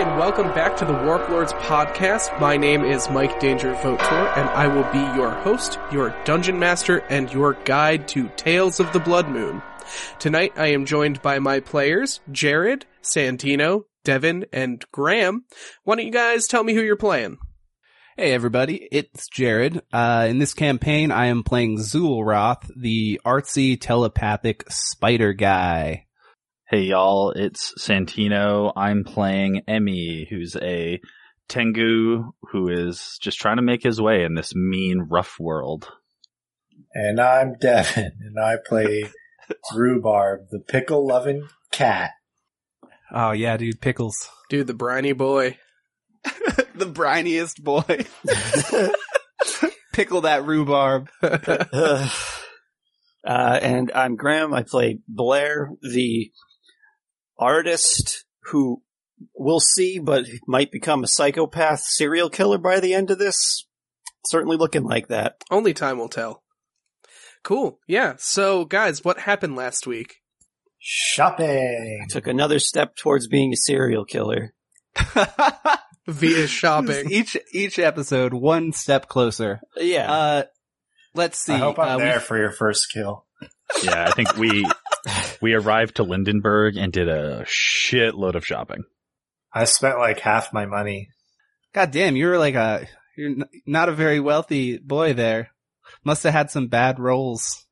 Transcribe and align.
and 0.00 0.18
welcome 0.18 0.46
back 0.54 0.78
to 0.78 0.86
the 0.86 0.94
Warlords 0.94 1.52
podcast. 1.52 2.40
My 2.40 2.56
name 2.56 2.86
is 2.86 3.10
Mike 3.10 3.38
Danger 3.38 3.74
Votor, 3.74 4.34
and 4.34 4.48
I 4.48 4.66
will 4.66 4.90
be 4.90 4.98
your 5.14 5.28
host, 5.28 5.78
your 5.92 6.16
dungeon 6.24 6.58
master, 6.58 7.00
and 7.10 7.30
your 7.30 7.52
guide 7.66 8.08
to 8.08 8.30
Tales 8.30 8.80
of 8.80 8.90
the 8.94 8.98
Blood 8.98 9.28
Moon. 9.28 9.60
Tonight, 10.18 10.54
I 10.56 10.68
am 10.68 10.86
joined 10.86 11.20
by 11.20 11.38
my 11.38 11.60
players, 11.60 12.20
Jared, 12.32 12.86
Santino, 13.02 13.82
Devin, 14.02 14.46
and 14.54 14.82
Graham. 14.90 15.44
Why 15.84 15.96
don't 15.96 16.06
you 16.06 16.12
guys 16.12 16.46
tell 16.46 16.64
me 16.64 16.72
who 16.72 16.80
you're 16.80 16.96
playing? 16.96 17.36
Hey 18.16 18.32
everybody, 18.32 18.88
it's 18.90 19.28
Jared. 19.28 19.82
Uh, 19.92 20.26
in 20.30 20.38
this 20.38 20.54
campaign, 20.54 21.12
I 21.12 21.26
am 21.26 21.42
playing 21.42 21.76
Zulroth, 21.76 22.70
the 22.74 23.20
artsy 23.26 23.78
telepathic 23.78 24.64
spider 24.70 25.34
guy. 25.34 26.06
Hey 26.70 26.82
y'all, 26.82 27.32
it's 27.32 27.74
Santino. 27.80 28.72
I'm 28.76 29.02
playing 29.02 29.62
Emmy, 29.66 30.28
who's 30.30 30.54
a 30.54 31.00
Tengu 31.48 32.30
who 32.52 32.68
is 32.68 33.18
just 33.20 33.40
trying 33.40 33.56
to 33.56 33.62
make 33.62 33.82
his 33.82 34.00
way 34.00 34.22
in 34.22 34.34
this 34.36 34.54
mean, 34.54 35.08
rough 35.10 35.40
world. 35.40 35.90
And 36.94 37.20
I'm 37.20 37.56
Devin, 37.60 38.12
and 38.20 38.38
I 38.38 38.54
play 38.64 39.10
Rhubarb, 39.74 40.42
the 40.52 40.60
pickle 40.60 41.04
loving 41.04 41.48
cat. 41.72 42.12
Oh 43.10 43.32
yeah, 43.32 43.56
dude, 43.56 43.80
pickles. 43.80 44.28
Dude, 44.48 44.68
the 44.68 44.72
briny 44.72 45.12
boy. 45.12 45.58
the 46.76 46.86
briniest 46.86 47.60
boy. 47.64 48.06
Pickle 49.92 50.20
that 50.20 50.44
rhubarb. 50.44 51.08
uh, 51.20 52.08
and 53.24 53.90
I'm 53.92 54.14
Graham. 54.14 54.54
I 54.54 54.62
play 54.62 55.00
Blair, 55.08 55.72
the 55.82 56.30
artist 57.40 58.24
who 58.44 58.82
we'll 59.34 59.60
see, 59.60 59.98
but 59.98 60.24
might 60.46 60.70
become 60.70 61.02
a 61.02 61.08
psychopath 61.08 61.80
serial 61.80 62.30
killer 62.30 62.58
by 62.58 62.78
the 62.80 62.94
end 62.94 63.10
of 63.10 63.18
this. 63.18 63.66
Certainly 64.26 64.58
looking 64.58 64.84
like 64.84 65.08
that. 65.08 65.42
Only 65.50 65.72
time 65.74 65.98
will 65.98 66.08
tell. 66.08 66.42
Cool. 67.42 67.78
Yeah. 67.86 68.14
So, 68.18 68.64
guys, 68.66 69.02
what 69.04 69.18
happened 69.20 69.56
last 69.56 69.86
week? 69.86 70.16
Shopping. 70.78 72.06
Took 72.10 72.26
another 72.26 72.58
step 72.58 72.96
towards 72.96 73.28
being 73.28 73.52
a 73.52 73.56
serial 73.56 74.04
killer. 74.04 74.54
Via 76.06 76.46
shopping. 76.46 77.06
each 77.10 77.36
each 77.52 77.78
episode, 77.78 78.32
one 78.34 78.72
step 78.72 79.08
closer. 79.08 79.60
Yeah. 79.76 80.12
Uh, 80.12 80.42
let's 81.14 81.38
see. 81.38 81.52
I 81.52 81.58
hope 81.58 81.78
I'm 81.78 81.88
uh, 81.88 81.96
we- 81.98 82.02
there 82.04 82.20
for 82.20 82.36
your 82.38 82.50
first 82.52 82.92
kill. 82.92 83.26
Yeah, 83.82 84.04
I 84.08 84.10
think 84.12 84.36
we 84.36 84.66
we 85.42 85.54
arrived 85.54 85.96
to 85.96 86.04
Lindenberg 86.04 86.76
and 86.76 86.92
did 86.92 87.08
a 87.08 87.44
shitload 87.44 88.34
of 88.34 88.46
shopping. 88.46 88.84
I 89.52 89.64
spent 89.64 89.98
like 89.98 90.20
half 90.20 90.52
my 90.52 90.66
money. 90.66 91.08
God 91.74 91.90
damn, 91.90 92.16
you're 92.16 92.38
like 92.38 92.54
a 92.54 92.86
you're 93.16 93.36
not 93.66 93.88
a 93.88 93.92
very 93.92 94.20
wealthy 94.20 94.78
boy 94.78 95.12
there. 95.14 95.50
Must 96.04 96.22
have 96.22 96.32
had 96.32 96.50
some 96.50 96.68
bad 96.68 96.98
rolls. 96.98 97.66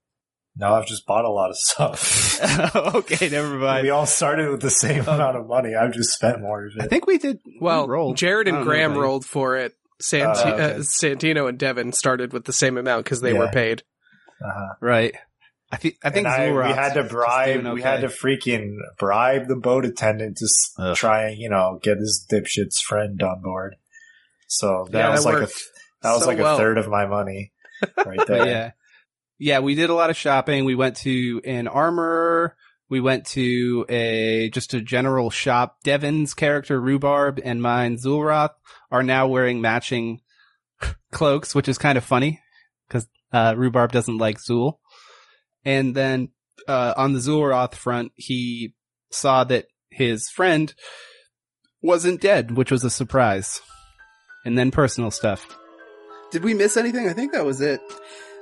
No, 0.57 0.75
I've 0.75 0.87
just 0.87 1.07
bought 1.07 1.25
a 1.25 1.31
lot 1.31 1.51
of 1.51 1.57
stuff. 1.57 2.75
okay, 2.77 3.29
never 3.29 3.57
mind. 3.59 3.85
we 3.85 3.91
all 3.91 4.07
started 4.07 4.51
with 4.51 4.61
the 4.61 4.71
same 4.71 5.03
amount 5.03 5.37
of 5.37 5.47
money. 5.47 5.75
I've 5.77 5.93
just 5.93 6.11
spent 6.11 6.41
more 6.41 6.67
of 6.67 6.73
I 6.81 6.87
think 6.89 7.07
we 7.07 7.19
did. 7.19 7.39
we 7.47 7.59
Well, 7.61 7.87
rolled. 7.87 8.17
Jared 8.17 8.49
and 8.49 8.57
don't 8.57 8.65
know 8.65 8.71
Graham 8.71 8.97
rolled 8.99 9.25
for 9.25 9.57
it. 9.57 9.75
Sant- 10.01 10.37
Oh, 10.45 10.53
okay. 10.53 10.75
uh, 10.75 10.79
Santino 10.79 11.49
and 11.49 11.59
Devin 11.59 11.93
started 11.93 12.33
with 12.33 12.45
the 12.45 12.53
same 12.53 12.77
amount 12.77 13.05
because 13.05 13.21
they 13.21 13.33
Yeah. 13.35 13.39
were 13.41 13.49
paid. 13.49 13.83
Uh-huh. 14.45 14.75
Right. 14.81 15.15
I 15.71 15.77
think. 15.77 15.97
I 16.03 16.11
think 16.11 16.27
I, 16.27 16.51
we 16.51 16.73
had 16.75 16.95
to 16.95 17.05
bribe. 17.05 17.63
doing 17.63 17.75
We 17.75 17.83
had 17.83 18.01
to 18.01 18.09
freaking 18.09 18.77
bribe 18.99 19.49
the 19.49 19.57
boat 19.57 19.85
attendant 19.85 20.39
to 20.39 20.45
s- 20.47 20.73
Ugh. 20.79 20.97
try 20.97 21.29
and 21.29 21.39
you 21.39 21.51
know 21.51 21.79
get 21.83 21.99
his 21.99 22.27
dipshit's 22.31 22.81
friend 22.81 23.23
on 23.23 23.43
board. 23.43 23.77
So 24.47 24.87
that 24.91 24.99
Yeah, 24.99 25.11
was 25.11 25.25
that 25.25 25.31
like 25.31 25.43
a 25.43 25.47
th- 25.47 25.69
that 26.03 26.13
was 26.13 26.23
so 26.23 26.27
like 26.29 26.39
well. 26.39 26.55
a 26.55 26.59
third 26.59 26.79
of 26.79 26.89
my 26.89 27.07
money 27.07 27.53
right 28.05 28.21
there. 28.27 28.47
yeah. 28.47 28.71
Yeah, 29.41 29.61
we 29.61 29.75
did 29.77 29.91
a 29.91 29.95
lot 29.95 30.11
of 30.11 30.17
shopping. 30.17 30.65
We 30.65 30.75
went 30.75 30.97
to 30.99 31.41
an 31.45 31.69
armor. 31.69 32.57
We 32.89 33.01
went 33.01 33.27
to 33.27 33.85
a, 33.89 34.49
just 34.51 34.75
a 34.75 34.81
general 34.81 35.31
shop. 35.31 35.77
Devin's 35.85 36.35
character, 36.35 36.81
Rhubarb, 36.81 37.39
and 37.45 37.61
mine, 37.63 37.99
Zulroth, 37.99 38.55
are 38.91 39.03
now 39.05 39.29
wearing 39.29 39.61
matching 39.61 40.23
cloaks, 41.13 41.55
which 41.55 41.69
is 41.69 41.79
kind 41.79 41.97
of 41.99 42.03
funny 42.05 42.41
because, 42.89 43.07
uh, 43.33 43.55
Rhubarb 43.57 43.93
doesn't 43.93 44.19
like 44.19 44.39
Zul. 44.39 44.79
And 45.69 45.95
then, 45.95 46.31
uh, 46.67 46.95
on 46.97 47.13
the 47.13 47.19
Zulroth 47.19 47.75
front, 47.75 48.13
he 48.15 48.75
saw 49.11 49.45
that 49.45 49.67
his 49.91 50.29
friend 50.31 50.75
wasn't 51.83 52.21
dead, 52.21 52.57
which 52.57 52.71
was 52.71 52.85
a 52.85 52.91
surprise. 52.91 53.61
And 54.45 54.57
then 54.57 54.71
personal 54.71 55.11
stuff. 55.11 55.47
Did 56.31 56.43
we 56.45 56.55
miss 56.55 56.77
anything? 56.77 57.09
I 57.09 57.13
think 57.13 57.33
that 57.33 57.45
was 57.45 57.61
it. 57.61 57.81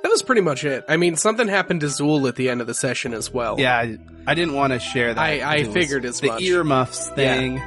That 0.02 0.08
was 0.10 0.22
pretty 0.22 0.40
much 0.42 0.64
it. 0.64 0.84
I 0.88 0.96
mean, 0.98 1.16
something 1.16 1.48
happened 1.48 1.80
to 1.80 1.86
Zool 1.86 2.28
at 2.28 2.36
the 2.36 2.48
end 2.48 2.60
of 2.60 2.66
the 2.68 2.74
session 2.74 3.12
as 3.12 3.32
well. 3.32 3.56
Yeah, 3.58 3.76
I, 3.76 3.98
I 4.26 4.34
didn't 4.34 4.54
want 4.54 4.72
to 4.72 4.78
share 4.78 5.12
that. 5.14 5.20
I- 5.20 5.40
I 5.56 5.64
figured 5.64 6.04
as 6.04 6.20
the 6.20 6.28
much. 6.28 6.42
earmuffs 6.42 7.08
thing. 7.10 7.60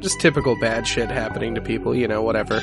Just 0.00 0.20
typical 0.20 0.56
bad 0.60 0.86
shit 0.86 1.10
happening 1.10 1.54
to 1.56 1.60
people, 1.60 1.94
you 1.96 2.06
know, 2.06 2.22
whatever. 2.22 2.60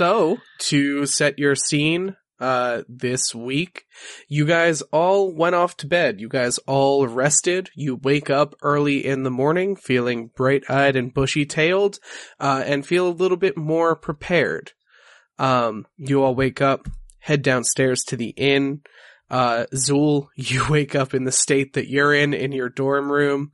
So, 0.00 0.38
to 0.60 1.04
set 1.04 1.38
your 1.38 1.54
scene, 1.54 2.16
uh, 2.40 2.84
this 2.88 3.34
week, 3.34 3.84
you 4.28 4.46
guys 4.46 4.80
all 4.92 5.30
went 5.30 5.54
off 5.54 5.76
to 5.76 5.86
bed. 5.86 6.22
You 6.22 6.28
guys 6.30 6.56
all 6.66 7.06
rested. 7.06 7.68
You 7.76 7.96
wake 7.96 8.30
up 8.30 8.54
early 8.62 9.04
in 9.04 9.24
the 9.24 9.30
morning 9.30 9.76
feeling 9.76 10.30
bright 10.34 10.62
eyed 10.70 10.96
and 10.96 11.12
bushy 11.12 11.44
tailed, 11.44 11.98
uh, 12.40 12.62
and 12.64 12.86
feel 12.86 13.08
a 13.08 13.10
little 13.10 13.36
bit 13.36 13.58
more 13.58 13.94
prepared. 13.94 14.72
Um, 15.38 15.84
you 15.98 16.22
all 16.22 16.34
wake 16.34 16.62
up, 16.62 16.88
head 17.18 17.42
downstairs 17.42 18.02
to 18.04 18.16
the 18.16 18.30
inn. 18.38 18.80
Uh, 19.28 19.66
Zool, 19.74 20.28
you 20.34 20.64
wake 20.70 20.94
up 20.94 21.12
in 21.12 21.24
the 21.24 21.30
state 21.30 21.74
that 21.74 21.90
you're 21.90 22.14
in 22.14 22.32
in 22.32 22.52
your 22.52 22.70
dorm 22.70 23.12
room. 23.12 23.50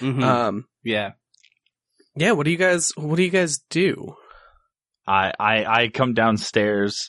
Mhm. 0.00 0.24
Um, 0.24 0.64
yeah. 0.82 1.12
yeah, 2.16 2.32
what 2.32 2.46
do 2.46 2.50
you 2.50 2.58
guys, 2.58 2.90
what 2.96 3.14
do 3.14 3.22
you 3.22 3.30
guys 3.30 3.58
do? 3.70 4.16
I 5.06 5.32
I, 5.38 5.64
I 5.64 5.88
come 5.88 6.14
downstairs 6.14 7.08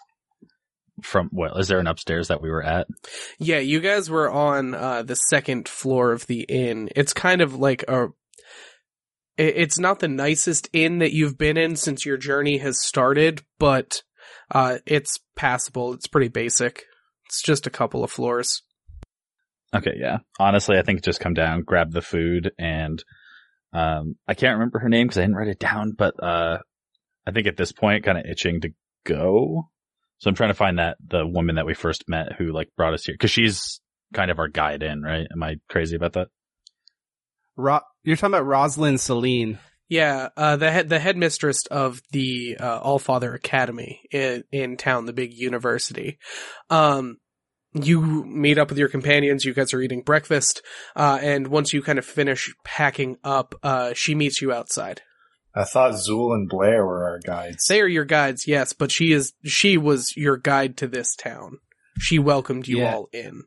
from 1.01 1.29
well, 1.31 1.57
is 1.57 1.67
there 1.67 1.79
an 1.79 1.87
upstairs 1.87 2.29
that 2.29 2.41
we 2.41 2.49
were 2.49 2.63
at? 2.63 2.87
Yeah, 3.39 3.59
you 3.59 3.79
guys 3.79 4.09
were 4.09 4.29
on 4.29 4.73
uh, 4.73 5.03
the 5.03 5.15
second 5.15 5.67
floor 5.67 6.11
of 6.11 6.27
the 6.27 6.41
inn. 6.41 6.89
It's 6.95 7.13
kind 7.13 7.41
of 7.41 7.55
like 7.55 7.83
a. 7.87 8.07
It's 9.37 9.77
not 9.77 9.99
the 9.99 10.07
nicest 10.07 10.69
inn 10.71 10.99
that 10.99 11.11
you've 11.11 11.37
been 11.37 11.57
in 11.57 11.75
since 11.75 12.05
your 12.05 12.15
journey 12.15 12.59
has 12.59 12.81
started, 12.81 13.43
but 13.59 14.01
uh, 14.49 14.77
it's 14.85 15.19
passable. 15.35 15.93
It's 15.93 16.07
pretty 16.07 16.29
basic. 16.29 16.85
It's 17.25 17.41
just 17.41 17.67
a 17.67 17.71
couple 17.71 18.01
of 18.01 18.11
floors. 18.11 18.61
Okay, 19.75 19.95
yeah. 19.97 20.19
Honestly, 20.39 20.77
I 20.77 20.83
think 20.83 21.03
just 21.03 21.19
come 21.19 21.33
down, 21.33 21.63
grab 21.63 21.91
the 21.91 22.01
food, 22.01 22.51
and 22.57 23.03
um, 23.73 24.15
I 24.25 24.35
can't 24.35 24.53
remember 24.53 24.79
her 24.79 24.87
name 24.87 25.07
because 25.07 25.17
I 25.17 25.21
didn't 25.21 25.35
write 25.35 25.49
it 25.49 25.59
down. 25.59 25.91
But 25.97 26.23
uh, 26.23 26.59
I 27.27 27.31
think 27.31 27.47
at 27.47 27.57
this 27.57 27.71
point, 27.71 28.03
kind 28.03 28.17
of 28.17 28.25
itching 28.25 28.61
to 28.61 28.69
go. 29.05 29.69
So 30.19 30.29
I'm 30.29 30.35
trying 30.35 30.49
to 30.49 30.55
find 30.55 30.79
that 30.79 30.97
the 31.05 31.25
woman 31.25 31.55
that 31.55 31.65
we 31.65 31.73
first 31.73 32.07
met 32.07 32.33
who 32.37 32.51
like 32.51 32.69
brought 32.77 32.93
us 32.93 33.05
here 33.05 33.15
because 33.15 33.31
she's 33.31 33.79
kind 34.13 34.31
of 34.31 34.39
our 34.39 34.47
guide 34.47 34.83
in, 34.83 35.01
right? 35.01 35.27
Am 35.31 35.43
I 35.43 35.57
crazy 35.69 35.95
about 35.95 36.13
that? 36.13 36.29
Ro- 37.57 37.81
you're 38.03 38.15
talking 38.15 38.33
about 38.33 38.45
Rosalind 38.45 38.99
Celine. 38.99 39.59
Yeah, 39.87 40.29
uh, 40.35 40.55
the 40.55 40.71
head 40.71 40.89
the 40.89 40.99
headmistress 40.99 41.67
of 41.67 42.01
the 42.11 42.57
uh, 42.59 42.79
All 42.79 42.97
Father 42.97 43.33
Academy 43.33 44.01
in 44.11 44.43
in 44.51 44.77
town, 44.77 45.05
the 45.05 45.13
big 45.13 45.33
university. 45.33 46.17
Um, 46.69 47.17
you 47.73 48.01
meet 48.01 48.57
up 48.57 48.69
with 48.69 48.79
your 48.79 48.87
companions. 48.87 49.45
You 49.45 49.53
guys 49.53 49.73
are 49.73 49.81
eating 49.81 50.01
breakfast, 50.01 50.63
uh, 50.95 51.19
and 51.21 51.47
once 51.47 51.71
you 51.71 51.83
kind 51.83 51.99
of 51.99 52.05
finish 52.05 52.53
packing 52.63 53.17
up, 53.23 53.53
uh, 53.61 53.93
she 53.93 54.15
meets 54.15 54.41
you 54.41 54.51
outside. 54.51 55.01
I 55.55 55.63
thought 55.63 55.93
Zool 55.93 56.33
and 56.33 56.49
Blair 56.49 56.85
were 56.85 57.03
our 57.05 57.19
guides. 57.25 57.65
They 57.67 57.79
are 57.81 57.87
your 57.87 58.05
guides, 58.05 58.47
yes, 58.47 58.73
but 58.73 58.91
she 58.91 59.11
is 59.13 59.33
she 59.45 59.77
was 59.77 60.15
your 60.17 60.37
guide 60.37 60.77
to 60.77 60.87
this 60.87 61.15
town. 61.15 61.59
She 61.99 62.19
welcomed 62.19 62.67
you 62.67 62.79
Yeah. 62.79 62.93
all 62.95 63.09
in. 63.13 63.43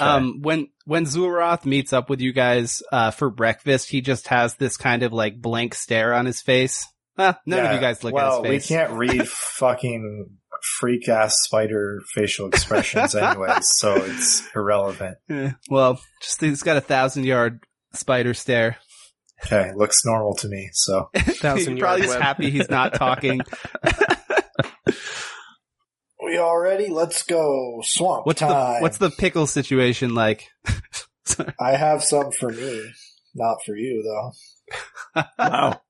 Um, 0.00 0.40
when 0.42 0.70
when 0.86 1.04
Zulroth 1.04 1.64
meets 1.64 1.92
up 1.92 2.10
with 2.10 2.20
you 2.20 2.32
guys 2.32 2.82
uh, 2.90 3.12
for 3.12 3.30
breakfast, 3.30 3.88
he 3.90 4.00
just 4.00 4.26
has 4.28 4.56
this 4.56 4.76
kind 4.76 5.04
of 5.04 5.12
like 5.12 5.40
blank 5.40 5.74
stare 5.74 6.12
on 6.12 6.26
his 6.26 6.42
face. 6.42 6.84
Ah, 7.16 7.38
none 7.46 7.64
of 7.64 7.72
you 7.72 7.78
guys 7.80 8.02
look 8.02 8.12
well, 8.14 8.44
at 8.44 8.50
his 8.50 8.66
face. 8.66 8.70
we 8.70 8.76
can't 8.76 8.92
read 8.94 9.28
fucking 9.64 10.30
freak 10.78 11.08
ass 11.08 11.36
spider 11.42 12.00
facial 12.12 12.48
expressions 12.48 13.14
anyways, 13.14 13.68
so 13.68 13.94
it's 13.94 14.42
irrelevant. 14.56 15.18
Eh, 15.30 15.52
well, 15.70 16.00
just 16.20 16.40
he's 16.40 16.64
got 16.64 16.76
a 16.76 16.80
thousand 16.80 17.22
yard 17.24 17.60
spider 17.92 18.34
stare. 18.34 18.78
Okay, 19.46 19.72
looks 19.74 20.04
normal 20.04 20.34
to 20.36 20.48
me. 20.48 20.70
So 20.72 21.10
Thousand 21.16 21.74
He's 21.74 21.80
probably 21.80 21.80
yard 21.80 22.02
just 22.02 22.18
happy 22.18 22.50
he's 22.50 22.70
not 22.70 22.94
talking. 22.94 23.40
we 26.22 26.38
all 26.38 26.58
ready? 26.58 26.88
Let's 26.88 27.22
go 27.22 27.80
swamp 27.84 28.26
What's 28.26 28.40
the 28.40 28.78
what's 28.80 28.98
the 28.98 29.10
pickle 29.10 29.46
situation 29.46 30.14
like? 30.14 30.48
I 31.60 31.76
have 31.76 32.02
some 32.04 32.30
for 32.32 32.50
me, 32.50 32.90
not 33.34 33.58
for 33.64 33.76
you 33.76 34.02
though. 34.02 35.22
Wow. 35.38 35.80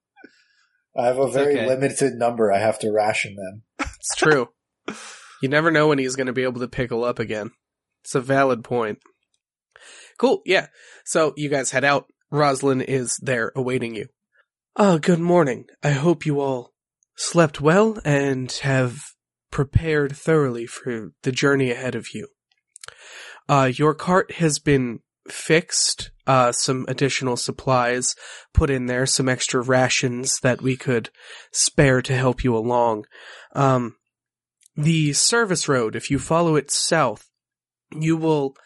I 0.96 1.06
have 1.06 1.18
a 1.18 1.24
It's 1.24 1.34
very 1.34 1.54
okay. 1.56 1.66
limited 1.66 2.14
number. 2.14 2.52
I 2.52 2.58
have 2.58 2.78
to 2.80 2.92
ration 2.92 3.34
them. 3.36 3.62
It's 3.80 4.14
true. 4.16 4.48
you 5.42 5.48
never 5.48 5.70
know 5.72 5.88
when 5.88 5.98
he's 5.98 6.14
going 6.14 6.28
to 6.28 6.32
be 6.32 6.44
able 6.44 6.60
to 6.60 6.68
pickle 6.68 7.04
up 7.04 7.18
again. 7.18 7.50
It's 8.04 8.14
a 8.14 8.20
valid 8.20 8.62
point. 8.62 8.98
Cool. 10.18 10.42
Yeah. 10.44 10.68
So 11.04 11.34
you 11.36 11.48
guys 11.48 11.70
head 11.72 11.84
out. 11.84 12.06
Roslyn 12.34 12.80
is 12.80 13.16
there 13.22 13.52
awaiting 13.54 13.94
you. 13.94 14.08
Ah, 14.76 14.98
good 14.98 15.20
morning. 15.20 15.66
I 15.84 15.90
hope 15.90 16.26
you 16.26 16.40
all 16.40 16.72
slept 17.16 17.60
well 17.60 18.00
and 18.04 18.50
have 18.62 18.98
prepared 19.52 20.16
thoroughly 20.16 20.66
for 20.66 21.12
the 21.22 21.30
journey 21.30 21.70
ahead 21.70 21.94
of 21.94 22.08
you. 22.12 22.26
Uh, 23.48 23.70
your 23.72 23.94
cart 23.94 24.32
has 24.32 24.58
been 24.58 24.98
fixed. 25.28 26.10
Uh, 26.26 26.50
some 26.50 26.84
additional 26.88 27.36
supplies 27.36 28.16
put 28.52 28.68
in 28.68 28.86
there, 28.86 29.06
some 29.06 29.28
extra 29.28 29.62
rations 29.62 30.40
that 30.40 30.60
we 30.60 30.76
could 30.76 31.10
spare 31.52 32.02
to 32.02 32.16
help 32.16 32.42
you 32.42 32.56
along. 32.56 33.04
Um, 33.54 33.94
the 34.74 35.12
service 35.12 35.68
road, 35.68 35.94
if 35.94 36.10
you 36.10 36.18
follow 36.18 36.56
it 36.56 36.72
south, 36.72 37.30
you 37.92 38.16
will 38.16 38.56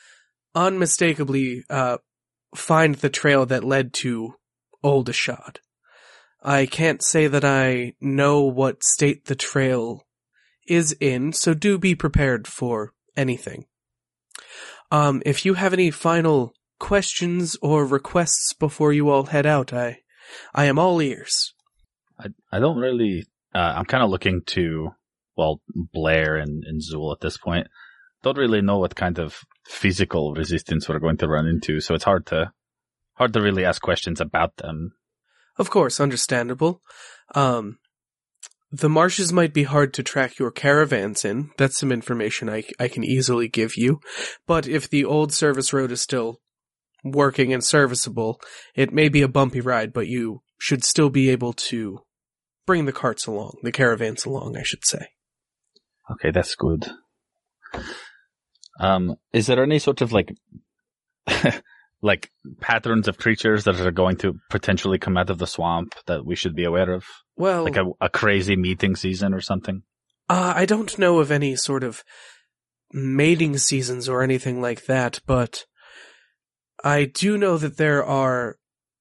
unmistakably 0.54 1.64
uh, 1.68 1.98
find 2.54 2.96
the 2.96 3.10
trail 3.10 3.46
that 3.46 3.64
led 3.64 3.92
to 3.94 4.34
Old 4.82 5.08
Ashad. 5.08 5.58
I 6.42 6.66
can't 6.66 7.02
say 7.02 7.26
that 7.26 7.44
I 7.44 7.94
know 8.00 8.42
what 8.42 8.84
state 8.84 9.24
the 9.24 9.34
trail 9.34 10.06
is 10.66 10.92
in, 11.00 11.32
so 11.32 11.54
do 11.54 11.78
be 11.78 11.94
prepared 11.94 12.46
for 12.46 12.92
anything. 13.16 13.66
Um, 14.90 15.22
if 15.26 15.44
you 15.44 15.54
have 15.54 15.72
any 15.72 15.90
final 15.90 16.52
questions 16.78 17.56
or 17.60 17.84
requests 17.84 18.52
before 18.52 18.92
you 18.92 19.10
all 19.10 19.24
head 19.24 19.46
out, 19.46 19.72
I, 19.72 20.00
I 20.54 20.66
am 20.66 20.78
all 20.78 21.02
ears. 21.02 21.54
I, 22.18 22.28
I 22.52 22.58
don't 22.60 22.78
really. 22.78 23.24
Uh, 23.54 23.74
I'm 23.76 23.86
kind 23.86 24.02
of 24.02 24.10
looking 24.10 24.42
to 24.46 24.90
well 25.36 25.60
Blair 25.74 26.36
and, 26.36 26.64
and 26.64 26.80
Zool 26.80 27.12
at 27.12 27.20
this 27.20 27.36
point. 27.36 27.66
Don't 28.22 28.38
really 28.38 28.62
know 28.62 28.78
what 28.78 28.94
kind 28.94 29.18
of 29.18 29.40
physical 29.68 30.34
resistance 30.34 30.88
we're 30.88 30.98
going 30.98 31.18
to 31.18 31.28
run 31.28 31.46
into, 31.46 31.80
so 31.80 31.94
it's 31.94 32.04
hard 32.04 32.26
to 32.26 32.52
hard 33.14 33.32
to 33.34 33.42
really 33.42 33.64
ask 33.64 33.82
questions 33.82 34.20
about 34.20 34.56
them. 34.56 34.92
Of 35.58 35.70
course, 35.70 36.00
understandable. 36.00 36.80
Um, 37.34 37.78
the 38.70 38.88
marshes 38.88 39.32
might 39.32 39.52
be 39.52 39.64
hard 39.64 39.92
to 39.94 40.02
track 40.02 40.38
your 40.38 40.50
caravans 40.50 41.24
in. 41.24 41.50
That's 41.58 41.78
some 41.78 41.90
information 41.90 42.48
I, 42.48 42.64
I 42.78 42.88
can 42.88 43.02
easily 43.02 43.48
give 43.48 43.76
you. 43.76 44.00
But 44.46 44.66
if 44.68 44.88
the 44.88 45.04
old 45.04 45.32
service 45.32 45.72
road 45.72 45.90
is 45.90 46.00
still 46.00 46.40
working 47.02 47.52
and 47.52 47.64
serviceable, 47.64 48.40
it 48.74 48.92
may 48.92 49.08
be 49.08 49.22
a 49.22 49.28
bumpy 49.28 49.60
ride, 49.60 49.92
but 49.92 50.06
you 50.06 50.42
should 50.58 50.84
still 50.84 51.10
be 51.10 51.30
able 51.30 51.52
to 51.54 52.00
bring 52.66 52.84
the 52.84 52.92
carts 52.92 53.26
along, 53.26 53.56
the 53.62 53.72
caravans 53.72 54.24
along, 54.24 54.56
I 54.56 54.62
should 54.62 54.84
say. 54.84 55.08
Okay, 56.10 56.30
that's 56.30 56.54
good. 56.54 56.90
Um, 58.78 59.16
is 59.32 59.46
there 59.46 59.62
any 59.62 59.78
sort 59.78 60.00
of 60.00 60.12
like, 60.12 60.32
like 62.02 62.30
patterns 62.60 63.08
of 63.08 63.18
creatures 63.18 63.64
that 63.64 63.80
are 63.80 63.90
going 63.90 64.16
to 64.18 64.38
potentially 64.50 64.98
come 64.98 65.16
out 65.16 65.30
of 65.30 65.38
the 65.38 65.46
swamp 65.46 65.94
that 66.06 66.24
we 66.24 66.36
should 66.36 66.54
be 66.54 66.64
aware 66.64 66.92
of? 66.92 67.04
Well, 67.36 67.64
Like 67.64 67.76
a, 67.76 67.90
a 68.00 68.08
crazy 68.08 68.56
meeting 68.56 68.96
season 68.96 69.34
or 69.34 69.40
something? 69.40 69.82
Uh, 70.28 70.52
I 70.54 70.66
don't 70.66 70.98
know 70.98 71.20
of 71.20 71.30
any 71.30 71.56
sort 71.56 71.82
of 71.82 72.04
mating 72.92 73.58
seasons 73.58 74.08
or 74.08 74.22
anything 74.22 74.60
like 74.60 74.86
that, 74.86 75.20
but 75.26 75.64
I 76.84 77.06
do 77.06 77.36
know 77.36 77.58
that 77.58 77.76
there 77.76 78.04
are 78.04 78.56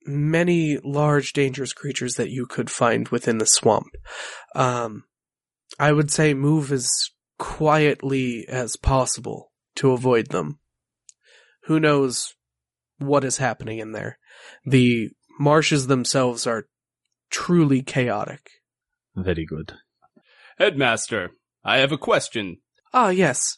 many 0.06 0.80
large 0.84 1.34
dangerous 1.34 1.74
creatures 1.74 2.14
that 2.16 2.30
you 2.30 2.46
could 2.46 2.70
find 2.70 3.10
within 3.10 3.38
the 3.38 3.46
swamp. 3.46 3.88
Um, 4.56 5.04
I 5.78 5.92
would 5.92 6.10
say 6.10 6.34
move 6.34 6.72
as 6.72 6.90
quietly 7.38 8.46
as 8.48 8.78
possible 8.78 9.47
to 9.78 9.92
avoid 9.92 10.28
them. 10.28 10.60
Who 11.64 11.80
knows 11.80 12.34
what 13.00 13.24
is 13.24 13.38
happening 13.38 13.80
in 13.80 13.92
there? 13.92 14.18
The 14.66 15.10
marshes 15.40 15.88
themselves 15.88 16.46
are 16.48 16.68
truly 17.30 17.82
chaotic. 17.82 18.50
Very 19.16 19.46
good. 19.46 19.74
Headmaster, 20.60 21.32
I 21.64 21.78
have 21.78 21.92
a 21.92 21.98
question. 21.98 22.58
Ah, 22.94 23.10
yes. 23.10 23.58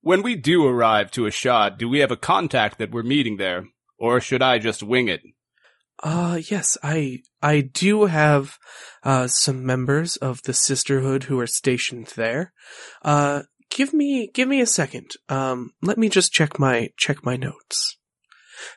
When 0.00 0.22
we 0.22 0.36
do 0.36 0.66
arrive 0.66 1.10
to 1.12 1.22
Ashad, 1.22 1.78
do 1.78 1.88
we 1.88 1.98
have 1.98 2.12
a 2.12 2.16
contact 2.16 2.78
that 2.78 2.92
we're 2.92 3.02
meeting 3.02 3.38
there? 3.38 3.64
Or 3.98 4.20
should 4.20 4.42
I 4.42 4.58
just 4.58 4.82
wing 4.82 5.08
it? 5.08 5.22
Uh, 6.02 6.38
yes, 6.50 6.76
I, 6.82 7.20
I 7.42 7.62
do 7.62 8.04
have, 8.04 8.58
uh, 9.02 9.26
some 9.26 9.64
members 9.64 10.16
of 10.16 10.42
the 10.42 10.52
Sisterhood 10.52 11.24
who 11.24 11.40
are 11.40 11.46
stationed 11.46 12.08
there. 12.16 12.52
Uh, 13.02 13.44
give 13.76 13.92
me, 13.92 14.28
give 14.32 14.48
me 14.48 14.62
a 14.62 14.66
second. 14.66 15.12
Um, 15.28 15.72
let 15.82 15.98
me 15.98 16.08
just 16.08 16.32
check 16.32 16.58
my, 16.58 16.88
check 16.96 17.24
my 17.24 17.36
notes. 17.36 17.98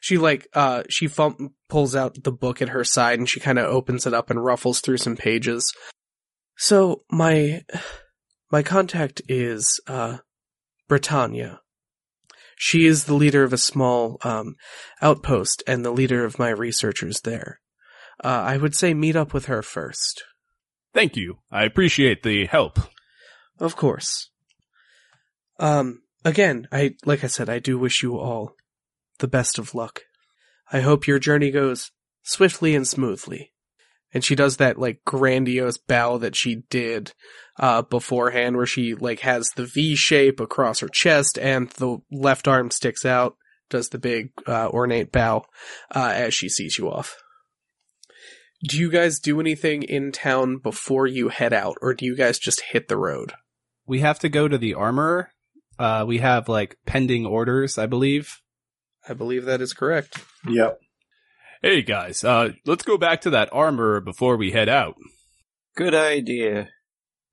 She 0.02 0.18
like, 0.18 0.48
uh, 0.54 0.84
she 0.90 1.08
fum- 1.08 1.56
pulls 1.70 1.96
out 1.96 2.22
the 2.24 2.34
book 2.34 2.62
at 2.62 2.70
her 2.70 2.84
side 2.84 3.18
and 3.18 3.28
she 3.28 3.40
kind 3.40 3.58
of 3.58 3.66
opens 3.66 4.06
it 4.06 4.14
up 4.14 4.30
and 4.30 4.44
ruffles 4.44 4.82
through 4.82 4.98
some 4.98 5.16
pages. 5.16 5.74
So, 6.58 7.04
my, 7.10 7.64
my 8.52 8.62
contact 8.62 9.22
is, 9.30 9.80
uh, 9.88 10.18
Britannia. 10.90 11.62
She 12.58 12.86
is 12.86 13.06
the 13.06 13.14
leader 13.14 13.46
of 13.46 13.54
a 13.54 13.58
small, 13.58 14.18
um, 14.24 14.56
outpost 15.02 15.64
and 15.66 15.86
the 15.86 15.92
leader 15.92 16.26
of 16.26 16.38
my 16.38 16.50
researchers 16.50 17.22
there. 17.22 17.62
Uh, 18.22 18.28
I 18.28 18.58
would 18.58 18.76
say 18.76 18.94
meet 18.94 19.16
up 19.16 19.34
with 19.34 19.46
her 19.46 19.62
first. 19.62 20.26
Thank 20.94 21.16
you. 21.16 21.38
I 21.50 21.64
appreciate 21.64 22.24
the 22.24 22.48
help. 22.48 22.80
Of 23.60 23.78
course. 23.78 24.30
Um, 25.60 26.02
again, 26.26 26.68
I, 26.72 26.96
like 27.06 27.24
I 27.24 27.28
said, 27.28 27.50
I 27.50 27.60
do 27.60 27.78
wish 27.78 28.02
you 28.02 28.18
all 28.18 28.56
the 29.20 29.28
best 29.28 29.60
of 29.60 29.76
luck. 29.76 30.04
I 30.72 30.80
hope 30.80 31.08
your 31.08 31.20
journey 31.20 31.52
goes 31.52 31.92
swiftly 32.24 32.76
and 32.76 32.88
smoothly. 32.88 33.52
And 34.12 34.24
she 34.24 34.34
does 34.34 34.58
that, 34.58 34.80
like, 34.80 35.02
grandiose 35.06 35.78
bow 35.78 36.18
that 36.18 36.36
she 36.36 36.64
did, 36.72 37.14
uh, 37.60 37.84
beforehand 37.84 38.58
where 38.58 38.66
she, 38.66 38.96
like, 38.96 39.20
has 39.20 39.50
the 39.56 39.66
V 39.66 39.96
shape 39.96 40.40
across 40.40 40.80
her 40.80 40.88
chest 40.88 41.38
and 41.38 41.70
the 41.72 42.00
left 42.10 42.48
arm 42.48 42.72
sticks 42.72 43.06
out, 43.06 43.38
does 43.70 43.90
the 43.90 44.00
big, 44.00 44.32
uh, 44.48 44.68
ornate 44.70 45.12
bow, 45.12 45.46
uh, 45.94 46.12
as 46.16 46.34
she 46.34 46.50
sees 46.50 46.80
you 46.80 46.90
off. 46.90 47.18
Do 48.68 48.80
you 48.80 48.90
guys 48.90 49.20
do 49.20 49.40
anything 49.40 49.84
in 49.84 50.12
town 50.12 50.58
before 50.58 51.06
you 51.06 51.30
head 51.30 51.54
out, 51.54 51.78
or 51.80 51.94
do 51.94 52.06
you 52.06 52.16
guys 52.16 52.40
just 52.40 52.64
hit 52.72 52.88
the 52.88 52.98
road? 52.98 53.34
We 53.86 54.00
have 54.00 54.18
to 54.20 54.30
go 54.30 54.48
to 54.48 54.58
the 54.58 54.74
armorer. 54.74 55.34
Uh, 55.80 56.04
we 56.06 56.18
have 56.20 56.50
like 56.50 56.78
pending 56.86 57.26
orders, 57.26 57.78
I 57.78 57.86
believe. 57.86 58.42
I 59.08 59.14
believe 59.14 59.46
that 59.46 59.62
is 59.62 59.74
correct. 59.74 60.22
Yep. 60.48 60.78
Hey 61.62 61.82
guys, 61.82 62.24
uh, 62.24 62.50
let's 62.66 62.84
go 62.84 62.98
back 62.98 63.22
to 63.22 63.30
that 63.32 63.50
armor 63.52 64.00
before 64.02 64.38
we 64.38 64.52
head 64.52 64.70
out. 64.70 64.96
Good 65.76 65.96
idea. 65.96 66.70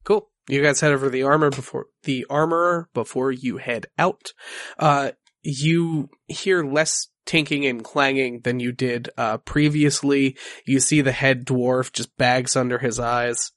Cool. 0.05 0.31
You 0.49 0.63
guys 0.63 0.81
head 0.81 0.93
over 0.93 1.07
to 1.07 1.11
the 1.11 1.25
armor 1.25 1.51
before 1.51 1.87
the 2.05 2.25
armorer 2.31 2.89
before 2.95 3.33
you 3.33 3.57
head 3.57 3.87
out. 3.99 4.33
Uh, 4.79 5.11
you 5.43 6.09
hear 6.29 6.65
less 6.65 7.09
tinking 7.25 7.67
and 7.67 7.83
clanging 7.85 8.41
than 8.41 8.61
you 8.61 8.73
did 8.73 9.11
uh, 9.17 9.39
previously. 9.39 10.37
You 10.65 10.81
see 10.81 11.01
the 11.01 11.13
head 11.13 11.45
dwarf 11.45 11.93
just 11.93 12.17
bags 12.17 12.57
under 12.57 12.79
his 12.79 13.01
eyes. 13.01 13.51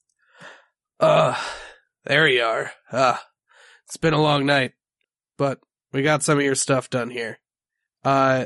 Uh, 1.00 1.40
there 2.06 2.28
you 2.28 2.44
are. 2.44 2.72
Uh, 2.92 3.18
it's 3.86 3.98
been 3.98 4.14
a 4.14 4.22
long 4.22 4.46
night, 4.46 4.74
but 5.40 5.58
we 5.92 6.04
got 6.04 6.22
some 6.22 6.38
of 6.38 6.44
your 6.44 6.54
stuff 6.54 6.92
done 6.92 7.10
here. 7.10 7.40
Uh, 8.06 8.46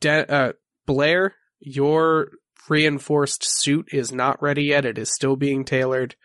De- 0.00 0.28
uh, 0.32 0.52
Blair, 0.86 1.34
your 1.60 2.32
reinforced 2.68 3.44
suit 3.44 3.88
is 3.92 4.10
not 4.10 4.42
ready 4.42 4.64
yet. 4.64 4.84
It 4.84 4.98
is 4.98 5.12
still 5.14 5.36
being 5.36 5.64
tailored. 5.64 6.16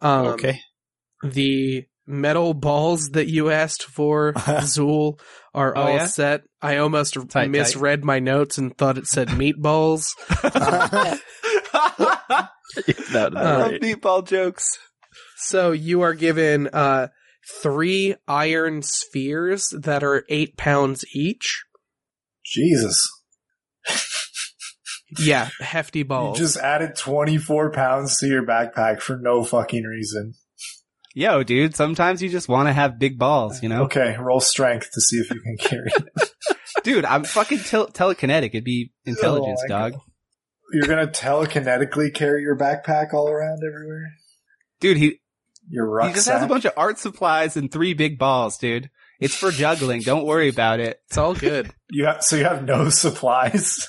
Um, 0.00 0.26
okay. 0.28 0.60
the 1.24 1.84
metal 2.06 2.52
balls 2.54 3.10
that 3.10 3.26
you 3.28 3.50
asked 3.50 3.84
for, 3.84 4.32
Zool, 4.36 5.18
are 5.54 5.76
Oh, 5.76 5.82
all 5.82 5.88
yeah? 5.96 6.06
set. 6.06 6.42
I 6.60 6.76
almost 6.78 7.16
tight. 7.28 7.50
misread 7.50 8.04
my 8.04 8.18
notes 8.20 8.58
and 8.58 8.76
thought 8.76 8.98
it 8.98 9.06
said 9.06 9.28
meatballs. 9.28 10.10
That- 13.12 13.32
Uh, 13.36 13.68
right. 13.70 13.80
meatball 13.80 14.26
jokes. 14.26 14.66
So 15.36 15.72
you 15.72 16.02
are 16.02 16.14
given 16.14 16.68
uh 16.72 17.08
three 17.62 18.14
iron 18.28 18.82
spheres 18.82 19.68
that 19.80 20.02
are 20.02 20.24
eight 20.28 20.56
pounds 20.56 21.04
each. 21.14 21.64
Jesus. 22.44 23.08
Yeah, 25.18 25.48
hefty 25.60 26.00
You 26.00 26.04
balls. 26.06 26.38
just 26.38 26.56
added 26.56 26.96
24 26.96 27.72
pounds 27.72 28.18
to 28.18 28.26
your 28.26 28.44
backpack 28.46 29.00
for 29.00 29.18
no 29.20 29.44
fucking 29.44 29.84
reason. 29.84 30.34
Yo, 31.14 31.42
dude, 31.42 31.76
sometimes 31.76 32.22
you 32.22 32.30
just 32.30 32.48
want 32.48 32.68
to 32.68 32.72
have 32.72 32.98
big 32.98 33.18
balls, 33.18 33.62
you 33.62 33.68
know? 33.68 33.82
Okay, 33.84 34.16
roll 34.18 34.40
strength 34.40 34.88
to 34.94 35.00
see 35.02 35.16
if 35.18 35.28
you 35.30 35.40
can 35.42 35.56
carry 35.58 35.90
it. 35.94 36.30
Dude, 36.84 37.04
I'm 37.04 37.22
fucking 37.24 37.58
tel- 37.60 37.88
telekinetic. 37.88 38.46
It'd 38.54 38.64
be 38.64 38.90
oh 39.06 39.10
intelligence, 39.10 39.60
Oh 39.62 39.68
my 39.68 39.90
dog. 39.90 40.00
You're 40.72 40.86
gonna 40.86 41.06
telekinetically 41.06 42.14
carry 42.14 42.40
your 42.42 42.56
backpack 42.56 43.12
all 43.12 43.28
around 43.28 43.60
everywhere? 43.62 44.06
Dude, 44.80 44.96
he, 44.96 45.20
Your 45.74 46.06
he 46.06 46.12
just 46.12 46.28
has 46.28 46.42
a 46.42 46.46
bunch 46.46 46.66
of 46.66 46.74
art 46.76 46.98
supplies 46.98 47.56
and 47.56 47.72
three 47.72 47.94
big 47.94 48.18
balls, 48.18 48.58
dude. 48.58 48.90
It's 49.20 49.34
for 49.34 49.50
juggling. 49.50 50.02
Don't 50.02 50.26
worry 50.26 50.48
about 50.48 50.80
it. 50.80 51.00
it's 51.08 51.16
all 51.16 51.34
good. 51.34 51.72
you 51.90 52.04
have, 52.04 52.22
so 52.22 52.36
you 52.36 52.44
have 52.44 52.62
no 52.64 52.88
supplies? 52.90 53.88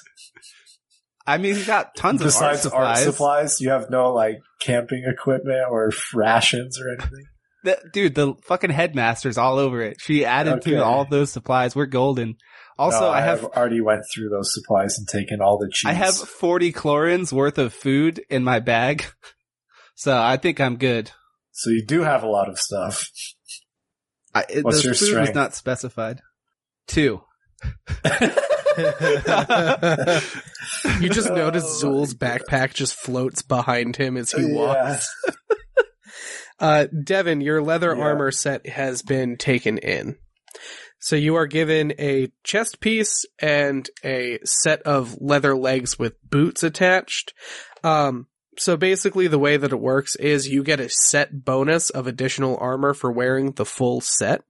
I 1.27 1.37
mean, 1.37 1.55
he's 1.55 1.67
got 1.67 1.95
tons 1.95 2.21
of 2.21 2.25
art 2.27 2.33
Besides 2.33 2.61
supplies. 2.61 2.97
art 2.97 3.13
supplies, 3.13 3.61
you 3.61 3.69
have 3.71 3.89
no 3.89 4.13
like 4.13 4.37
camping 4.61 5.03
equipment 5.05 5.65
or 5.69 5.91
rations 6.13 6.79
or 6.79 6.89
anything? 6.93 7.25
The- 7.63 7.81
dude, 7.93 8.15
the 8.15 8.33
fucking 8.45 8.69
headmaster's 8.71 9.37
all 9.37 9.57
over 9.57 9.81
it. 9.81 9.99
She 10.01 10.25
added 10.25 10.55
Okay. 10.59 10.71
to 10.71 10.83
all 10.83 11.05
those 11.05 11.31
supplies. 11.31 11.75
We're 11.75 11.85
golden. 11.85 12.35
Also, 12.77 13.01
No, 13.01 13.09
I 13.09 13.21
have 13.21 13.43
already 13.43 13.81
went 13.81 14.03
through 14.13 14.29
those 14.29 14.53
supplies 14.53 14.97
and 14.97 15.07
taken 15.07 15.41
all 15.41 15.57
the 15.57 15.69
cheese. 15.71 15.89
I 15.89 15.93
have 15.93 16.15
40 16.15 16.71
chlorins 16.73 17.31
worth 17.33 17.57
of 17.57 17.73
food 17.73 18.23
in 18.29 18.43
my 18.45 18.59
bag. 18.59 19.05
So 19.95 20.17
I 20.19 20.37
think 20.37 20.59
I'm 20.59 20.77
good. 20.77 21.11
So 21.53 21.69
you 21.69 21.85
do 21.85 22.01
have 22.01 22.23
a 22.23 22.27
lot 22.27 22.49
of 22.49 22.57
stuff. 22.59 23.07
I, 24.35 24.43
it, 24.49 24.65
What's 24.65 24.81
the 24.81 24.89
your 24.89 24.93
food 24.95 25.01
was 25.01 25.09
strength? 25.09 25.35
not 25.35 25.53
specified. 25.55 26.19
Two. 26.87 27.21
You 30.99 31.09
just 31.09 31.29
Oh 31.31 31.35
notice 31.35 31.63
my 31.63 31.69
Zool's 31.79 32.13
backpack 32.13 32.73
just 32.73 32.95
floats 32.95 33.41
behind 33.41 33.95
him 33.95 34.17
as 34.17 34.31
he 34.31 34.45
walks. 34.45 35.07
Yeah. 35.25 35.33
Uh, 36.59 36.85
Devin, 37.03 37.41
your 37.41 37.61
leather 37.61 37.93
Yeah. 37.97 38.03
armor 38.03 38.31
set 38.31 38.67
has 38.69 39.01
been 39.01 39.35
taken 39.37 39.79
in. 39.79 40.15
So 40.99 41.15
you 41.17 41.35
are 41.35 41.47
given 41.47 41.93
a 41.99 42.31
chest 42.45 42.79
piece 42.79 43.25
and 43.39 43.89
a 44.05 44.39
set 44.45 44.81
of 44.83 45.17
leather 45.19 45.57
legs 45.57 45.99
with 45.99 46.13
boots 46.23 46.63
attached. 46.63 47.33
Um, 47.83 48.27
so 48.57 48.77
basically 48.77 49.27
the 49.27 49.39
way 49.39 49.57
that 49.57 49.71
it 49.71 49.79
works 49.79 50.15
is 50.15 50.47
you 50.47 50.63
get 50.63 50.79
a 50.79 50.89
set 50.89 51.43
bonus 51.45 51.89
of 51.89 52.07
additional 52.07 52.57
armor 52.59 52.93
for 52.93 53.11
wearing 53.11 53.51
the 53.51 53.65
full 53.65 54.01
set. 54.01 54.43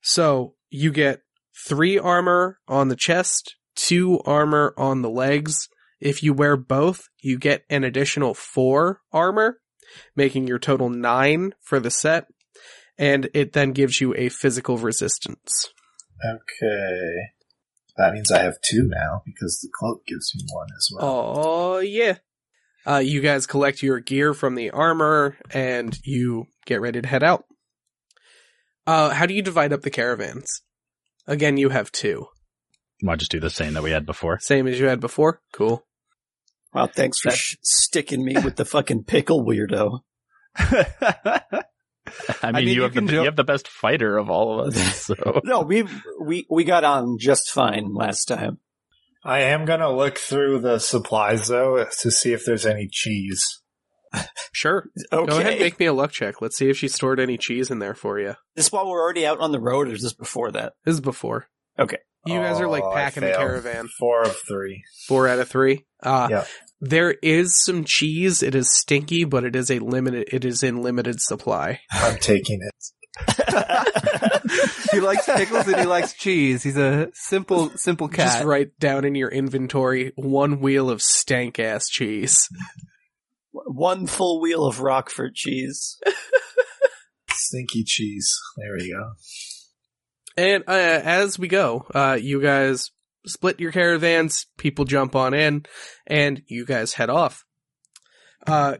So 0.00 0.54
you 0.70 0.90
get 0.90 1.22
three 1.66 1.98
armor 1.98 2.58
on 2.68 2.88
the 2.88 2.96
chest, 2.96 3.56
two 3.74 4.20
armor 4.24 4.74
on 4.76 5.02
the 5.02 5.10
legs. 5.10 5.68
If 6.00 6.22
you 6.22 6.32
wear 6.32 6.56
both, 6.56 7.08
you 7.20 7.38
get 7.38 7.64
an 7.70 7.84
additional 7.84 8.34
four 8.34 9.00
armor 9.12 9.58
making 10.16 10.46
your 10.46 10.58
total 10.58 10.88
nine 10.88 11.54
for 11.60 11.78
the 11.78 11.90
set, 11.90 12.26
and 12.98 13.28
it 13.34 13.52
then 13.52 13.72
gives 13.72 14.00
you 14.00 14.14
a 14.16 14.28
physical 14.28 14.78
resistance. 14.78 15.68
Okay. 16.24 17.16
That 17.96 18.14
means 18.14 18.30
I 18.30 18.42
have 18.42 18.60
two 18.62 18.88
now 18.88 19.22
because 19.26 19.60
the 19.60 19.68
cloak 19.78 20.06
gives 20.06 20.32
me 20.34 20.44
one 20.50 20.68
as 20.76 20.88
well. 20.92 21.34
Oh 21.36 21.78
yeah. 21.78 22.18
Uh, 22.86 22.98
you 22.98 23.20
guys 23.20 23.46
collect 23.46 23.82
your 23.82 24.00
gear 24.00 24.34
from 24.34 24.54
the 24.54 24.70
armor, 24.70 25.36
and 25.52 25.96
you 26.04 26.46
get 26.66 26.80
ready 26.80 27.00
to 27.00 27.06
head 27.08 27.22
out. 27.22 27.44
Uh, 28.86 29.10
how 29.10 29.26
do 29.26 29.34
you 29.34 29.42
divide 29.42 29.72
up 29.72 29.82
the 29.82 29.90
caravans? 29.90 30.62
Again, 31.26 31.56
you 31.56 31.68
have 31.68 31.92
two, 31.92 32.26
Might 33.00 33.20
just 33.20 33.30
do 33.30 33.38
the 33.38 33.50
same 33.50 33.74
that 33.74 33.82
we 33.84 33.92
had 33.92 34.04
before. 34.04 34.38
same 34.40 34.66
as 34.66 34.80
you 34.80 34.86
had 34.86 34.98
before. 35.00 35.40
Cool. 35.52 35.84
Well, 36.74 36.88
thanks 36.88 37.20
for 37.20 37.30
sh- 37.30 37.56
sticking 37.62 38.24
me 38.24 38.34
with 38.42 38.56
the 38.56 38.64
fucking 38.64 39.04
pickle 39.04 39.44
weirdo. 39.44 40.00
I 40.56 42.50
mean, 42.52 42.54
mean, 42.54 42.68
you, 42.68 42.74
you 42.74 42.82
have 42.82 42.94
the 42.94 43.00
can 43.00 43.08
you 43.08 43.24
have 43.24 43.36
the 43.36 43.44
best 43.44 43.68
fighter 43.68 44.18
of 44.18 44.28
all 44.30 44.60
of 44.60 44.74
us. 44.76 45.06
So 45.06 45.40
No, 45.44 45.60
we 45.60 45.84
we 46.20 46.46
we 46.50 46.64
got 46.64 46.84
on 46.84 47.16
just 47.18 47.50
fine 47.50 47.94
last 47.94 48.24
time. 48.24 48.58
I 49.24 49.40
am 49.40 49.64
gonna 49.64 49.90
look 49.94 50.18
through 50.18 50.60
the 50.60 50.78
supplies 50.78 51.48
though 51.48 51.84
to 52.00 52.10
see 52.10 52.32
if 52.32 52.44
there's 52.44 52.66
any 52.66 52.88
cheese. 52.90 53.44
Sure. 54.52 54.84
Okay. 55.10 55.26
Go 55.30 55.38
ahead, 55.38 55.52
and 55.52 55.60
make 55.60 55.78
me 55.80 55.86
a 55.86 55.92
luck 55.92 56.10
check. 56.12 56.42
Let's 56.42 56.56
see 56.58 56.68
if 56.68 56.76
she 56.76 56.88
stored 56.88 57.18
any 57.18 57.38
cheese 57.38 57.70
in 57.70 57.78
there 57.78 57.94
for 57.94 58.18
you. 58.20 58.34
this 58.56 58.70
while 58.70 58.86
we're 58.86 59.00
already 59.00 59.24
out 59.26 59.40
on 59.40 59.52
the 59.52 59.60
road, 59.60 59.88
or 59.88 59.92
is 59.92 60.02
this 60.02 60.12
before 60.12 60.50
that? 60.52 60.74
This 60.84 60.94
is 60.94 61.00
before. 61.00 61.46
Okay. 61.78 61.96
You 62.26 62.34
guys 62.38 62.60
are 62.60 62.68
like 62.68 62.82
Oh, 62.84 62.90
I 62.92 62.94
packing 63.04 63.22
the 63.22 63.28
failed. 63.30 63.40
caravan. 63.40 63.88
Four 63.98 64.22
of 64.22 64.36
three. 64.46 64.84
Four 65.08 65.26
out 65.28 65.38
of 65.40 65.48
three. 65.48 65.86
Uh, 66.02 66.28
Yeah. 66.30 66.44
There 66.80 67.12
is 67.22 67.58
some 67.64 67.84
cheese. 67.84 68.42
It 68.42 68.54
is 68.54 68.70
stinky, 68.72 69.24
but 69.24 69.44
it 69.44 69.56
is 69.56 69.70
a 69.70 69.78
limited. 69.78 70.28
It 70.32 70.44
is 70.44 70.62
in 70.62 70.82
limited 70.82 71.20
supply. 71.20 71.80
I'm 71.92 72.18
taking 72.18 72.60
it. 72.60 72.72
he 74.92 75.00
likes 75.00 75.26
pickles 75.26 75.66
and 75.66 75.76
he 75.76 75.86
likes 75.86 76.12
cheese. 76.12 76.62
He's 76.62 76.76
a 76.76 77.08
simple, 77.14 77.70
simple 77.70 78.08
cat. 78.08 78.26
Just 78.26 78.44
write 78.44 78.78
down 78.78 79.04
in 79.04 79.14
your 79.14 79.28
inventory 79.28 80.12
one 80.16 80.60
wheel 80.60 80.90
of 80.90 81.02
stank 81.02 81.58
ass 81.58 81.88
cheese. 81.88 82.48
One 83.50 84.06
full 84.06 84.40
wheel 84.40 84.64
of 84.64 84.80
Roquefort 84.80 85.34
cheese. 85.34 85.98
Stinky 87.30 87.84
cheese. 87.84 88.34
There 88.56 88.74
we 88.78 88.90
go. 88.90 89.12
And 90.36 90.64
uh, 90.66 91.00
as 91.04 91.38
we 91.38 91.48
go, 91.48 91.86
uh, 91.94 92.18
you 92.20 92.40
guys 92.40 92.90
split 93.26 93.60
your 93.60 93.72
caravans. 93.72 94.46
People 94.56 94.84
jump 94.84 95.14
on 95.14 95.34
in, 95.34 95.66
and 96.06 96.42
you 96.46 96.64
guys 96.64 96.94
head 96.94 97.10
off. 97.10 97.44
Uh, 98.46 98.76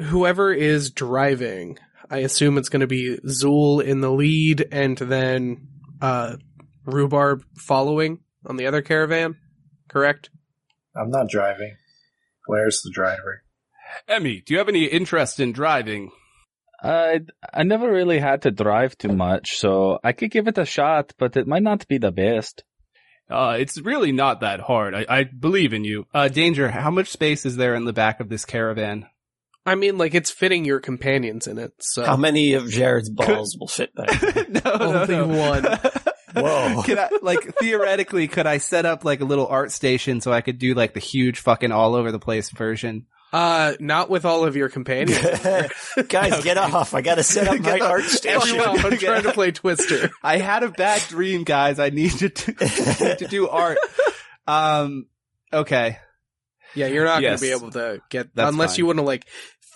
whoever 0.00 0.52
is 0.52 0.90
driving, 0.90 1.78
I 2.10 2.18
assume 2.18 2.58
it's 2.58 2.68
going 2.68 2.80
to 2.80 2.86
be 2.86 3.18
Zool 3.26 3.82
in 3.82 4.00
the 4.00 4.10
lead, 4.10 4.66
and 4.70 4.96
then 4.96 5.68
uh, 6.00 6.36
Rhubarb 6.84 7.44
following 7.56 8.20
on 8.44 8.56
the 8.56 8.66
other 8.66 8.82
caravan. 8.82 9.36
Correct? 9.88 10.30
I'm 10.94 11.10
not 11.10 11.28
driving. 11.28 11.76
Where's 12.46 12.82
the 12.82 12.90
driver. 12.90 13.42
Emmy, 14.08 14.42
do 14.44 14.54
you 14.54 14.58
have 14.58 14.68
any 14.68 14.84
interest 14.84 15.40
in 15.40 15.52
driving? 15.52 16.10
I 16.82 17.20
I 17.52 17.62
never 17.62 17.90
really 17.90 18.18
had 18.18 18.42
to 18.42 18.50
drive 18.50 18.96
too 18.98 19.12
much, 19.12 19.56
so 19.56 19.98
I 20.04 20.12
could 20.12 20.30
give 20.30 20.46
it 20.46 20.58
a 20.58 20.66
shot, 20.66 21.14
but 21.18 21.36
it 21.36 21.46
might 21.46 21.62
not 21.62 21.88
be 21.88 21.98
the 21.98 22.12
best. 22.12 22.64
Uh, 23.28 23.56
it's 23.58 23.80
really 23.80 24.12
not 24.12 24.40
that 24.40 24.60
hard. 24.60 24.94
I, 24.94 25.06
I 25.08 25.24
believe 25.24 25.72
in 25.72 25.84
you. 25.84 26.06
Uh, 26.14 26.28
Danger, 26.28 26.70
how 26.70 26.90
much 26.90 27.08
space 27.08 27.44
is 27.44 27.56
there 27.56 27.74
in 27.74 27.84
the 27.84 27.92
back 27.92 28.20
of 28.20 28.28
this 28.28 28.44
caravan? 28.44 29.06
I 29.66 29.74
mean, 29.74 29.98
like 29.98 30.14
it's 30.14 30.30
fitting 30.30 30.64
your 30.64 30.78
companions 30.80 31.46
in 31.46 31.58
it. 31.58 31.72
So 31.80 32.04
How 32.04 32.16
many 32.16 32.54
of 32.54 32.70
Jared's 32.70 33.10
balls 33.10 33.56
will 33.58 33.66
fit 33.68 33.94
back? 33.94 34.48
no, 34.48 34.60
Only 34.64 35.22
one. 35.36 35.64
Whoa. 36.36 36.82
Can 36.84 36.98
I, 36.98 37.08
like, 37.22 37.54
theoretically, 37.58 38.28
could 38.28 38.46
I 38.46 38.58
set 38.58 38.84
up 38.86 39.04
like 39.04 39.20
a 39.20 39.24
little 39.24 39.46
art 39.46 39.72
station 39.72 40.20
so 40.20 40.32
I 40.32 40.40
could 40.42 40.58
do 40.58 40.74
like 40.74 40.92
the 40.94 41.00
huge 41.00 41.40
fucking 41.40 41.72
all 41.72 41.94
over 41.94 42.12
the 42.12 42.18
place 42.18 42.50
version? 42.50 43.06
uh, 43.32 43.74
not 43.80 44.08
with 44.08 44.24
all 44.24 44.44
of 44.44 44.54
your 44.54 44.68
companions. 44.68 45.18
Guys, 46.08 46.44
get 46.44 46.56
off. 46.58 46.94
I 46.94 47.00
gotta 47.02 47.22
set 47.24 47.48
up 47.48 47.58
my 47.60 47.80
art 47.80 48.04
station. 48.04 48.60
Everyone, 48.60 48.92
I'm 48.92 48.98
trying 48.98 49.22
to 49.24 49.32
play 49.32 49.50
Twister. 49.50 50.10
I 50.22 50.38
had 50.38 50.62
a 50.62 50.68
bad 50.70 51.02
dream, 51.08 51.42
guys. 51.44 51.78
I 51.80 51.90
need 51.90 52.12
to, 52.12 52.28
do- 52.28 52.54
need 53.04 53.18
to 53.18 53.26
do 53.28 53.48
art. 53.48 53.78
Um, 54.46 55.06
okay. 55.52 55.98
Yeah, 56.74 56.86
you're 56.88 57.04
not 57.04 57.22
Yes. 57.22 57.40
going 57.40 57.52
to 57.52 57.58
be 57.58 57.64
able 57.64 57.72
to 57.72 58.02
get 58.10 58.34
That's 58.34 58.52
unless 58.52 58.72
fine. 58.72 58.78
you 58.78 58.86
want 58.86 58.98
to 58.98 59.02
like 59.04 59.26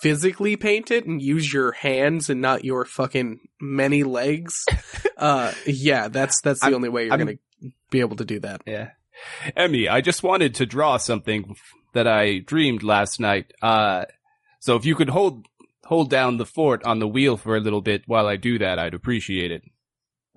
physically 0.00 0.56
paint 0.56 0.90
it 0.90 1.06
and 1.06 1.20
use 1.22 1.52
your 1.52 1.72
hands 1.72 2.30
and 2.30 2.40
not 2.40 2.64
your 2.64 2.84
fucking 2.84 3.40
many 3.60 4.02
legs. 4.04 4.64
uh, 5.16 5.52
yeah, 5.66 6.08
that's 6.08 6.40
that's 6.40 6.60
the 6.60 6.66
I'm- 6.66 6.74
only 6.74 6.88
way 6.88 7.04
you're 7.04 7.12
I'm- 7.12 7.24
going 7.26 7.38
to 7.62 7.70
be 7.90 8.00
able 8.00 8.16
to 8.16 8.24
do 8.24 8.40
that. 8.40 8.62
Yeah. 8.66 8.90
Emmy, 9.54 9.88
I 9.88 10.00
just 10.00 10.22
wanted 10.22 10.54
to 10.56 10.66
draw 10.66 10.96
something 10.96 11.54
that 11.92 12.06
I 12.06 12.38
dreamed 12.38 12.82
last 12.82 13.20
night. 13.20 13.52
Uh, 13.60 14.04
so 14.60 14.76
if 14.76 14.86
you 14.86 14.94
could 14.94 15.10
hold, 15.10 15.46
hold 15.84 16.08
down 16.08 16.38
the 16.38 16.46
fort 16.46 16.82
on 16.84 17.00
the 17.00 17.08
wheel 17.08 17.36
for 17.36 17.56
a 17.56 17.60
little 17.60 17.82
bit 17.82 18.02
while 18.06 18.26
I 18.26 18.36
do 18.36 18.58
that, 18.60 18.78
I'd 18.78 18.94
appreciate 18.94 19.50
it. 19.52 19.62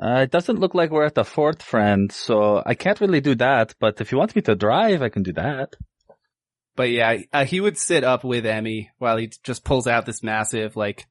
Uh, 0.02 0.22
it 0.24 0.32
doesn't 0.32 0.60
look 0.60 0.74
like 0.74 0.90
we're 0.90 1.06
at 1.06 1.14
the 1.16 1.24
fort, 1.24 1.62
friend, 1.62 2.12
so 2.12 2.62
I 2.66 2.74
can't 2.74 3.00
really 3.00 3.22
do 3.22 3.36
that, 3.36 3.76
but 3.80 4.02
if 4.02 4.12
you 4.12 4.18
want 4.18 4.36
me 4.36 4.42
to 4.42 4.56
drive, 4.56 5.02
I 5.04 5.10
can 5.10 5.22
do 5.24 5.32
that. 5.34 5.76
But 6.76 6.90
yeah, 6.90 7.18
uh, 7.32 7.46
he 7.46 7.60
would 7.62 7.78
sit 7.78 8.04
up 8.04 8.24
with 8.24 8.46
Emmy 8.46 8.90
while 8.98 9.18
he 9.18 9.32
just 9.44 9.64
pulls 9.64 9.86
out 9.88 10.06
this 10.06 10.24
massive, 10.24 10.76
like, 10.76 11.06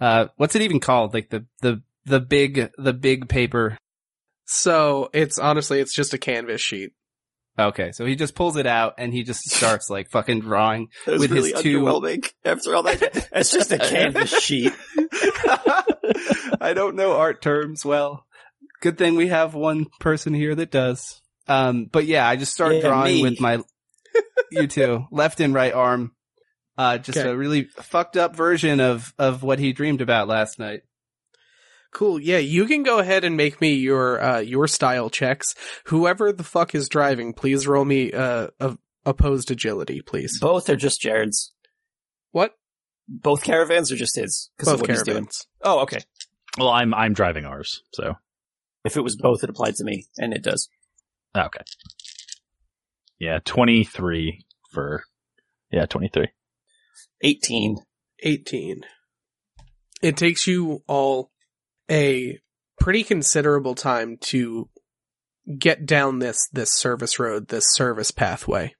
Uh, 0.00 0.26
what's 0.36 0.54
it 0.54 0.62
even 0.62 0.78
called? 0.80 1.12
Like 1.14 1.28
the, 1.30 1.44
the, 1.60 1.82
the 2.04 2.20
big, 2.20 2.70
the 2.78 2.92
big 2.92 3.28
paper. 3.28 3.76
So 4.46 5.10
it's 5.12 5.38
honestly, 5.38 5.80
it's 5.80 5.94
just 5.94 6.14
a 6.14 6.18
canvas 6.18 6.60
sheet. 6.60 6.92
Okay. 7.58 7.90
So 7.90 8.06
he 8.06 8.14
just 8.14 8.36
pulls 8.36 8.56
it 8.56 8.66
out 8.66 8.94
and 8.98 9.12
he 9.12 9.24
just 9.24 9.50
starts 9.50 9.90
like 9.90 10.08
fucking 10.10 10.40
drawing. 10.42 10.88
With 11.06 11.22
his 11.22 11.30
really 11.32 11.52
two- 11.62 11.80
underwhelming. 11.82 12.30
After 12.44 12.76
all 12.76 12.84
that, 12.84 13.28
it's 13.32 13.50
just 13.50 13.72
a 13.72 13.78
canvas 13.78 14.30
sheet. 14.40 14.72
I 16.60 16.72
don't 16.74 16.96
know 16.96 17.16
art 17.16 17.42
terms 17.42 17.84
well. 17.84 18.24
Good 18.80 18.96
thing 18.98 19.16
we 19.16 19.28
have 19.28 19.54
one 19.54 19.86
person 20.00 20.34
here 20.34 20.54
that 20.54 20.70
does. 20.70 21.20
Um, 21.48 21.86
but 21.90 22.04
yeah, 22.06 22.28
I 22.28 22.36
just 22.36 22.52
start 22.52 22.74
Yeah, 22.76 22.80
drawing 22.82 23.14
me. 23.16 23.22
with 23.22 23.40
my, 23.40 23.58
you 24.50 24.66
too. 24.66 25.06
left 25.10 25.40
and 25.40 25.52
right 25.54 25.72
arm. 25.72 26.12
Uh, 26.76 26.96
just 26.98 27.18
Okay. 27.18 27.28
a 27.28 27.36
really 27.36 27.64
fucked 27.64 28.16
up 28.16 28.36
version 28.36 28.78
of, 28.80 29.12
of 29.18 29.42
what 29.42 29.58
he 29.58 29.72
dreamed 29.72 30.00
about 30.00 30.28
last 30.28 30.58
night. 30.60 30.82
Cool. 31.92 32.20
Yeah, 32.20 32.38
you 32.38 32.66
can 32.66 32.82
go 32.82 32.98
ahead 32.98 33.24
and 33.24 33.36
make 33.36 33.60
me 33.60 33.72
your 33.74 34.20
uh 34.22 34.38
your 34.40 34.68
style 34.68 35.08
checks. 35.10 35.54
Whoever 35.86 36.32
the 36.32 36.44
fuck 36.44 36.74
is 36.74 36.88
driving, 36.88 37.32
please 37.32 37.66
roll 37.66 37.84
me 37.84 38.12
uh 38.12 38.48
a 38.60 38.76
opposed 39.06 39.50
agility, 39.50 40.02
please. 40.02 40.38
Both 40.38 40.68
are 40.68 40.76
just 40.76 41.00
Jared's. 41.00 41.52
What? 42.30 42.52
Both 43.08 43.42
caravans 43.42 43.90
are 43.90 43.96
just 43.96 44.16
his. 44.16 44.50
'cause 44.58 44.68
of 44.68 44.74
Both 44.74 44.80
what 44.82 44.90
he's 44.90 45.02
doing. 45.02 45.14
caravans. 45.16 45.46
Oh, 45.62 45.80
okay. 45.80 46.00
Well, 46.58 46.68
I'm 46.68 46.92
I'm 46.92 47.14
driving 47.14 47.46
ours, 47.46 47.82
so 47.94 48.14
If 48.84 48.96
it 48.98 49.02
was 49.02 49.16
both, 49.16 49.42
it 49.42 49.50
applied 49.50 49.74
to 49.76 49.84
me, 49.84 50.06
and 50.18 50.32
it 50.34 50.42
does. 50.42 50.68
okay. 51.34 51.62
Yeah, 53.18 53.38
twenty 53.44 53.84
three 53.84 54.44
for 54.72 55.02
yeah 55.70 55.86
twenty 55.86 56.08
three. 56.08 56.28
18. 57.22 57.78
18. 58.20 58.80
It 60.02 60.16
takes 60.16 60.46
you 60.46 60.82
all 60.86 61.30
a 61.90 62.38
pretty 62.80 63.02
considerable 63.02 63.74
time 63.74 64.18
to 64.20 64.68
get 65.58 65.86
down 65.86 66.18
this 66.18 66.48
this 66.52 66.72
service 66.72 67.18
road, 67.18 67.48
this 67.48 67.72
service 67.72 68.10
pathway. 68.10 68.74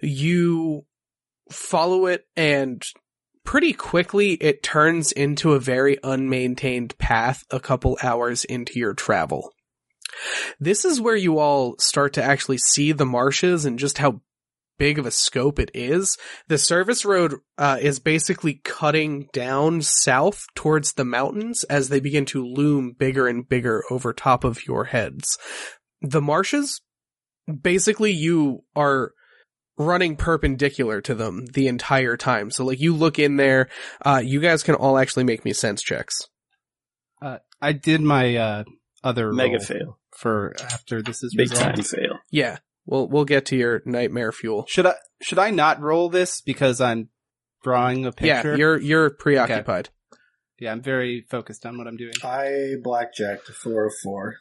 You 0.00 0.86
follow 1.50 2.06
it 2.06 2.26
and 2.36 2.82
pretty 3.44 3.72
quickly 3.72 4.34
it 4.34 4.62
turns 4.62 5.12
into 5.12 5.52
a 5.52 5.60
very 5.60 5.98
unmaintained 6.02 6.96
path 6.98 7.44
a 7.50 7.60
couple 7.60 7.98
hours 8.02 8.44
into 8.44 8.78
your 8.78 8.94
travel. 8.94 9.52
This 10.58 10.84
is 10.84 11.00
where 11.00 11.16
you 11.16 11.38
all 11.38 11.76
start 11.78 12.14
to 12.14 12.22
actually 12.22 12.58
see 12.58 12.92
the 12.92 13.06
marshes 13.06 13.64
and 13.64 13.78
just 13.78 13.98
how 13.98 14.20
big 14.80 14.98
of 14.98 15.04
a 15.04 15.10
scope 15.10 15.58
it 15.58 15.70
is 15.74 16.16
the 16.48 16.56
service 16.56 17.04
road 17.04 17.34
uh, 17.58 17.76
is 17.80 18.00
basically 18.00 18.62
cutting 18.64 19.28
down 19.32 19.82
south 19.82 20.46
towards 20.54 20.94
the 20.94 21.04
mountains 21.04 21.64
as 21.64 21.90
they 21.90 22.00
begin 22.00 22.24
to 22.24 22.42
loom 22.42 22.96
bigger 22.98 23.28
and 23.28 23.46
bigger 23.46 23.84
over 23.90 24.12
top 24.12 24.42
of 24.42 24.66
your 24.66 24.86
heads. 24.86 25.36
The 26.00 26.22
marshes, 26.22 26.80
basically, 27.46 28.12
you 28.12 28.64
are 28.74 29.12
running 29.76 30.16
perpendicular 30.16 31.02
to 31.02 31.14
them 31.14 31.44
the 31.52 31.68
entire 31.68 32.16
time. 32.16 32.50
So, 32.50 32.64
like, 32.64 32.80
you 32.80 32.94
look 32.96 33.18
in 33.18 33.36
there, 33.36 33.68
uh, 34.04 34.22
you 34.24 34.40
guys 34.40 34.62
can 34.62 34.76
all 34.76 34.96
actually 34.96 35.24
make 35.24 35.44
me 35.44 35.52
sense 35.52 35.82
checks. 35.82 36.22
I 37.60 37.72
did 37.72 38.00
my, 38.00 38.36
uh, 38.36 38.64
other 39.04 39.30
Mega 39.30 39.58
roll 39.58 39.60
fail. 39.60 39.99
For 40.20 40.54
after 40.60 41.02
this 41.02 41.22
is 41.22 41.34
Big 41.34 41.50
resolved. 41.50 41.76
time 41.76 41.84
fail. 41.84 42.18
Yeah, 42.30 42.58
we'll 42.86 43.08
we'll 43.08 43.24
get 43.24 43.46
to 43.46 43.56
your 43.56 43.82
nightmare 43.84 44.32
fuel. 44.32 44.66
Should 44.68 44.86
I, 44.86 44.94
should 45.22 45.38
I 45.38 45.50
not 45.50 45.80
roll 45.80 46.08
this 46.10 46.40
because 46.40 46.80
I'm 46.80 47.08
drawing 47.64 48.06
a 48.06 48.12
picture? 48.12 48.52
Yeah, 48.52 48.56
you're 48.56 48.80
you're 48.80 49.10
preoccupied. 49.10 49.88
yeah, 50.58 50.72
I'm 50.72 50.82
very 50.82 51.26
focused 51.30 51.64
on 51.66 51.78
what 51.78 51.86
I'm 51.86 51.96
doing. 51.96 52.12
I 52.22 52.74
blackjacked 52.82 53.48
a 53.48 53.52
404. 53.52 54.36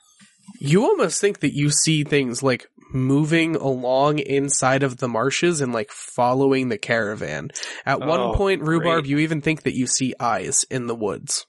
You 0.59 0.83
almost 0.83 1.21
think 1.21 1.39
that 1.41 1.53
you 1.53 1.69
see 1.69 2.03
things 2.03 2.41
like 2.41 2.65
moving 2.91 3.55
along 3.55 4.17
inside 4.17 4.81
of 4.81 4.97
the 4.97 5.07
marshes 5.07 5.61
and 5.61 5.71
like 5.71 5.91
following 5.91 6.69
the 6.69 6.77
caravan. 6.79 7.51
At 7.85 7.99
one 7.99 8.19
Oh, 8.19 8.33
point, 8.33 8.63
Rhubarb, 8.63 9.03
great. 9.03 9.11
you 9.11 9.19
even 9.19 9.41
think 9.41 9.61
that 9.61 9.75
you 9.75 9.85
see 9.85 10.15
eyes 10.19 10.65
in 10.71 10.87
the 10.87 10.95
woods. 10.95 11.45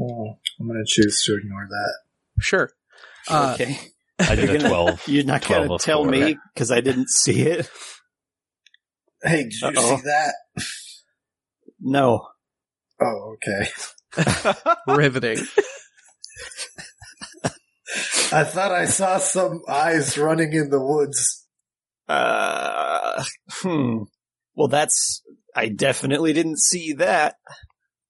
Oh, 0.00 0.38
I'm 0.58 0.66
going 0.66 0.82
to 0.82 0.84
choose 0.86 1.22
to 1.26 1.36
ignore 1.36 1.66
that. 1.68 1.94
Sure. 2.40 2.70
Uh, 3.28 3.52
okay. 3.54 3.78
I 4.18 4.34
did 4.34 4.46
You're 4.48 4.54
a 4.54 4.58
gonna- 4.58 4.68
twelve. 4.70 5.08
You're 5.08 5.24
not 5.24 5.46
going 5.46 5.68
to 5.68 5.78
tell 5.78 6.02
four. 6.04 6.10
me 6.10 6.36
because 6.54 6.70
I 6.70 6.80
didn't 6.80 7.08
see 7.10 7.42
it. 7.42 7.68
Hey, 9.22 9.44
did 9.44 9.52
you 9.60 9.68
Uh-oh. 9.68 9.96
see 9.96 10.02
that? 10.04 10.34
No. 11.80 12.26
Oh, 13.00 13.34
okay. 13.34 13.68
riveting. 14.88 15.38
I 18.32 18.44
thought 18.44 18.72
I 18.72 18.86
saw 18.86 19.18
some 19.18 19.62
eyes 19.68 20.18
running 20.18 20.52
in 20.52 20.70
the 20.70 20.80
woods. 20.80 21.46
Uh, 22.08 23.22
hmm. 23.50 24.02
Well, 24.54 24.68
that's. 24.68 25.22
I 25.54 25.68
definitely 25.68 26.32
didn't 26.32 26.58
see 26.58 26.92
that. 26.94 27.36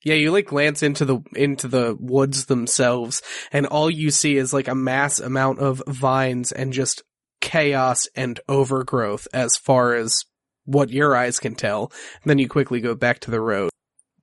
Yeah, 0.07 0.14
you 0.14 0.31
like 0.31 0.47
glance 0.47 0.85
into 0.85 1.05
the 1.05 1.19
into 1.35 1.66
the 1.66 1.97
woods 1.99 2.47
themselves, 2.47 3.23
and 3.51 3.66
all 3.66 3.90
you 3.90 4.12
see 4.12 4.37
is 4.37 4.53
like 4.55 4.69
a 4.69 4.75
mass 4.77 5.19
amount 5.19 5.59
of 5.59 5.83
vines 5.88 6.53
and 6.53 6.73
just 6.73 7.03
chaos 7.40 8.07
and 8.14 8.38
overgrowth 8.49 9.27
as 9.35 9.57
far 9.57 9.95
as 9.95 10.25
what 10.64 10.90
your 10.90 11.16
eyes 11.16 11.40
can 11.40 11.57
tell. 11.57 11.90
And 12.23 12.31
then 12.31 12.38
you 12.38 12.49
quickly 12.49 12.81
go 12.81 12.95
back 12.95 13.19
to 13.21 13.33
the 13.33 13.40
road. 13.40 13.71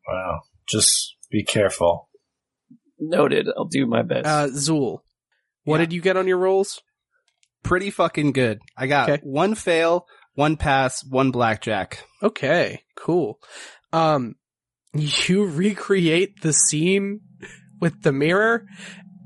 Wow. 0.07 0.43
Just 0.69 1.15
be 1.29 1.43
careful. 1.43 2.07
Noted. 2.97 3.49
I'll 3.57 3.65
do 3.65 3.85
my 3.85 4.03
best. 4.03 4.25
Uh, 4.25 4.47
Zool, 4.47 4.99
what 5.65 5.79
Yeah. 5.79 5.85
did 5.85 5.93
you 5.93 5.99
get 6.01 6.15
on 6.15 6.27
your 6.29 6.37
rolls? 6.37 6.81
Pretty 7.61 7.89
fucking 7.89 8.31
good. 8.31 8.59
I 8.77 8.87
got 8.87 9.09
Okay. 9.09 9.21
one 9.23 9.53
fail, 9.55 10.05
one 10.33 10.55
pass, 10.55 11.03
one 11.03 11.31
blackjack. 11.31 12.05
Okay, 12.21 12.83
cool. 12.95 13.39
Um, 13.91 14.35
you 14.93 15.45
recreate 15.45 16.41
the 16.41 16.53
scene 16.53 17.21
with 17.79 18.01
the 18.03 18.11
mirror, 18.11 18.65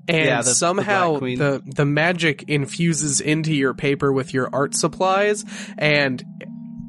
and 0.07 0.25
Yeah, 0.25 0.41
the- 0.41 0.49
the 0.49 0.55
somehow 0.55 1.17
Queen. 1.19 1.37
the 1.37 1.61
the 1.65 1.85
magic 1.85 2.43
infuses 2.47 3.19
into 3.21 3.53
your 3.53 3.73
paper 3.73 4.11
with 4.13 4.33
your 4.33 4.49
art 4.53 4.73
supplies, 4.75 5.43
and 5.77 6.23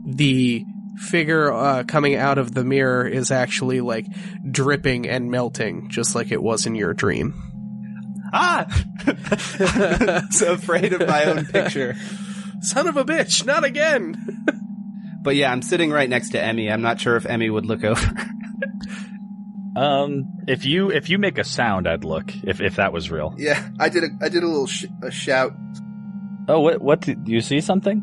the 0.06 0.64
figure 1.10 1.52
uh, 1.52 1.84
coming 1.84 2.14
out 2.16 2.38
of 2.38 2.54
the 2.54 2.64
mirror 2.64 3.06
is 3.06 3.30
actually 3.30 3.80
like 3.80 4.06
dripping 4.50 5.08
and 5.08 5.30
melting, 5.30 5.88
just 5.90 6.14
like 6.14 6.30
it 6.32 6.42
was 6.42 6.66
in 6.66 6.74
your 6.74 6.94
dream. 6.94 7.34
Ah! 8.32 8.66
so 10.30 10.52
afraid 10.52 10.92
of 10.92 11.06
my 11.06 11.24
own 11.24 11.46
picture. 11.46 11.94
Son 12.60 12.86
of 12.88 12.96
a 12.96 13.04
bitch! 13.04 13.44
Not 13.46 13.64
again! 13.64 14.44
But 15.22 15.36
yeah, 15.36 15.50
I'm 15.52 15.62
sitting 15.62 15.90
right 15.90 16.08
next 16.08 16.30
to 16.30 16.42
Emmy. 16.42 16.70
I'm 16.70 16.82
not 16.82 17.00
sure 17.00 17.16
if 17.16 17.26
Emmy 17.26 17.48
would 17.50 17.66
look 17.66 17.84
over. 17.84 18.00
Um, 19.76 20.24
if 20.48 20.64
you 20.64 20.90
if 20.90 21.08
you 21.08 21.18
make 21.18 21.38
a 21.38 21.44
sound, 21.44 21.86
I'd 21.86 22.04
look 22.04 22.32
if 22.42 22.60
if 22.60 22.76
that 22.76 22.92
was 22.92 23.10
real. 23.10 23.34
yeah, 23.38 23.68
I 23.78 23.88
did 23.88 24.02
a 24.04 24.08
I 24.20 24.28
did 24.28 24.42
a 24.42 24.46
little 24.46 24.66
sh- 24.66 24.86
a 25.02 25.10
shout. 25.10 25.52
Oh, 26.48 26.60
what 26.60 26.80
what 26.80 27.00
do 27.02 27.14
you 27.26 27.40
see 27.40 27.60
something? 27.60 28.02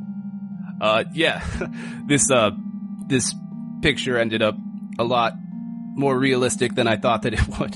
Uh, 0.80 1.04
yeah, 1.14 1.44
this 2.08 2.32
uh, 2.32 2.52
this 3.08 3.36
picture 3.82 4.18
ended 4.18 4.42
up 4.42 4.56
a 5.00 5.04
lot 5.04 5.34
more 5.96 6.18
realistic 6.18 6.76
than 6.76 6.88
I 6.88 6.96
thought 6.98 7.24
that 7.24 7.34
it 7.34 7.48
would. 7.60 7.76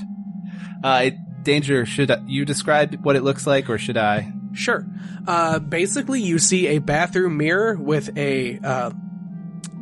Uh, 0.82 1.00
it, 1.06 1.14
Danger, 1.42 1.84
should 1.86 2.10
you 2.26 2.44
describe 2.44 2.94
what 3.02 3.16
it 3.16 3.22
looks 3.22 3.46
like, 3.46 3.68
or 3.70 3.76
should 3.78 3.96
I? 3.96 4.32
Sure. 4.52 4.86
Uh, 5.26 5.58
basically, 5.58 6.20
you 6.22 6.38
see 6.38 6.68
a 6.68 6.78
bathroom 6.78 7.36
mirror 7.38 7.76
with 7.76 8.16
a 8.16 8.58
uh, 8.62 8.90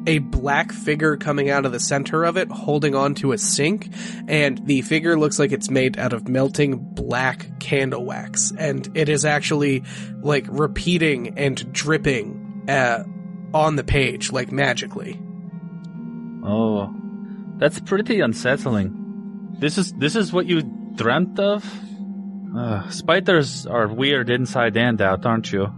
a 0.09 0.19
black 0.19 0.73
figure 0.73 1.19
coming 1.19 1.51
out 1.51 1.67
of 1.67 1.73
the 1.73 1.79
center 1.79 2.25
of 2.25 2.39
it, 2.39 2.51
holding 2.51 2.95
onto 2.95 3.33
a 3.33 3.39
sink, 3.39 3.91
and 4.27 4.67
the 4.67 4.81
figure 4.81 5.19
looks 5.19 5.39
like 5.39 5.53
it's 5.53 5.69
made 5.69 5.99
out 5.99 6.15
of 6.15 6.27
melting 6.27 6.79
black 6.79 7.61
candle 7.61 8.07
wax, 8.07 8.51
and 8.59 8.89
it 8.95 9.11
is 9.11 9.27
actually 9.27 9.85
like 10.23 10.47
repeating 10.49 11.39
and 11.39 11.71
dripping 11.75 12.65
uh, 12.69 13.05
on 13.53 13.77
the 13.77 13.85
page 13.85 14.33
like 14.33 14.51
magically. 14.51 15.21
Oh, 16.43 16.91
that's 17.59 17.79
pretty 17.79 18.21
unsettling. 18.21 19.57
This 19.59 19.77
is 19.77 19.93
this 19.93 20.17
is 20.17 20.33
what 20.33 20.47
you 20.47 20.63
dreamt 20.95 21.39
of. 21.39 21.71
Uh, 22.57 22.89
spiders 22.89 23.67
are 23.67 23.89
weird 23.89 24.31
inside 24.31 24.75
and 24.79 25.03
out, 25.03 25.27
aren't 25.27 25.53
you? 25.53 25.71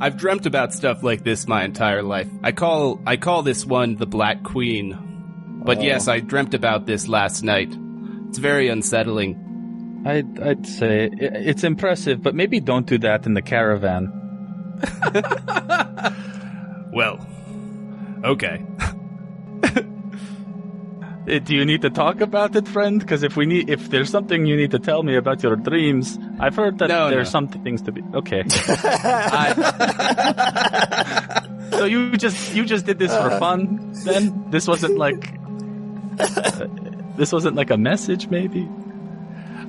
I've 0.00 0.16
dreamt 0.16 0.46
about 0.46 0.72
stuff 0.72 1.02
like 1.02 1.24
this 1.24 1.46
my 1.46 1.62
entire 1.64 2.02
life. 2.02 2.28
I 2.42 2.52
call 2.52 3.00
I 3.06 3.16
call 3.16 3.42
this 3.42 3.66
one 3.66 3.96
the 3.96 4.06
Black 4.06 4.42
Queen. 4.42 4.96
But 5.64 5.78
Oh. 5.78 5.82
yes, 5.82 6.08
I 6.08 6.20
dreamt 6.20 6.54
about 6.54 6.86
this 6.86 7.06
last 7.06 7.42
night. 7.42 7.76
It's 8.28 8.38
very 8.38 8.68
unsettling. 8.68 10.02
I'd 10.06 10.40
I'd 10.40 10.66
say 10.66 11.10
it's 11.12 11.64
impressive, 11.64 12.22
but 12.22 12.34
maybe 12.34 12.60
don't 12.60 12.86
do 12.86 12.96
that 12.98 13.26
in 13.26 13.34
the 13.34 13.42
caravan. 13.42 14.10
Well, 16.92 17.24
okay. 18.24 18.64
Uh, 21.28 21.38
Do 21.38 21.54
you 21.54 21.64
need 21.64 21.82
to 21.82 21.90
talk 21.90 22.20
about 22.20 22.56
it, 22.56 22.66
friend? 22.66 22.98
Because 23.00 23.22
if 23.22 23.36
we 23.36 23.46
need, 23.46 23.68
if 23.70 23.90
there's 23.90 24.10
something 24.10 24.46
you 24.46 24.56
need 24.56 24.70
to 24.72 24.78
tell 24.78 25.02
me 25.02 25.16
about 25.16 25.42
your 25.42 25.56
dreams, 25.56 26.18
I've 26.38 26.56
heard 26.56 26.78
that 26.78 26.88
No, 26.88 27.10
there's 27.10 27.28
no. 27.28 27.30
some 27.30 27.48
things 27.48 27.82
to 27.82 27.92
be. 27.92 28.02
Okay, 28.14 28.42
I, 28.48 29.52
so 31.70 31.84
you 31.84 32.16
just 32.16 32.54
you 32.54 32.64
just 32.64 32.86
did 32.86 32.98
this 32.98 33.14
for 33.14 33.30
fun? 33.38 33.92
Then 34.04 34.50
this 34.50 34.66
wasn't 34.66 34.96
like 34.98 35.34
uh, 36.18 36.66
this 37.16 37.32
wasn't 37.32 37.56
like 37.56 37.70
a 37.70 37.76
message, 37.76 38.28
maybe. 38.28 38.68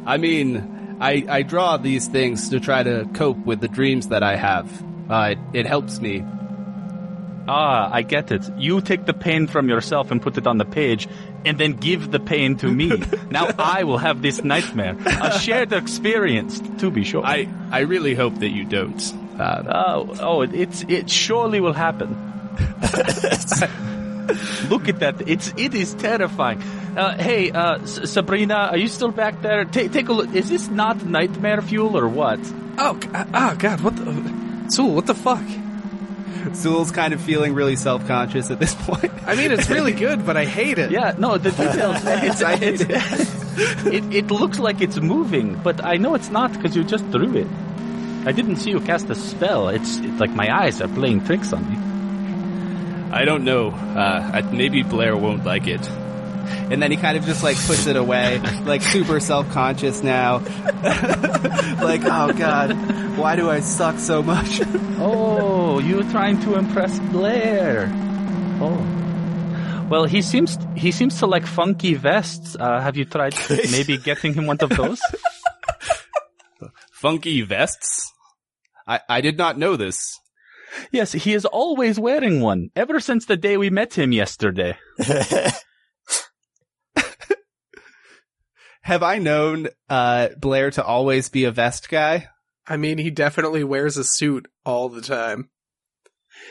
I 0.06 0.18
mean, 0.18 0.98
I, 1.00 1.26
I 1.30 1.42
draw 1.44 1.78
these 1.78 2.08
things 2.08 2.50
to 2.50 2.60
try 2.60 2.82
to 2.84 3.08
cope 3.14 3.38
with 3.46 3.60
the 3.62 3.68
dreams 3.68 4.08
that 4.08 4.24
I 4.24 4.36
have. 4.36 4.68
Uh, 5.10 5.36
it, 5.36 5.60
it 5.62 5.66
helps 5.68 6.00
me. 6.02 6.24
Ah, 7.48 7.90
I 7.92 8.04
get 8.04 8.32
it. 8.32 8.44
You 8.58 8.82
take 8.82 9.06
the 9.06 9.14
pain 9.14 9.48
from 9.48 9.68
yourself 9.68 10.12
and 10.12 10.22
put 10.22 10.38
it 10.38 10.46
on 10.48 10.58
the 10.58 10.66
page, 10.66 11.08
and 11.44 11.58
then 11.58 11.74
give 11.74 12.12
the 12.12 12.20
pain 12.20 12.56
to 12.58 12.68
me. 12.72 13.02
now 13.32 13.50
I 13.58 13.84
will 13.84 13.98
have 13.98 14.22
this 14.22 14.44
nightmare, 14.44 14.96
a 15.06 15.40
shared 15.40 15.74
experience, 15.74 16.62
to 16.80 16.92
be 16.92 17.04
sure. 17.04 17.26
I, 17.26 17.48
I 17.72 17.80
really 17.82 18.14
hope 18.16 18.36
that 18.40 18.50
you 18.50 18.64
don't. 18.66 19.02
Uh, 19.40 19.64
Oh, 19.68 20.16
oh, 20.20 20.42
it, 20.44 20.54
it's 20.54 20.84
it 20.88 21.10
surely 21.10 21.60
will 21.62 21.74
happen. 21.74 22.10
Look 24.70 24.88
at 24.88 25.00
that! 25.00 25.28
It's 25.28 25.52
it 25.58 25.74
is 25.74 25.94
terrifying. 25.96 26.62
Uh, 26.96 27.18
hey, 27.18 27.52
uh, 27.52 27.80
S- 27.82 28.12
Sabrina, 28.12 28.70
are 28.72 28.78
you 28.78 28.88
still 28.88 29.12
back 29.12 29.42
there? 29.42 29.66
Ta 29.66 29.88
take 29.92 30.08
a 30.08 30.14
look. 30.14 30.34
Is 30.34 30.48
this 30.50 30.70
not 30.70 31.04
nightmare 31.06 31.62
fuel 31.62 31.98
or 31.98 32.08
what? 32.08 32.40
Oh, 32.78 32.98
oh 33.34 33.56
God, 33.58 33.82
what 33.82 33.96
the? 33.98 34.04
Zool, 34.72 34.94
what 34.96 35.06
the 35.08 35.16
fuck? 35.16 35.44
Zool's 36.54 36.92
kind 36.92 37.14
of 37.14 37.22
feeling 37.22 37.54
really 37.54 37.76
self-conscious 37.76 38.52
at 38.52 38.60
this 38.60 38.76
point. 38.76 39.12
I 39.26 39.36
mean, 39.36 39.52
it's 39.52 39.70
really 39.70 39.94
good, 39.94 40.26
but 40.26 40.38
I 40.38 40.46
hate 40.46 40.78
it. 40.78 40.92
Yeah, 40.92 41.16
no, 41.18 41.38
the 41.38 41.52
details. 41.52 41.98
It's, 42.06 42.42
it's, 42.42 43.86
it 43.86 44.16
it 44.16 44.32
looks 44.32 44.60
like 44.60 44.82
it's 44.82 45.00
moving, 45.00 45.56
but 45.56 45.84
I 45.84 45.98
know 45.98 46.16
it's 46.16 46.30
not 46.30 46.54
because 46.54 46.76
you 46.76 46.84
just 46.84 47.06
threw 47.08 47.36
it. 47.36 47.48
I 48.26 48.32
didn't 48.32 48.58
see 48.58 48.70
you 48.70 48.80
cast 48.80 49.10
a 49.10 49.16
spell. 49.16 49.70
It's, 49.70 49.98
it's 49.98 50.20
like 50.20 50.30
my 50.32 50.48
eyes 50.50 50.80
are 50.82 50.88
playing 50.88 51.26
tricks 51.26 51.52
on 51.54 51.70
me. 51.70 53.12
I 53.12 53.26
don't 53.26 53.44
know. 53.44 53.72
Uh, 53.72 54.32
I, 54.34 54.42
maybe 54.42 54.84
Blair 54.84 55.18
won't 55.18 55.44
like 55.44 55.68
it. 55.68 55.86
And 56.72 56.82
then 56.82 56.92
he 56.92 56.98
kind 56.98 57.18
of 57.18 57.26
just 57.26 57.44
like 57.44 57.58
puts 57.58 57.88
it 57.88 57.96
away, 57.96 58.40
like 58.64 58.82
super 58.82 59.20
self-conscious 59.20 60.04
now. 60.04 60.38
like, 61.82 62.02
oh 62.06 62.34
god, 62.38 62.72
why 63.18 63.36
do 63.36 63.50
I 63.50 63.60
suck 63.60 63.98
so 64.00 64.22
much? 64.24 64.62
Oh, 65.04 65.80
you're 65.80 66.04
trying 66.12 66.40
to 66.42 66.58
impress 66.60 67.00
Blair? 67.10 67.90
Oh. 68.62 68.78
Well, 69.90 70.06
he 70.06 70.22
seems 70.22 70.60
he 70.78 70.92
seems 70.92 71.18
to 71.20 71.26
like 71.26 71.48
funky 71.48 71.96
vests. 71.96 72.56
Uh, 72.60 72.80
have 72.80 72.96
you 72.96 73.06
tried 73.06 73.34
maybe 73.72 73.98
getting 73.98 74.36
him 74.36 74.46
one 74.46 74.58
of 74.62 74.70
those? 74.70 75.02
Funky 76.94 77.42
vests? 77.42 78.14
I, 78.88 79.00
I 79.10 79.22
did 79.22 79.40
not 79.40 79.58
know 79.58 79.76
this. 79.76 80.20
yes, 80.92 81.14
he 81.14 81.34
is 81.34 81.46
always 81.46 82.00
wearing 82.00 82.42
one 82.42 82.70
ever 82.76 83.00
since 83.00 83.26
the 83.26 83.36
day 83.38 83.58
we 83.58 83.72
met 83.72 83.98
him 83.98 84.12
yesterday. 84.12 84.78
Have 88.84 89.02
I 89.04 89.18
known 89.18 89.68
uh, 89.90 90.30
Blair 90.40 90.70
to 90.72 90.84
always 90.84 91.30
be 91.30 91.46
a 91.46 91.52
vest 91.52 91.90
guy? 91.90 92.28
I 92.68 92.78
mean, 92.78 92.98
he 92.98 93.10
definitely 93.10 93.64
wears 93.64 93.98
a 93.98 94.04
suit 94.04 94.48
all 94.66 94.90
the 94.90 95.02
time. 95.02 95.50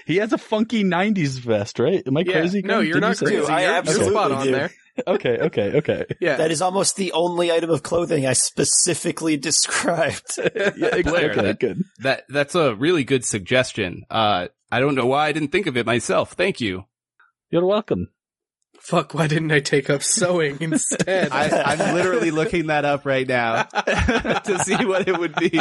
He 0.06 0.16
has 0.16 0.32
a 0.32 0.38
funky 0.38 0.84
'90s 0.84 1.38
vest, 1.40 1.78
right? 1.78 2.02
Am 2.06 2.16
I 2.16 2.20
Yeah, 2.20 2.32
crazy? 2.32 2.62
no, 2.62 2.80
you're 2.80 2.94
Did 2.94 3.00
not 3.00 3.16
say- 3.16 3.26
crazy. 3.26 3.46
I 3.46 3.60
you're, 3.60 3.68
you're 3.70 3.78
absolutely 3.78 4.10
spot 4.12 4.32
on 4.32 4.44
do. 4.46 4.52
there. 4.52 4.70
Okay, 5.06 5.38
okay, 5.38 5.76
okay. 5.78 6.04
Yeah. 6.20 6.36
that 6.36 6.50
is 6.50 6.60
almost 6.60 6.96
the 6.96 7.12
only 7.12 7.50
item 7.50 7.70
of 7.70 7.82
clothing 7.82 8.26
I 8.26 8.34
specifically 8.34 9.36
described. 9.48 10.36
Yeah, 10.36 11.00
Blair, 11.02 11.30
okay, 11.30 11.42
that- 11.42 11.60
good. 11.60 11.82
That 12.00 12.24
that's 12.28 12.54
a 12.54 12.74
really 12.74 13.04
good 13.04 13.24
suggestion. 13.24 14.04
Uh, 14.10 14.48
I 14.70 14.80
don't 14.80 14.94
know 14.96 15.06
why 15.06 15.28
I 15.28 15.32
didn't 15.32 15.52
think 15.52 15.66
of 15.66 15.76
it 15.78 15.86
myself. 15.86 16.32
Thank 16.32 16.60
you. 16.60 16.84
You're 17.50 17.64
welcome. 17.64 18.08
Fuck, 18.80 19.14
why 19.14 19.26
didn't 19.26 19.52
I 19.52 19.60
take 19.60 19.90
up 19.90 20.02
sewing 20.02 20.56
instead? 20.60 21.30
I, 21.30 21.62
I'm 21.62 21.94
literally 21.94 22.30
looking 22.32 22.68
that 22.68 22.84
up 22.84 23.04
right 23.04 23.28
now 23.28 23.62
to 24.44 24.58
see 24.64 24.84
what 24.84 25.06
it 25.06 25.18
would 25.18 25.34
be. 25.34 25.60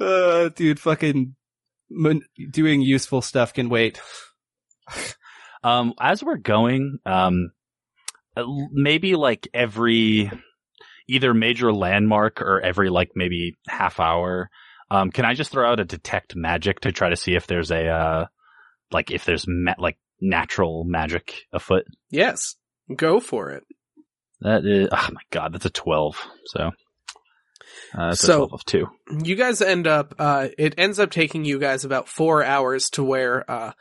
Uh, 0.00 0.48
dude, 0.48 0.80
fucking 0.80 1.36
mon- 1.90 2.24
doing 2.50 2.80
useful 2.80 3.22
stuff 3.22 3.52
can 3.54 3.68
wait. 3.68 4.00
Um, 5.64 5.94
as 6.00 6.22
we're 6.22 6.36
going, 6.36 7.00
um, 7.04 7.50
uh, 8.36 8.44
maybe 8.70 9.16
like 9.16 9.48
every 9.52 10.30
either 11.08 11.34
major 11.34 11.72
landmark 11.72 12.40
or 12.40 12.60
every 12.60 12.90
like 12.90 13.10
maybe 13.16 13.58
half 13.66 13.98
hour, 13.98 14.50
um, 14.88 15.10
can 15.10 15.24
I 15.24 15.34
just 15.34 15.50
throw 15.50 15.68
out 15.68 15.80
a 15.80 15.84
detect 15.84 16.36
magic 16.36 16.78
to 16.80 16.92
try 16.92 17.08
to 17.08 17.16
see 17.16 17.34
if 17.34 17.48
there's 17.48 17.72
a 17.72 17.88
uh, 17.88 18.26
like 18.92 19.10
if 19.10 19.24
there's 19.24 19.46
ma- 19.48 19.74
like 19.78 19.98
natural 20.20 20.84
magic 20.84 21.42
afoot? 21.52 21.84
yes, 22.10 22.54
go 22.94 23.20
for 23.20 23.50
it. 23.50 23.64
That 24.40 24.64
is, 24.64 24.88
oh 24.92 25.08
my 25.12 25.20
god, 25.30 25.52
that's 25.52 25.64
a 25.66 25.70
twelve. 25.70 26.16
So, 26.46 26.60
uh, 27.94 28.08
that's 28.10 28.20
So- 28.20 28.32
a 28.32 28.36
twelve 28.46 28.52
of 28.54 28.64
two. 28.64 28.86
You 29.24 29.34
guys 29.36 29.60
end 29.60 29.86
up, 29.86 30.14
uh, 30.18 30.48
it 30.56 30.74
ends 30.78 30.98
up 30.98 31.10
taking 31.10 31.44
you 31.44 31.58
guys 31.58 31.84
about 31.84 32.08
four 32.08 32.44
hours 32.44 32.88
to 32.90 33.02
where, 33.02 33.48
uh, 33.50 33.72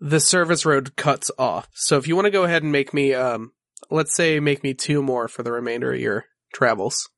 the 0.00 0.20
service 0.20 0.64
road 0.66 0.94
cuts 0.96 1.30
off. 1.38 1.68
So 1.74 1.96
if 1.96 2.06
you 2.08 2.14
want 2.16 2.26
to 2.26 2.30
go 2.30 2.44
ahead 2.44 2.62
and 2.62 2.70
make 2.72 2.92
me, 2.92 3.14
um, 3.14 3.52
let's 3.90 4.14
say 4.14 4.40
make 4.40 4.62
me 4.62 4.74
two 4.74 5.02
more 5.02 5.26
for 5.28 5.42
the 5.42 5.52
remainder 5.52 5.92
of 5.92 6.00
your 6.00 6.24
travels. 6.52 7.08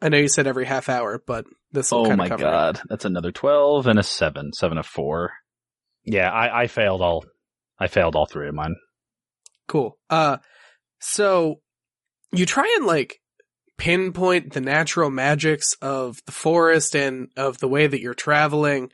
I 0.00 0.08
know 0.08 0.18
you 0.18 0.28
said 0.28 0.46
every 0.46 0.64
half 0.64 0.88
hour, 0.88 1.22
but 1.26 1.44
this 1.72 1.90
will 1.92 2.06
Oh 2.06 2.16
my 2.16 2.24
of 2.24 2.30
cover 2.30 2.42
god, 2.42 2.80
that's 2.88 3.04
another 3.04 3.30
twelve 3.32 3.86
and 3.86 3.98
a 3.98 4.02
seven, 4.02 4.52
seven 4.52 4.78
of 4.78 4.86
four. 4.86 5.32
Yeah, 6.04 6.30
I, 6.30 6.62
I 6.62 6.66
failed 6.66 7.00
all. 7.02 7.24
I 7.82 7.88
failed 7.88 8.14
all 8.14 8.26
three 8.26 8.46
of 8.46 8.54
mine. 8.54 8.76
Cool. 9.66 9.98
Uh, 10.08 10.36
so 11.00 11.56
you 12.30 12.46
try 12.46 12.72
and 12.76 12.86
like 12.86 13.18
pinpoint 13.76 14.52
the 14.52 14.60
natural 14.60 15.10
magics 15.10 15.74
of 15.82 16.20
the 16.24 16.30
forest 16.30 16.94
and 16.94 17.26
of 17.36 17.58
the 17.58 17.66
way 17.66 17.88
that 17.88 18.00
you're 18.00 18.14
traveling. 18.14 18.92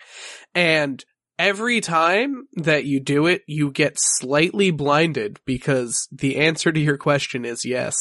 And 0.54 1.04
every 1.38 1.82
time 1.82 2.48
that 2.54 2.86
you 2.86 2.98
do 2.98 3.26
it, 3.26 3.42
you 3.46 3.70
get 3.70 3.98
slightly 3.98 4.70
blinded 4.70 5.38
because 5.44 6.08
the 6.10 6.38
answer 6.38 6.72
to 6.72 6.80
your 6.80 6.96
question 6.96 7.44
is 7.44 7.66
yes. 7.66 7.94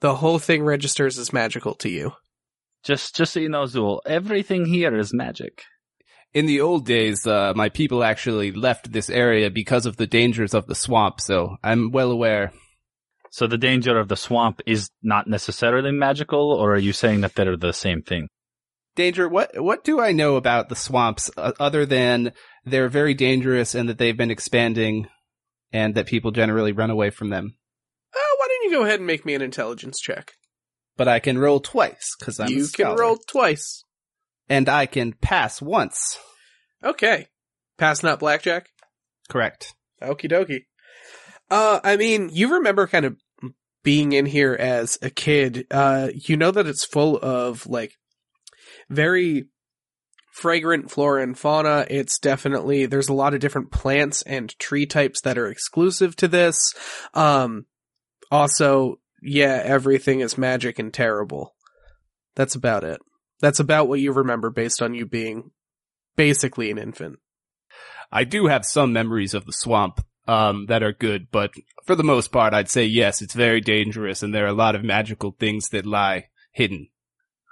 The 0.00 0.16
whole 0.16 0.40
thing 0.40 0.64
registers 0.64 1.20
as 1.20 1.32
magical 1.32 1.76
to 1.76 1.88
you. 1.88 2.14
Just, 2.82 3.14
just 3.14 3.34
so 3.34 3.38
you 3.38 3.48
know, 3.48 3.62
Zool, 3.62 4.00
everything 4.04 4.64
here 4.64 4.98
is 4.98 5.14
magic. 5.14 5.62
In 6.34 6.46
the 6.46 6.62
old 6.62 6.86
days, 6.86 7.26
uh, 7.26 7.52
my 7.54 7.68
people 7.68 8.02
actually 8.02 8.52
left 8.52 8.90
this 8.90 9.10
area 9.10 9.50
because 9.50 9.84
of 9.84 9.98
the 9.98 10.06
dangers 10.06 10.54
of 10.54 10.66
the 10.66 10.74
swamp, 10.74 11.20
so 11.20 11.56
I'm 11.62 11.90
well 11.90 12.10
aware. 12.10 12.52
So 13.30 13.46
the 13.46 13.58
danger 13.58 13.98
of 13.98 14.08
the 14.08 14.16
swamp 14.16 14.60
is 14.66 14.88
not 15.02 15.26
necessarily 15.26 15.90
magical, 15.90 16.52
or 16.52 16.74
are 16.74 16.78
you 16.78 16.92
saying 16.92 17.20
that 17.20 17.34
they're 17.34 17.56
the 17.56 17.72
same 17.72 18.02
thing? 18.02 18.28
Danger, 18.94 19.28
what, 19.28 19.50
what 19.62 19.84
do 19.84 20.00
I 20.00 20.12
know 20.12 20.36
about 20.36 20.68
the 20.68 20.76
swamps 20.76 21.30
uh, 21.36 21.52
other 21.58 21.86
than 21.86 22.32
they're 22.64 22.90
very 22.90 23.14
dangerous 23.14 23.74
and 23.74 23.88
that 23.88 23.98
they've 23.98 24.16
been 24.16 24.30
expanding 24.30 25.08
and 25.72 25.94
that 25.94 26.06
people 26.06 26.30
generally 26.30 26.72
run 26.72 26.90
away 26.90 27.10
from 27.10 27.30
them? 27.30 27.56
Oh, 28.14 28.36
why 28.38 28.48
don't 28.48 28.70
you 28.70 28.78
go 28.78 28.84
ahead 28.84 29.00
and 29.00 29.06
make 29.06 29.24
me 29.24 29.34
an 29.34 29.42
intelligence 29.42 29.98
check? 29.98 30.32
But 30.96 31.08
I 31.08 31.20
can 31.20 31.38
roll 31.38 31.60
twice 31.60 32.14
because 32.18 32.38
I'm 32.38 32.48
a 32.48 32.50
you 32.50 32.68
can 32.68 32.96
roll 32.96 33.16
twice. 33.16 33.82
And 34.52 34.68
I 34.68 34.84
can 34.84 35.14
pass 35.14 35.62
once. 35.62 36.18
Okay. 36.84 37.28
Pass 37.78 38.02
not 38.02 38.20
blackjack? 38.20 38.68
Correct. 39.30 39.74
Okie 40.02 40.30
dokie. 40.30 40.66
Uh, 41.50 41.80
I 41.82 41.96
mean, 41.96 42.28
you 42.30 42.56
remember 42.56 42.86
kind 42.86 43.06
of 43.06 43.16
being 43.82 44.12
in 44.12 44.26
here 44.26 44.52
as 44.52 44.98
a 45.00 45.08
kid. 45.08 45.66
Uh, 45.70 46.08
you 46.14 46.36
know 46.36 46.50
that 46.50 46.66
it's 46.66 46.84
full 46.84 47.18
of 47.22 47.66
like 47.66 47.92
very 48.90 49.46
fragrant 50.34 50.90
flora 50.90 51.22
and 51.22 51.38
fauna. 51.38 51.86
It's 51.88 52.18
definitely, 52.18 52.84
there's 52.84 53.08
a 53.08 53.14
lot 53.14 53.32
of 53.32 53.40
different 53.40 53.70
plants 53.70 54.20
and 54.20 54.50
tree 54.58 54.84
types 54.84 55.22
that 55.22 55.38
are 55.38 55.48
exclusive 55.48 56.14
to 56.16 56.28
this. 56.28 56.74
Um, 57.14 57.64
also, 58.30 58.96
yeah, 59.22 59.62
everything 59.64 60.20
is 60.20 60.36
magic 60.36 60.78
and 60.78 60.92
terrible. 60.92 61.54
That's 62.34 62.54
about 62.54 62.84
it. 62.84 63.00
That's 63.42 63.60
about 63.60 63.88
what 63.88 64.00
you 64.00 64.12
remember 64.12 64.48
based 64.48 64.80
on 64.80 64.94
you 64.94 65.04
being 65.04 65.50
basically 66.16 66.70
an 66.70 66.78
infant. 66.78 67.18
I 68.10 68.24
do 68.24 68.46
have 68.46 68.64
some 68.64 68.92
memories 68.92 69.34
of 69.34 69.44
the 69.44 69.52
swamp 69.52 70.00
um, 70.28 70.66
that 70.66 70.82
are 70.82 70.92
good, 70.92 71.26
but 71.30 71.50
for 71.84 71.94
the 71.96 72.04
most 72.04 72.30
part, 72.30 72.54
I'd 72.54 72.70
say 72.70 72.84
yes, 72.84 73.20
it's 73.20 73.34
very 73.34 73.60
dangerous, 73.60 74.22
and 74.22 74.32
there 74.32 74.44
are 74.44 74.48
a 74.48 74.52
lot 74.54 74.76
of 74.76 74.84
magical 74.84 75.34
things 75.38 75.68
that 75.70 75.84
lie 75.84 76.28
hidden. 76.52 76.88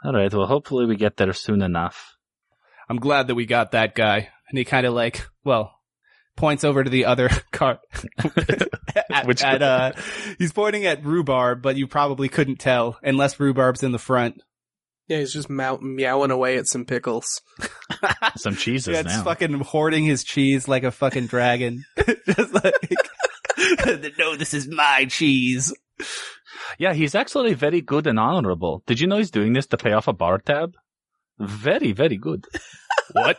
All 0.05 0.12
right. 0.12 0.33
Well, 0.33 0.46
hopefully 0.46 0.87
we 0.87 0.96
get 0.96 1.16
there 1.16 1.33
soon 1.33 1.61
enough. 1.61 2.16
I'm 2.88 2.98
glad 2.98 3.26
that 3.26 3.35
we 3.35 3.44
got 3.44 3.72
that 3.72 3.94
guy, 3.94 4.29
and 4.48 4.59
he 4.59 4.64
kind 4.64 4.87
of 4.87 4.94
like, 4.94 5.26
well, 5.44 5.74
points 6.37 6.62
over 6.62 6.85
to 6.85 6.90
the 6.90 7.07
other 7.07 7.31
cart. 7.50 7.81
at, 9.11 9.26
Which- 9.26 9.42
at, 9.42 9.61
uh, 9.62 9.92
he's 10.38 10.53
pointing 10.53 10.87
at 10.87 11.05
rhubarb, 11.05 11.62
but 11.62 11.76
you 11.76 11.88
probably 11.88 12.29
couldn't 12.29 12.61
tell 12.61 12.98
unless 13.03 13.40
rhubarb's 13.40 13.83
in 13.83 13.92
the 13.92 13.98
front. 13.98 14.40
Yeah, 15.11 15.18
he's 15.18 15.33
just 15.33 15.51
meow- 15.51 15.81
meowing 15.83 16.31
away 16.31 16.57
at 16.57 16.68
some 16.68 16.85
pickles. 16.87 17.27
Some 18.37 18.55
cheeses 18.55 18.94
Yeah, 18.94 19.01
it's 19.01 19.09
now. 19.16 19.25
fucking 19.25 19.53
hoarding 19.61 20.05
his 20.05 20.23
cheese 20.25 20.68
like 20.68 20.85
a 20.85 20.90
fucking 20.92 21.27
dragon. 21.27 21.85
Just 22.27 22.55
like, 22.55 22.75
no, 24.18 24.37
this 24.37 24.55
is 24.55 24.68
my 24.68 25.05
cheese. 25.11 25.75
Yeah, 26.79 26.92
he's 26.94 27.14
actually 27.16 27.55
very 27.55 27.81
good 27.81 28.07
and 28.07 28.18
honorable. 28.20 28.83
Did 28.87 29.01
you 29.01 29.09
know 29.09 29.18
he's 29.18 29.31
doing 29.33 29.53
this 29.53 29.66
to 29.66 29.77
pay 29.77 29.92
off 29.92 30.07
a 30.09 30.12
bar 30.12 30.38
tab? 30.38 30.75
Very, 31.40 31.90
very 31.92 32.16
good. 32.16 32.46
What? 33.12 33.38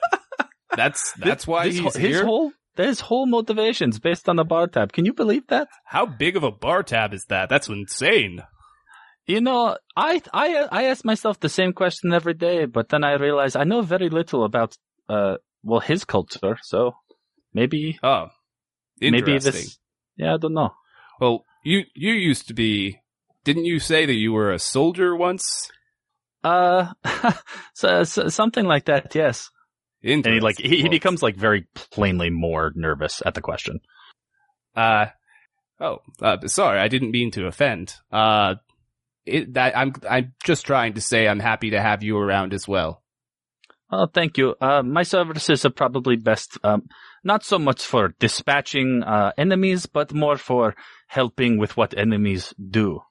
That's 0.76 1.14
that's 1.14 1.48
why 1.48 1.70
This- 1.70 1.80
he's 1.80 1.96
his 1.96 2.16
here. 2.18 2.26
whole 2.26 2.52
his 2.76 3.00
whole 3.00 3.26
motivation's 3.28 3.98
based 4.00 4.28
on 4.30 4.38
a 4.40 4.44
bar 4.44 4.68
tab. 4.68 4.92
Can 4.92 5.06
you 5.06 5.14
believe 5.14 5.48
that? 5.48 5.70
How 5.86 6.06
big 6.06 6.36
of 6.36 6.44
a 6.44 6.52
bar 6.52 6.84
tab 6.84 7.14
is 7.14 7.26
that? 7.30 7.48
That's 7.50 7.70
insane. 7.70 8.42
You 9.32 9.39
know, 9.39 9.78
I 9.96 10.22
I 10.34 10.67
I 10.70 10.84
ask 10.86 11.06
myself 11.06 11.39
the 11.39 11.48
same 11.48 11.72
question 11.72 12.12
every 12.12 12.34
day, 12.34 12.65
but 12.65 12.89
then 12.89 13.06
I 13.06 13.13
realize 13.13 13.56
I 13.56 13.63
know 13.63 13.82
very 13.82 14.10
little 14.10 14.44
about 14.44 14.76
uh 15.08 15.38
well 15.63 15.80
his 15.80 16.04
culture. 16.04 16.58
So 16.62 16.96
maybe 17.54 17.98
Oh, 18.04 18.28
maybe 19.00 19.39
this. 19.39 19.80
Yeah, 20.17 20.34
I 20.34 20.38
don't 20.38 20.54
know. 20.54 20.72
Well, 21.22 21.46
you 21.63 21.84
you 21.96 22.12
used 22.12 22.50
to 22.50 22.54
be. 22.54 23.00
Didn't 23.46 23.63
you 23.63 23.80
say 23.80 24.06
that 24.06 24.13
you 24.13 24.34
were 24.34 24.52
a 24.52 24.60
soldier 24.60 25.15
once? 25.15 25.72
Uh, 26.44 26.91
so, 27.74 28.04
so 28.04 28.28
something 28.28 28.65
like 28.65 28.86
that. 28.86 29.15
Yes. 29.15 29.50
And 30.04 30.26
he 30.26 30.41
like 30.41 30.60
he, 30.60 30.82
he 30.82 30.89
becomes 30.89 31.24
like 31.24 31.38
very 31.38 31.67
plainly 31.74 32.30
more 32.30 32.74
nervous 32.76 33.22
at 33.26 33.36
the 33.36 33.41
question. 33.41 33.80
Uh, 34.76 35.06
oh, 35.80 36.00
uh, 36.22 36.46
sorry, 36.48 36.80
I 36.80 36.89
didn't 36.89 37.12
mean 37.12 37.32
to 37.32 37.46
offend. 37.46 37.96
Uh, 38.12 38.56
it, 39.26 39.54
that, 39.54 39.78
I'm 39.78 39.94
I'm 40.10 40.34
just 40.44 40.66
trying 40.66 40.94
to 40.94 41.02
say 41.02 41.28
I'm 41.28 41.40
happy 41.40 41.72
to 41.72 41.82
have 41.82 42.04
you 42.04 42.18
around 42.18 42.54
as 42.54 42.68
well. 42.68 43.02
Oh, 43.92 44.06
thank 44.06 44.38
you. 44.38 44.56
Uh, 44.62 44.84
my 44.84 45.04
services 45.04 45.66
are 45.66 45.70
probably 45.70 46.16
best, 46.16 46.58
um, 46.64 46.88
not 47.26 47.44
so 47.44 47.60
much 47.60 47.86
for 47.86 48.16
dispatching, 48.20 49.04
uh, 49.04 49.34
enemies, 49.38 49.86
but 49.86 50.14
more 50.14 50.38
for 50.38 50.76
helping 51.08 51.58
with 51.58 51.76
what 51.76 51.98
enemies 51.98 52.54
do. 52.58 53.02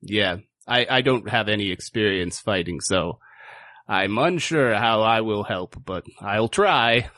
Yeah, 0.00 0.36
I 0.66 0.86
I 0.88 1.00
don't 1.00 1.28
have 1.28 1.48
any 1.48 1.70
experience 1.70 2.38
fighting, 2.40 2.80
so 2.80 3.18
I'm 3.88 4.16
unsure 4.18 4.74
how 4.74 5.02
I 5.02 5.20
will 5.22 5.42
help, 5.42 5.76
but 5.84 6.04
I'll 6.20 6.48
try. 6.48 7.10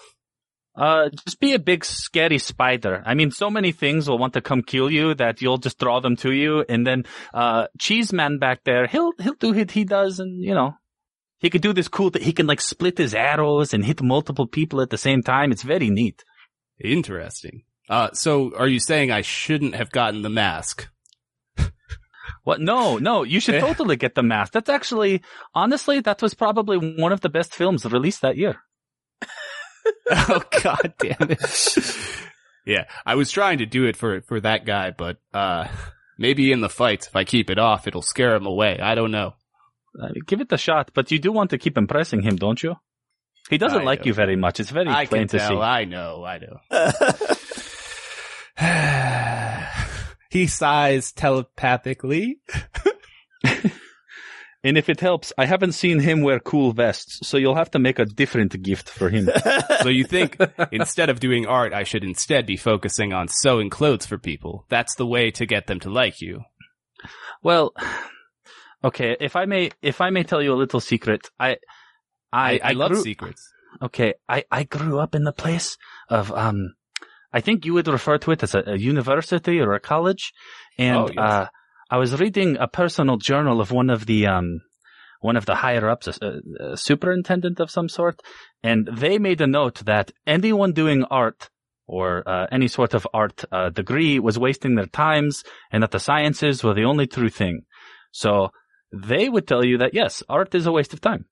Uh, 0.79 1.09
just 1.25 1.41
be 1.41 1.55
a 1.55 1.59
big 1.59 1.85
scary 1.85 2.39
spider. 2.39 3.03
I 3.05 3.15
mean, 3.15 3.31
so 3.33 3.51
many 3.51 3.73
things 3.73 4.09
will 4.09 4.19
want 4.19 4.35
to 4.35 4.41
come 4.41 4.63
kill 4.63 4.91
you 4.91 5.13
that 5.15 5.43
you'll 5.43 5.59
just 5.59 5.79
draw 5.79 5.99
them 6.01 6.15
to 6.17 6.31
you, 6.33 6.65
and 6.69 6.87
then, 6.87 7.05
uh, 7.35 7.67
Cheese 7.81 8.13
Man 8.13 8.39
back 8.39 8.63
there, 8.65 8.87
he'll, 8.87 9.11
he'll 9.21 9.35
do 9.35 9.53
what 9.53 9.73
he 9.73 9.85
does, 9.85 10.21
and, 10.21 10.45
you 10.45 10.55
know, 10.55 10.75
he 11.41 11.51
could 11.51 11.63
do 11.63 11.73
this 11.73 11.89
cool 11.89 12.11
that 12.11 12.23
he 12.23 12.33
can 12.33 12.47
like 12.47 12.61
split 12.61 12.97
his 12.99 13.15
arrows 13.15 13.75
and 13.75 13.85
hit 13.85 14.01
multiple 14.03 14.47
people 14.47 14.81
at 14.81 14.91
the 14.91 14.99
same 14.99 15.23
time. 15.23 15.51
It's 15.53 15.63
very 15.63 15.91
neat. 15.91 16.23
Interesting. 16.83 17.63
Uh, 17.89 18.11
so 18.13 18.53
are 18.57 18.69
you 18.69 18.81
saying 18.81 19.11
I 19.11 19.23
shouldn't 19.23 19.75
have 19.75 19.91
gotten 19.91 20.23
the 20.23 20.31
mask? 20.31 20.89
What? 22.45 22.61
No, 22.61 22.99
no, 22.99 23.25
you 23.25 23.41
should 23.41 23.57
Eh. 23.57 23.61
totally 23.61 23.97
get 23.97 24.15
the 24.15 24.23
mask. 24.23 24.53
That's 24.53 24.69
actually, 24.71 25.23
honestly, 25.55 26.01
that 26.01 26.23
was 26.23 26.35
probably 26.35 26.77
one 26.79 27.13
of 27.13 27.21
the 27.21 27.29
best 27.29 27.55
films 27.55 27.85
released 27.85 28.23
that 28.23 28.37
year. 28.37 28.57
oh 30.11 30.43
god 30.63 30.95
damn 30.99 31.31
it. 31.31 32.07
yeah, 32.67 32.85
I 33.07 33.15
was 33.15 33.31
trying 33.31 33.59
to 33.59 33.67
do 33.67 33.87
it 33.87 33.97
for 33.97 34.21
for 34.23 34.41
that 34.41 34.65
guy, 34.65 34.91
but 34.91 35.19
uh 35.35 35.69
maybe 36.19 36.53
in 36.53 36.61
the 36.61 36.69
fights 36.69 37.07
if 37.07 37.17
I 37.17 37.25
keep 37.25 37.51
it 37.51 37.59
off 37.59 37.87
it'll 37.87 38.03
scare 38.03 38.35
him 38.35 38.47
away. 38.47 38.79
I 38.81 38.95
don't 38.95 39.11
know. 39.11 39.35
Uh, 40.01 40.09
give 40.27 40.41
it 40.41 40.53
a 40.53 40.59
shot, 40.59 40.91
but 40.95 41.11
you 41.11 41.19
do 41.19 41.33
want 41.33 41.51
to 41.51 41.59
keep 41.59 41.77
impressing 41.79 42.23
him, 42.23 42.37
don't 42.37 42.63
you? 42.63 42.77
He 43.51 43.59
doesn't 43.59 43.81
I 43.81 43.85
like 43.85 44.01
know. 44.01 44.07
you 44.07 44.15
very 44.15 44.37
much. 44.37 44.61
It's 44.61 44.71
very 44.71 44.89
I 44.91 45.07
plain 45.07 45.23
can 45.27 45.29
to 45.29 45.39
tell. 45.39 45.49
see. 45.51 45.57
I 45.57 45.85
know. 45.85 46.25
I 46.25 46.39
know. 46.39 46.61
he 50.31 50.47
sighs 50.47 51.13
telepathically. 51.13 52.41
And 54.69 54.77
if 54.77 54.89
it 54.89 55.01
helps, 55.01 55.33
I 55.39 55.47
haven't 55.47 55.73
seen 55.73 55.99
him 56.01 56.21
wear 56.21 56.39
cool 56.41 56.73
vests, 56.73 57.27
so 57.27 57.39
you'll 57.39 57.55
have 57.63 57.71
to 57.71 57.79
make 57.79 57.99
a 57.99 58.05
different 58.05 58.61
gift 58.63 58.89
for 58.91 59.09
him. 59.09 59.29
So 59.83 59.89
you 59.89 60.05
think 60.05 60.37
instead 60.73 61.09
of 61.09 61.21
doing 61.21 61.47
art, 61.47 61.73
I 61.73 61.85
should 61.85 62.05
instead 62.05 62.45
be 62.47 62.57
focusing 62.57 63.13
on 63.13 63.29
sewing 63.29 63.71
clothes 63.71 64.05
for 64.07 64.19
people? 64.19 64.67
That's 64.69 64.95
the 64.97 65.07
way 65.07 65.31
to 65.31 65.47
get 65.47 65.67
them 65.69 65.81
to 65.81 65.91
like 65.91 66.21
you. 66.21 66.43
well, 67.43 67.73
okay, 68.85 69.17
if 69.21 69.37
I 69.37 69.45
may, 69.47 69.71
if 69.83 70.01
I 70.01 70.11
may 70.11 70.23
tell 70.25 70.43
you 70.43 70.53
a 70.53 70.59
little 70.63 70.81
secret, 70.81 71.31
I, 71.39 71.57
I, 72.33 72.61
I, 72.63 72.73
love 72.73 72.91
grew- 72.93 73.03
secrets. 73.03 73.43
Okay, 73.81 74.15
I, 74.29 74.45
I 74.51 74.65
grew 74.65 74.99
up 74.99 75.15
in 75.15 75.25
the 75.25 75.33
place 75.33 75.77
of, 76.09 76.33
um, 76.33 76.75
I 77.33 77.41
think 77.41 77.65
you 77.65 77.75
would 77.75 77.87
refer 77.89 78.19
to 78.19 78.31
it 78.33 78.43
as 78.43 78.55
a, 78.55 78.63
a 78.67 78.77
university 78.77 79.61
or 79.61 79.75
a 79.75 79.81
college. 79.81 80.33
And, 80.77 80.97
Oh, 80.97 81.09
yes. 81.15 81.19
uh, 81.19 81.47
I 81.91 81.97
was 81.97 82.21
reading 82.21 82.57
a 82.59 82.69
personal 82.69 83.17
journal 83.17 83.61
of 83.61 83.73
one 83.73 83.89
of 83.89 84.05
the, 84.05 84.27
um, 84.27 84.61
one 85.21 85.37
of 85.37 85.47
the 85.47 85.55
higher 85.55 85.89
ups, 85.89 86.07
a, 86.21 86.41
a 86.61 86.77
superintendent 86.77 87.61
of 87.61 87.71
some 87.71 87.89
sort. 87.89 88.21
And 88.63 88.89
they 88.93 89.19
made 89.19 89.41
a 89.41 89.47
note 89.47 89.85
that 89.87 90.13
anyone 90.27 90.73
doing 90.73 91.05
art 91.05 91.49
or, 91.87 92.29
uh, 92.29 92.47
any 92.53 92.69
sort 92.69 92.93
of 92.93 93.07
art, 93.15 93.43
uh, 93.51 93.71
degree 93.71 94.19
was 94.19 94.39
wasting 94.39 94.75
their 94.75 94.87
times 94.87 95.45
and 95.73 95.83
that 95.83 95.91
the 95.91 96.01
sciences 96.01 96.63
were 96.63 96.75
the 96.75 96.85
only 96.85 97.07
true 97.07 97.31
thing. 97.31 97.63
So 98.13 98.51
they 98.93 99.29
would 99.31 99.49
tell 99.49 99.65
you 99.65 99.79
that 99.79 99.95
yes, 99.95 100.23
art 100.29 100.55
is 100.55 100.67
a 100.67 100.73
waste 100.73 100.93
of 100.93 101.01
time. 101.01 101.25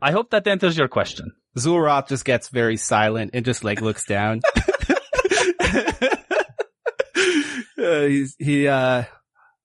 I 0.00 0.12
hope 0.12 0.30
that 0.30 0.46
answers 0.46 0.78
your 0.78 0.88
question. 0.88 1.32
Zulroth 1.58 2.08
just 2.08 2.24
gets 2.24 2.48
very 2.48 2.76
silent 2.78 3.32
and 3.34 3.44
just 3.44 3.62
like 3.64 3.80
looks 3.80 4.06
down. 4.06 4.40
uh, 7.78 8.02
he's, 8.06 8.36
he, 8.38 8.68
uh, 8.68 9.04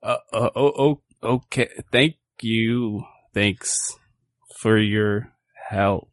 uh, 0.03 0.17
uh, 0.33 0.49
oh, 0.55 0.73
oh, 0.77 1.01
okay. 1.23 1.69
Thank 1.91 2.15
you. 2.41 3.03
Thanks 3.33 3.95
for 4.59 4.77
your 4.77 5.31
help. 5.69 6.09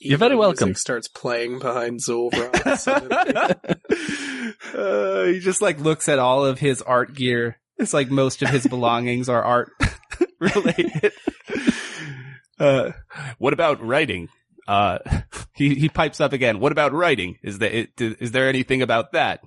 You're 0.00 0.18
very 0.18 0.36
welcome. 0.36 0.68
Music 0.68 0.80
starts 0.80 1.08
playing 1.08 1.58
behind 1.58 2.00
Zulbra. 2.00 2.50
uh, 4.74 5.24
he 5.24 5.40
just 5.40 5.62
like 5.62 5.78
looks 5.78 6.08
at 6.08 6.18
all 6.18 6.44
of 6.44 6.58
his 6.58 6.82
art 6.82 7.14
gear. 7.14 7.58
It's 7.78 7.94
like 7.94 8.10
most 8.10 8.42
of 8.42 8.48
his 8.48 8.66
belongings 8.66 9.28
are 9.28 9.42
art 9.42 9.70
related. 10.40 11.12
Uh, 12.58 12.92
what 13.38 13.52
about 13.52 13.82
writing? 13.82 14.28
Uh, 14.68 14.98
he, 15.54 15.74
he 15.74 15.88
pipes 15.88 16.20
up 16.20 16.32
again. 16.32 16.60
What 16.60 16.72
about 16.72 16.92
writing? 16.92 17.36
Is 17.42 17.58
there, 17.58 17.86
is 17.98 18.32
there 18.32 18.48
anything 18.48 18.82
about 18.82 19.12
that? 19.12 19.40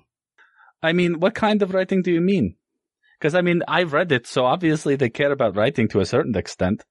I 0.82 0.92
mean, 0.92 1.20
what 1.20 1.34
kind 1.34 1.62
of 1.62 1.74
writing 1.74 2.02
do 2.02 2.12
you 2.12 2.20
mean? 2.20 2.56
Because 3.24 3.34
I 3.34 3.40
mean, 3.40 3.62
I've 3.66 3.94
read 3.94 4.12
it, 4.12 4.26
so 4.26 4.44
obviously 4.44 4.96
they 4.96 5.08
care 5.08 5.32
about 5.32 5.56
writing 5.56 5.88
to 5.88 6.00
a 6.00 6.04
certain 6.04 6.36
extent. 6.36 6.84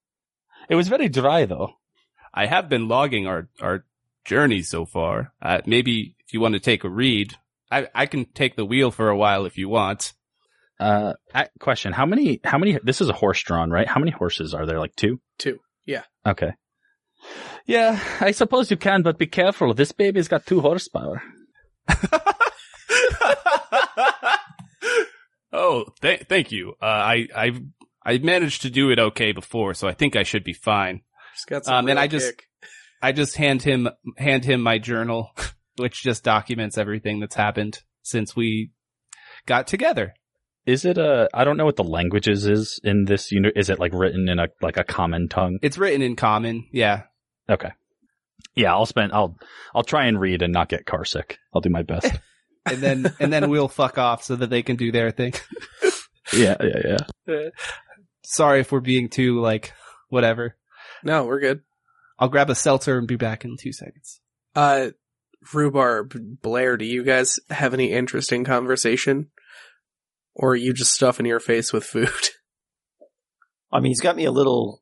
It 0.67 0.73
was 0.73 0.87
very 0.87 1.07
dry, 1.07 1.45
though. 1.45 1.73
I 2.33 2.47
have 2.47 2.69
been 2.69 2.87
logging 2.87 3.27
our, 3.27 3.49
our 3.61 3.85
journey 4.25 4.63
so 4.63 4.83
far. 4.83 5.31
Uh, 5.39 5.61
maybe 5.67 6.15
if 6.25 6.33
you 6.33 6.41
want 6.41 6.55
to 6.55 6.59
take 6.59 6.83
a 6.83 6.89
read, 6.89 7.35
I, 7.69 7.87
I 7.93 8.07
can 8.07 8.25
take 8.25 8.55
the 8.55 8.65
wheel 8.65 8.89
for 8.89 9.09
a 9.09 9.15
while 9.15 9.45
if 9.45 9.59
you 9.59 9.69
want. 9.69 10.13
Uh, 10.79 11.13
question: 11.59 11.93
How 11.93 12.07
many? 12.07 12.39
How 12.43 12.57
many? 12.57 12.79
This 12.83 12.99
is 12.99 13.09
a 13.09 13.13
horse 13.13 13.43
drawn, 13.43 13.69
right? 13.69 13.87
How 13.87 13.99
many 13.99 14.11
horses 14.11 14.55
are 14.55 14.65
there? 14.65 14.79
Like 14.79 14.95
two. 14.95 15.21
Two. 15.37 15.59
Yeah. 15.85 16.01
Okay. 16.25 16.53
Yeah, 17.67 17.99
I 18.19 18.31
suppose 18.31 18.71
you 18.71 18.77
can, 18.77 19.03
but 19.03 19.19
be 19.19 19.27
careful. 19.27 19.75
This 19.75 19.91
baby's 19.91 20.27
got 20.27 20.47
two 20.47 20.61
horsepower. 20.61 21.21
oh, 25.53 25.85
th- 26.01 26.25
thank 26.27 26.51
you. 26.51 26.73
Uh, 26.81 26.85
I, 26.85 27.27
I've, 27.35 27.61
I 28.05 28.17
managed 28.17 28.63
to 28.63 28.69
do 28.69 28.89
it 28.91 28.99
okay 28.99 29.31
before, 29.31 29.73
so 29.73 29.87
I 29.87 29.93
think 29.93 30.15
I 30.17 30.23
should 30.23 30.43
be 30.43 30.51
fine. 30.53 31.01
She's 31.35 31.45
got 31.45 31.63
some 31.65 31.75
Um, 31.75 31.87
and 31.89 31.97
I 31.99 32.07
just- 32.07 32.37
kick. 32.37 32.47
I 33.01 33.11
just 33.11 33.35
hand 33.35 33.61
him, 33.61 33.89
hand 34.17 34.45
him 34.45 34.61
my 34.61 34.77
journal, 34.77 35.31
which 35.77 36.03
just 36.03 36.23
documents 36.23 36.77
everything 36.77 37.19
that's 37.19 37.35
happened 37.35 37.79
since 38.01 38.33
we 38.35 38.71
got 39.45 39.67
together. 39.67 40.13
Is 40.65 40.85
it 40.85 40.97
a? 40.97 41.27
I 41.33 41.43
don't 41.43 41.57
know 41.57 41.65
what 41.65 41.75
the 41.75 41.83
languages 41.83 42.45
is 42.45 42.79
in 42.81 43.03
this. 43.03 43.29
Uni- 43.33 43.51
is 43.57 43.69
it 43.69 43.79
like 43.79 43.91
written 43.93 44.29
in 44.29 44.39
a 44.39 44.47
like 44.61 44.77
a 44.77 44.85
common 44.85 45.27
tongue? 45.27 45.59
It's 45.61 45.77
written 45.77 46.01
in 46.01 46.15
common. 46.15 46.65
Yeah. 46.71 47.01
Okay. 47.49 47.71
Yeah, 48.55 48.71
I'll 48.73 48.85
spend. 48.85 49.11
I'll 49.11 49.37
I'll 49.75 49.83
try 49.83 50.05
and 50.05 50.17
read 50.17 50.41
and 50.41 50.53
not 50.53 50.69
get 50.69 50.85
car 50.85 51.03
sick. 51.03 51.39
I'll 51.53 51.59
do 51.59 51.69
my 51.69 51.81
best. 51.83 52.09
And 52.65 52.77
then, 52.77 53.13
and 53.19 53.31
then 53.31 53.49
we'll 53.49 53.67
fuck 53.67 53.97
off 53.97 54.23
so 54.23 54.35
that 54.35 54.49
they 54.49 54.63
can 54.63 54.75
do 54.75 54.91
their 54.91 55.11
thing. 55.11 55.33
yeah, 56.33 56.55
yeah, 56.61 56.97
yeah. 57.27 57.49
Sorry 58.23 58.61
if 58.61 58.71
we're 58.71 58.79
being 58.79 59.09
too 59.09 59.41
like, 59.41 59.73
whatever. 60.09 60.55
No, 61.03 61.25
we're 61.25 61.41
good. 61.41 61.61
I'll 62.17 62.29
grab 62.29 62.49
a 62.49 62.55
seltzer 62.55 62.97
and 62.97 63.07
be 63.07 63.17
back 63.17 63.43
in 63.43 63.57
two 63.57 63.73
seconds. 63.73 64.21
Uh, 64.55 64.91
Rhubarb, 65.53 66.41
Blair, 66.41 66.77
do 66.77 66.85
you 66.85 67.03
guys 67.03 67.39
have 67.49 67.73
any 67.73 67.91
interesting 67.91 68.43
conversation? 68.43 69.29
Or 70.35 70.51
are 70.51 70.55
you 70.55 70.73
just 70.73 70.93
stuffing 70.93 71.25
your 71.25 71.39
face 71.39 71.73
with 71.73 71.83
food? 71.83 72.09
I 73.71 73.79
mean, 73.79 73.89
he's 73.89 74.01
got 74.01 74.15
me 74.15 74.25
a 74.25 74.31
little 74.31 74.81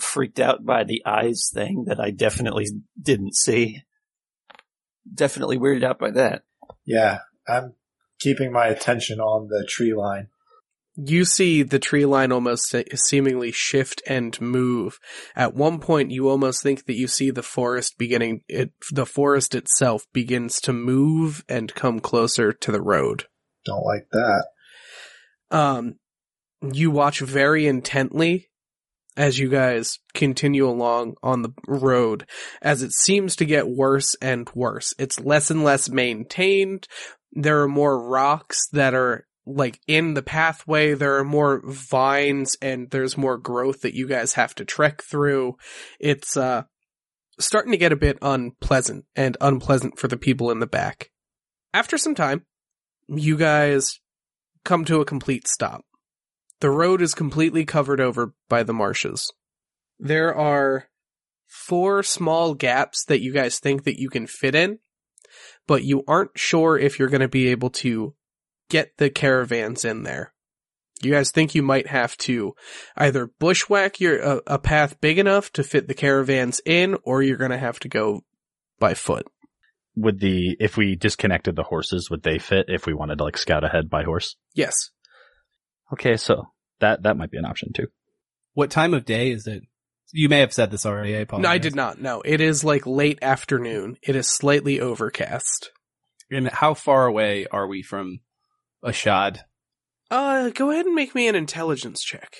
freaked 0.00 0.40
out 0.40 0.64
by 0.64 0.84
the 0.84 1.02
eyes 1.04 1.50
thing 1.52 1.84
that 1.88 2.00
I 2.00 2.10
definitely 2.10 2.66
didn't 3.00 3.34
see. 3.34 3.82
Definitely 5.12 5.58
weirded 5.58 5.84
out 5.84 5.98
by 5.98 6.10
that. 6.12 6.42
Yeah, 6.88 7.18
I'm 7.46 7.74
keeping 8.18 8.50
my 8.50 8.68
attention 8.68 9.20
on 9.20 9.48
the 9.48 9.62
tree 9.68 9.92
line. 9.92 10.28
You 10.96 11.26
see 11.26 11.62
the 11.62 11.78
tree 11.78 12.06
line 12.06 12.32
almost 12.32 12.74
seemingly 12.94 13.52
shift 13.52 14.00
and 14.06 14.40
move. 14.40 14.98
At 15.36 15.54
one 15.54 15.80
point, 15.80 16.10
you 16.10 16.30
almost 16.30 16.62
think 16.62 16.86
that 16.86 16.96
you 16.96 17.06
see 17.06 17.30
the 17.30 17.42
forest 17.42 17.98
beginning, 17.98 18.40
it, 18.48 18.72
the 18.90 19.04
forest 19.04 19.54
itself 19.54 20.06
begins 20.14 20.62
to 20.62 20.72
move 20.72 21.44
and 21.46 21.74
come 21.74 22.00
closer 22.00 22.54
to 22.54 22.72
the 22.72 22.80
road. 22.80 23.26
Don't 23.66 23.84
like 23.84 24.08
that. 24.12 24.46
Um, 25.50 25.96
you 26.72 26.90
watch 26.90 27.20
very 27.20 27.66
intently 27.66 28.47
as 29.18 29.38
you 29.38 29.48
guys 29.48 29.98
continue 30.14 30.66
along 30.66 31.16
on 31.22 31.42
the 31.42 31.52
road 31.66 32.24
as 32.62 32.82
it 32.82 32.92
seems 32.92 33.36
to 33.36 33.44
get 33.44 33.68
worse 33.68 34.14
and 34.22 34.48
worse. 34.54 34.94
It's 34.98 35.20
less 35.20 35.50
and 35.50 35.64
less 35.64 35.90
maintained. 35.90 36.86
There 37.32 37.62
are 37.62 37.68
more 37.68 38.00
rocks 38.00 38.68
that 38.68 38.94
are 38.94 39.26
like 39.44 39.80
in 39.88 40.14
the 40.14 40.22
pathway. 40.22 40.94
There 40.94 41.18
are 41.18 41.24
more 41.24 41.60
vines 41.64 42.56
and 42.62 42.88
there's 42.90 43.18
more 43.18 43.36
growth 43.36 43.82
that 43.82 43.94
you 43.94 44.06
guys 44.06 44.34
have 44.34 44.54
to 44.54 44.64
trek 44.64 45.02
through. 45.02 45.56
It's, 45.98 46.36
uh, 46.36 46.62
starting 47.40 47.72
to 47.72 47.78
get 47.78 47.92
a 47.92 47.96
bit 47.96 48.18
unpleasant 48.22 49.04
and 49.16 49.36
unpleasant 49.40 49.98
for 49.98 50.08
the 50.08 50.16
people 50.16 50.50
in 50.50 50.60
the 50.60 50.66
back. 50.66 51.10
After 51.74 51.98
some 51.98 52.14
time, 52.14 52.44
you 53.08 53.36
guys 53.36 54.00
come 54.64 54.84
to 54.84 55.00
a 55.00 55.04
complete 55.04 55.48
stop. 55.48 55.84
The 56.60 56.70
road 56.70 57.02
is 57.02 57.14
completely 57.14 57.64
covered 57.64 58.00
over 58.00 58.34
by 58.48 58.62
the 58.62 58.72
marshes. 58.72 59.32
There 59.98 60.34
are 60.34 60.88
four 61.46 62.02
small 62.02 62.54
gaps 62.54 63.04
that 63.04 63.20
you 63.20 63.32
guys 63.32 63.58
think 63.58 63.84
that 63.84 64.00
you 64.00 64.08
can 64.08 64.26
fit 64.26 64.54
in, 64.54 64.78
but 65.66 65.84
you 65.84 66.04
aren't 66.06 66.38
sure 66.38 66.78
if 66.78 66.98
you're 66.98 67.08
going 67.08 67.20
to 67.20 67.28
be 67.28 67.48
able 67.48 67.70
to 67.70 68.14
get 68.68 68.96
the 68.98 69.10
caravans 69.10 69.84
in 69.84 70.02
there. 70.02 70.32
You 71.00 71.12
guys 71.12 71.30
think 71.30 71.54
you 71.54 71.62
might 71.62 71.86
have 71.86 72.16
to 72.18 72.54
either 72.96 73.30
bushwhack 73.38 74.00
your 74.00 74.18
a, 74.18 74.40
a 74.48 74.58
path 74.58 75.00
big 75.00 75.18
enough 75.18 75.52
to 75.52 75.62
fit 75.62 75.86
the 75.86 75.94
caravans 75.94 76.60
in, 76.66 76.96
or 77.04 77.22
you're 77.22 77.36
going 77.36 77.52
to 77.52 77.58
have 77.58 77.78
to 77.80 77.88
go 77.88 78.22
by 78.80 78.94
foot. 78.94 79.26
Would 79.94 80.20
the 80.20 80.56
if 80.58 80.76
we 80.76 80.96
disconnected 80.96 81.54
the 81.54 81.62
horses, 81.62 82.10
would 82.10 82.24
they 82.24 82.38
fit 82.38 82.66
if 82.68 82.86
we 82.86 82.94
wanted 82.94 83.18
to 83.18 83.24
like 83.24 83.38
scout 83.38 83.64
ahead 83.64 83.88
by 83.88 84.02
horse? 84.02 84.36
Yes. 84.54 84.90
Okay, 85.92 86.16
so 86.16 86.48
that 86.80 87.02
that 87.02 87.16
might 87.16 87.30
be 87.30 87.38
an 87.38 87.44
option 87.44 87.72
too. 87.72 87.86
What 88.54 88.70
time 88.70 88.94
of 88.94 89.04
day 89.04 89.30
is 89.30 89.46
it? 89.46 89.62
You 90.12 90.28
may 90.28 90.40
have 90.40 90.52
said 90.52 90.70
this 90.70 90.86
already. 90.86 91.14
I 91.16 91.20
apologize. 91.20 91.44
No, 91.44 91.50
I 91.50 91.58
did 91.58 91.74
not. 91.74 92.00
No, 92.00 92.22
it 92.24 92.40
is 92.40 92.64
like 92.64 92.86
late 92.86 93.18
afternoon. 93.20 93.98
It 94.02 94.16
is 94.16 94.30
slightly 94.30 94.80
overcast. 94.80 95.70
And 96.30 96.48
how 96.48 96.74
far 96.74 97.06
away 97.06 97.46
are 97.50 97.66
we 97.66 97.82
from 97.82 98.20
Ashad? 98.84 99.40
Uh, 100.10 100.50
go 100.50 100.70
ahead 100.70 100.86
and 100.86 100.94
make 100.94 101.14
me 101.14 101.28
an 101.28 101.34
intelligence 101.34 102.02
check. 102.02 102.36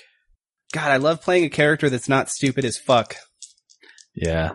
God, 0.73 0.91
I 0.91 0.97
love 0.97 1.21
playing 1.21 1.45
a 1.45 1.49
character 1.49 1.89
that's 1.89 2.09
not 2.09 2.29
stupid 2.29 2.65
as 2.65 2.77
fuck. 2.77 3.15
Yeah. 4.15 4.51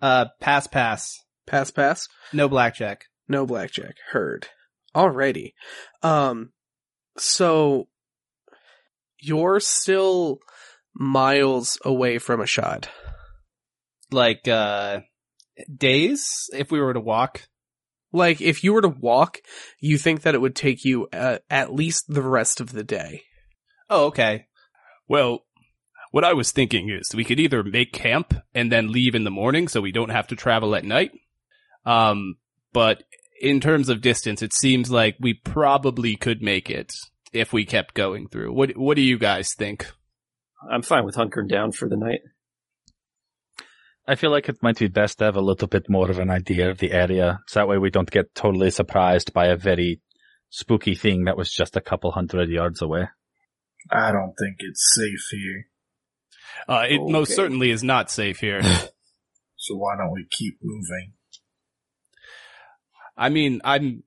Uh, 0.00 0.26
pass, 0.40 0.66
pass. 0.66 1.18
Pass, 1.46 1.70
pass. 1.70 2.06
No 2.32 2.48
blackjack. 2.48 3.06
No 3.28 3.46
blackjack. 3.46 3.96
Heard. 4.12 4.48
Alrighty. 4.94 5.52
Um, 6.02 6.52
so 7.20 7.88
you're 9.18 9.60
still 9.60 10.40
miles 10.94 11.78
away 11.84 12.18
from 12.18 12.40
Ashad. 12.40 12.86
Like, 14.10 14.48
uh, 14.48 15.00
days 15.74 16.50
if 16.52 16.70
we 16.70 16.80
were 16.80 16.94
to 16.94 17.00
walk. 17.00 17.46
Like, 18.12 18.40
if 18.40 18.64
you 18.64 18.72
were 18.72 18.82
to 18.82 18.88
walk, 18.88 19.38
you 19.78 19.96
think 19.96 20.22
that 20.22 20.34
it 20.34 20.40
would 20.40 20.56
take 20.56 20.84
you 20.84 21.08
uh, 21.12 21.38
at 21.48 21.72
least 21.72 22.06
the 22.08 22.22
rest 22.22 22.60
of 22.60 22.72
the 22.72 22.82
day. 22.82 23.22
Oh, 23.88 24.06
okay. 24.06 24.46
Well, 25.06 25.44
what 26.10 26.24
I 26.24 26.32
was 26.32 26.50
thinking 26.50 26.90
is 26.90 27.14
we 27.14 27.24
could 27.24 27.38
either 27.38 27.62
make 27.62 27.92
camp 27.92 28.34
and 28.52 28.72
then 28.72 28.90
leave 28.90 29.14
in 29.14 29.24
the 29.24 29.30
morning 29.30 29.68
so 29.68 29.80
we 29.80 29.92
don't 29.92 30.10
have 30.10 30.26
to 30.28 30.36
travel 30.36 30.74
at 30.74 30.84
night. 30.84 31.12
Um, 31.86 32.36
but 32.72 33.04
in 33.40 33.60
terms 33.60 33.88
of 33.88 34.00
distance, 34.00 34.42
it 34.42 34.52
seems 34.52 34.90
like 34.90 35.16
we 35.20 35.34
probably 35.34 36.16
could 36.16 36.42
make 36.42 36.68
it 36.68 36.92
if 37.32 37.52
we 37.52 37.64
kept 37.64 37.94
going 37.94 38.28
through. 38.28 38.52
What 38.52 38.76
What 38.76 38.96
do 38.96 39.02
you 39.02 39.18
guys 39.18 39.54
think? 39.54 39.86
I'm 40.70 40.82
fine 40.82 41.04
with 41.04 41.16
hunkering 41.16 41.48
down 41.48 41.72
for 41.72 41.88
the 41.88 41.96
night. 41.96 42.20
I 44.06 44.14
feel 44.16 44.30
like 44.30 44.48
it 44.48 44.62
might 44.62 44.78
be 44.78 44.88
best 44.88 45.18
to 45.18 45.24
have 45.24 45.36
a 45.36 45.40
little 45.40 45.68
bit 45.68 45.88
more 45.88 46.10
of 46.10 46.18
an 46.18 46.30
idea 46.30 46.70
of 46.70 46.78
the 46.78 46.92
area, 46.92 47.40
so 47.46 47.60
that 47.60 47.68
way 47.68 47.78
we 47.78 47.90
don't 47.90 48.10
get 48.10 48.34
totally 48.34 48.70
surprised 48.70 49.32
by 49.32 49.46
a 49.46 49.56
very 49.56 50.00
spooky 50.48 50.94
thing 50.94 51.24
that 51.24 51.36
was 51.36 51.50
just 51.50 51.76
a 51.76 51.80
couple 51.80 52.10
hundred 52.10 52.48
yards 52.48 52.82
away. 52.82 53.08
I 53.90 54.10
don't 54.10 54.34
think 54.38 54.56
it's 54.58 54.94
safe 54.94 55.38
here. 55.38 55.66
Uh, 56.68 56.86
it 56.88 57.00
most 57.00 57.34
certainly 57.34 57.70
is 57.70 57.82
not 57.82 58.10
safe 58.10 58.38
here. 58.40 58.62
So 59.62 59.76
why 59.76 59.94
don't 59.94 60.12
we 60.12 60.26
keep 60.30 60.56
moving? 60.62 61.12
I 63.14 63.28
mean, 63.28 63.60
I'm 63.62 64.04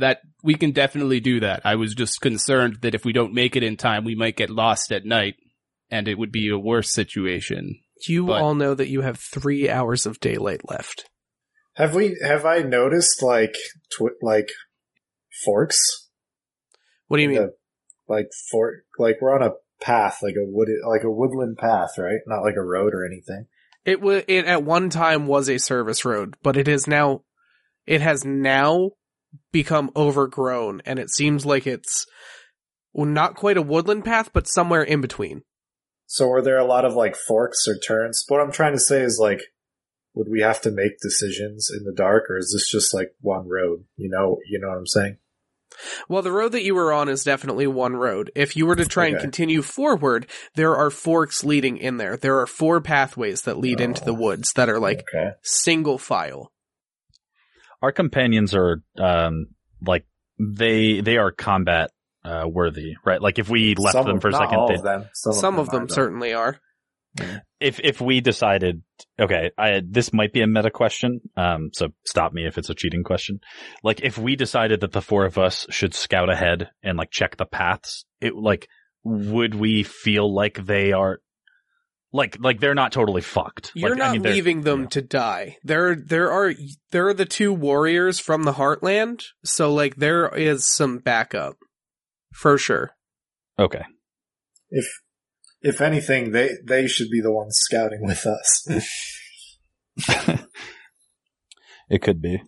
that 0.00 0.20
we 0.42 0.54
can 0.54 0.72
definitely 0.72 1.20
do 1.20 1.40
that. 1.40 1.62
I 1.64 1.76
was 1.76 1.94
just 1.94 2.20
concerned 2.20 2.78
that 2.82 2.94
if 2.94 3.04
we 3.04 3.12
don't 3.12 3.32
make 3.34 3.56
it 3.56 3.62
in 3.62 3.76
time, 3.76 4.04
we 4.04 4.14
might 4.14 4.36
get 4.36 4.50
lost 4.50 4.92
at 4.92 5.04
night, 5.04 5.34
and 5.90 6.08
it 6.08 6.18
would 6.18 6.32
be 6.32 6.48
a 6.48 6.58
worse 6.58 6.92
situation. 6.92 7.78
You 8.08 8.26
But- 8.26 8.42
all 8.42 8.54
know 8.54 8.74
that 8.74 8.88
you 8.88 9.02
have 9.02 9.18
three 9.18 9.68
hours 9.68 10.06
of 10.06 10.20
daylight 10.20 10.68
left. 10.68 11.08
Have 11.74 11.94
we? 11.94 12.18
Have 12.22 12.44
I 12.44 12.58
noticed 12.58 13.22
like 13.22 13.54
twi- 13.96 14.10
like 14.20 14.50
forks? 15.44 16.08
What 17.06 17.16
do 17.18 17.22
you 17.22 17.28
mean? 17.28 17.38
The- 17.38 17.54
like 18.08 18.28
fork? 18.50 18.84
Like 18.98 19.18
we're 19.20 19.34
on 19.34 19.42
a 19.42 19.54
path, 19.80 20.18
like 20.22 20.34
a 20.34 20.44
wood, 20.44 20.68
like 20.86 21.04
a 21.04 21.10
woodland 21.10 21.56
path, 21.58 21.90
right? 21.98 22.18
Not 22.26 22.42
like 22.42 22.56
a 22.56 22.62
road 22.62 22.92
or 22.94 23.06
anything. 23.06 23.46
It 23.84 24.00
was 24.00 24.24
it 24.28 24.44
at 24.44 24.62
one 24.62 24.90
time 24.90 25.26
was 25.26 25.48
a 25.48 25.58
service 25.58 26.04
road, 26.04 26.34
but 26.42 26.56
it 26.56 26.68
is 26.68 26.86
now 26.86 27.22
it 27.86 28.00
has 28.00 28.24
now 28.24 28.90
become 29.52 29.90
overgrown 29.96 30.82
and 30.84 30.98
it 30.98 31.10
seems 31.10 31.44
like 31.46 31.66
it's 31.66 32.06
not 32.94 33.36
quite 33.36 33.56
a 33.56 33.62
woodland 33.62 34.04
path, 34.04 34.30
but 34.32 34.48
somewhere 34.48 34.82
in 34.82 35.00
between. 35.00 35.42
So 36.06 36.30
are 36.32 36.42
there 36.42 36.58
a 36.58 36.64
lot 36.64 36.84
of 36.84 36.94
like 36.94 37.14
forks 37.16 37.68
or 37.68 37.78
turns? 37.78 38.24
What 38.28 38.40
I'm 38.40 38.50
trying 38.52 38.72
to 38.72 38.80
say 38.80 39.02
is 39.02 39.18
like, 39.20 39.40
would 40.14 40.28
we 40.28 40.40
have 40.40 40.60
to 40.62 40.72
make 40.72 40.98
decisions 41.00 41.70
in 41.70 41.84
the 41.84 41.92
dark, 41.92 42.28
or 42.28 42.36
is 42.36 42.52
this 42.52 42.68
just 42.68 42.92
like 42.92 43.14
one 43.20 43.46
road? 43.48 43.84
You 43.96 44.10
know, 44.10 44.38
you 44.50 44.58
know 44.58 44.68
what 44.68 44.78
I'm 44.78 44.86
saying? 44.88 45.18
Well, 46.08 46.22
the 46.22 46.32
road 46.32 46.50
that 46.50 46.64
you 46.64 46.74
were 46.74 46.92
on 46.92 47.08
is 47.08 47.22
definitely 47.22 47.68
one 47.68 47.94
road. 47.94 48.32
If 48.34 48.56
you 48.56 48.66
were 48.66 48.74
to 48.74 48.86
try 48.86 49.06
and 49.06 49.20
continue 49.20 49.62
forward, 49.62 50.26
there 50.56 50.74
are 50.74 50.90
forks 50.90 51.44
leading 51.44 51.76
in 51.76 51.96
there. 51.98 52.16
There 52.16 52.40
are 52.40 52.46
four 52.48 52.80
pathways 52.80 53.42
that 53.42 53.58
lead 53.58 53.80
into 53.80 54.04
the 54.04 54.10
Oh. 54.10 54.14
woods 54.20 54.52
that 54.54 54.68
are 54.68 54.80
like 54.80 55.04
okay. 55.14 55.30
single 55.42 55.96
file. 55.96 56.50
Our 57.82 57.92
companions 57.92 58.54
are, 58.54 58.82
um, 58.98 59.46
like, 59.84 60.06
they, 60.38 61.00
they 61.00 61.16
are 61.16 61.30
combat, 61.32 61.90
uh, 62.24 62.44
worthy, 62.46 62.94
right? 63.04 63.20
Like 63.22 63.38
if 63.38 63.48
we 63.48 63.74
left 63.76 63.92
Some 63.94 64.06
them 64.06 64.16
of- 64.16 64.22
for 64.22 64.28
a 64.28 64.32
second, 64.32 64.56
all 64.58 64.68
they- 64.68 64.74
of 64.74 64.82
them. 64.82 65.04
Some, 65.14 65.32
Some 65.32 65.58
of 65.58 65.70
them 65.70 65.82
are, 65.82 65.86
though. 65.86 65.94
certainly 65.94 66.34
are. 66.34 66.58
if 67.58 67.80
if 67.80 68.00
we 68.00 68.20
decided 68.20 68.82
okay 69.20 69.50
i 69.58 69.80
this 69.84 70.12
might 70.12 70.32
be 70.32 70.42
a 70.42 70.46
meta 70.46 70.70
question 70.70 71.20
um 71.36 71.70
so 71.72 71.88
stop 72.06 72.32
me 72.32 72.46
if 72.46 72.56
it's 72.56 72.70
a 72.70 72.74
cheating 72.74 73.02
question 73.02 73.40
like 73.82 74.00
if 74.04 74.16
we 74.16 74.36
decided 74.36 74.78
that 74.82 74.92
the 74.92 75.02
four 75.02 75.24
of 75.24 75.36
us 75.36 75.66
should 75.70 75.92
scout 75.92 76.30
ahead 76.30 76.68
and 76.84 76.96
like 76.96 77.10
check 77.10 77.36
the 77.36 77.44
paths 77.44 78.04
it 78.20 78.36
like 78.36 78.68
would 79.02 79.56
we 79.56 79.82
feel 79.82 80.32
like 80.32 80.64
they 80.64 80.92
are 80.92 81.18
like 82.12 82.36
like 82.40 82.60
they're 82.60 82.74
not 82.74 82.92
totally 82.92 83.20
fucked 83.22 83.70
You're 83.74 83.90
Like, 83.90 84.00
I 84.00 84.04
not 84.06 84.12
mean, 84.14 84.22
leaving 84.32 84.62
them 84.62 84.82
yeah. 84.82 84.88
to 84.88 85.02
die. 85.02 85.56
There, 85.62 85.94
there 85.94 86.30
are 86.32 86.52
there 86.90 87.06
are 87.08 87.14
the 87.14 87.24
two 87.26 87.52
warriors 87.52 88.18
from 88.18 88.42
the 88.42 88.52
Heartland, 88.54 89.24
so 89.44 89.72
like 89.72 89.96
there 89.96 90.28
is 90.34 90.64
some 90.66 90.98
backup 90.98 91.56
for 92.32 92.58
sure. 92.58 92.92
okay 93.58 93.82
If 94.70 94.86
if 95.62 95.80
anything, 95.80 96.32
they 96.32 96.50
they 96.66 96.86
should 96.86 97.10
be 97.10 97.20
the 97.20 97.32
ones 97.32 97.58
scouting 97.58 98.00
with 98.02 98.26
us. 98.26 98.66
it 101.88 102.00
could 102.02 102.22
be 102.22 102.40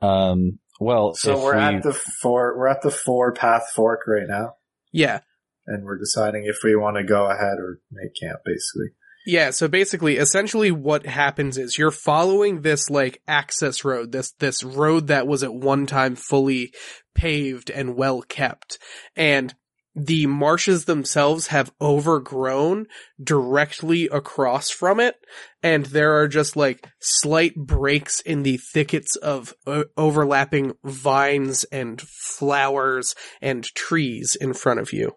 um 0.00 0.58
well 0.80 1.12
so 1.14 1.32
if 1.32 1.38
we're 1.42 1.56
we- 1.56 1.62
at 1.62 1.82
the 1.82 1.92
four. 1.92 2.56
We're 2.56 2.68
at 2.68 2.82
the 2.82 2.90
four 2.90 3.32
path 3.32 3.70
fork 3.74 4.00
right 4.06 4.28
now, 4.28 4.52
Yeah, 4.92 5.20
and 5.68 5.84
we're 5.84 5.98
deciding 5.98 6.44
if 6.46 6.56
we 6.64 6.74
want 6.74 6.96
to 6.96 7.04
go 7.04 7.26
ahead 7.26 7.58
or 7.58 7.80
make 7.92 8.12
camp. 8.20 8.40
Basically, 8.44 8.88
Yeah, 9.26 9.50
so 9.50 9.68
basically, 9.68 10.16
essentially 10.16 10.70
what 10.70 11.06
happens 11.06 11.58
is 11.58 11.76
you're 11.76 11.90
following 11.90 12.62
this 12.62 12.88
like 12.88 13.22
access 13.28 13.84
road, 13.84 14.10
this, 14.10 14.32
this 14.32 14.64
road 14.64 15.08
that 15.08 15.26
was 15.26 15.42
at 15.42 15.54
one 15.54 15.86
time 15.86 16.16
fully 16.16 16.72
paved 17.14 17.70
and 17.70 17.94
well 17.94 18.22
kept. 18.22 18.78
And 19.14 19.54
the 19.94 20.26
marshes 20.26 20.84
themselves 20.84 21.48
have 21.48 21.72
overgrown 21.80 22.86
directly 23.22 24.06
across 24.06 24.70
from 24.70 25.00
it. 25.00 25.16
And 25.62 25.86
there 25.86 26.20
are 26.20 26.28
just 26.28 26.56
like 26.56 26.88
slight 27.00 27.54
breaks 27.54 28.20
in 28.20 28.44
the 28.44 28.58
thickets 28.58 29.16
of 29.16 29.54
uh, 29.66 29.84
overlapping 29.96 30.74
vines 30.84 31.64
and 31.64 32.00
flowers 32.00 33.14
and 33.42 33.64
trees 33.74 34.36
in 34.40 34.54
front 34.54 34.80
of 34.80 34.92
you. 34.92 35.16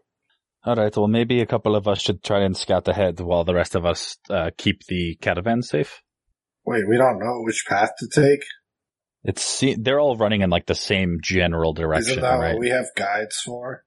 All 0.64 0.76
right. 0.76 0.96
Well, 0.96 1.08
maybe 1.08 1.42
a 1.42 1.46
couple 1.48 1.76
of 1.76 1.88
us 1.88 2.02
should 2.02 2.24
try 2.24 2.42
and 2.44 2.56
scout 2.56 2.88
ahead 2.88 3.20
while 3.20 3.44
the 3.44 3.56
rest 3.56 3.74
of 3.76 3.86
us 3.86 4.18
uh, 4.30 4.52
keep 4.58 4.86
the 4.88 5.16
caravan 5.16 5.64
safe. 5.64 6.02
Wait, 6.66 6.84
we 6.88 6.98
don't 6.98 7.18
know 7.20 7.42
which 7.42 7.66
path 7.68 7.90
to 8.00 8.08
take. 8.08 8.44
It's 9.24 9.42
se- 9.44 9.78
they're 9.80 10.00
all 10.00 10.18
running 10.18 10.42
in 10.42 10.50
like 10.52 10.68
the 10.68 10.76
same 10.76 11.18
general 11.22 11.74
direction, 11.74 12.12
Isn't 12.12 12.22
that 12.22 12.36
right? 12.36 12.54
what 12.54 12.60
we 12.60 12.70
have 12.70 12.86
guides 12.96 13.38
for? 13.44 13.84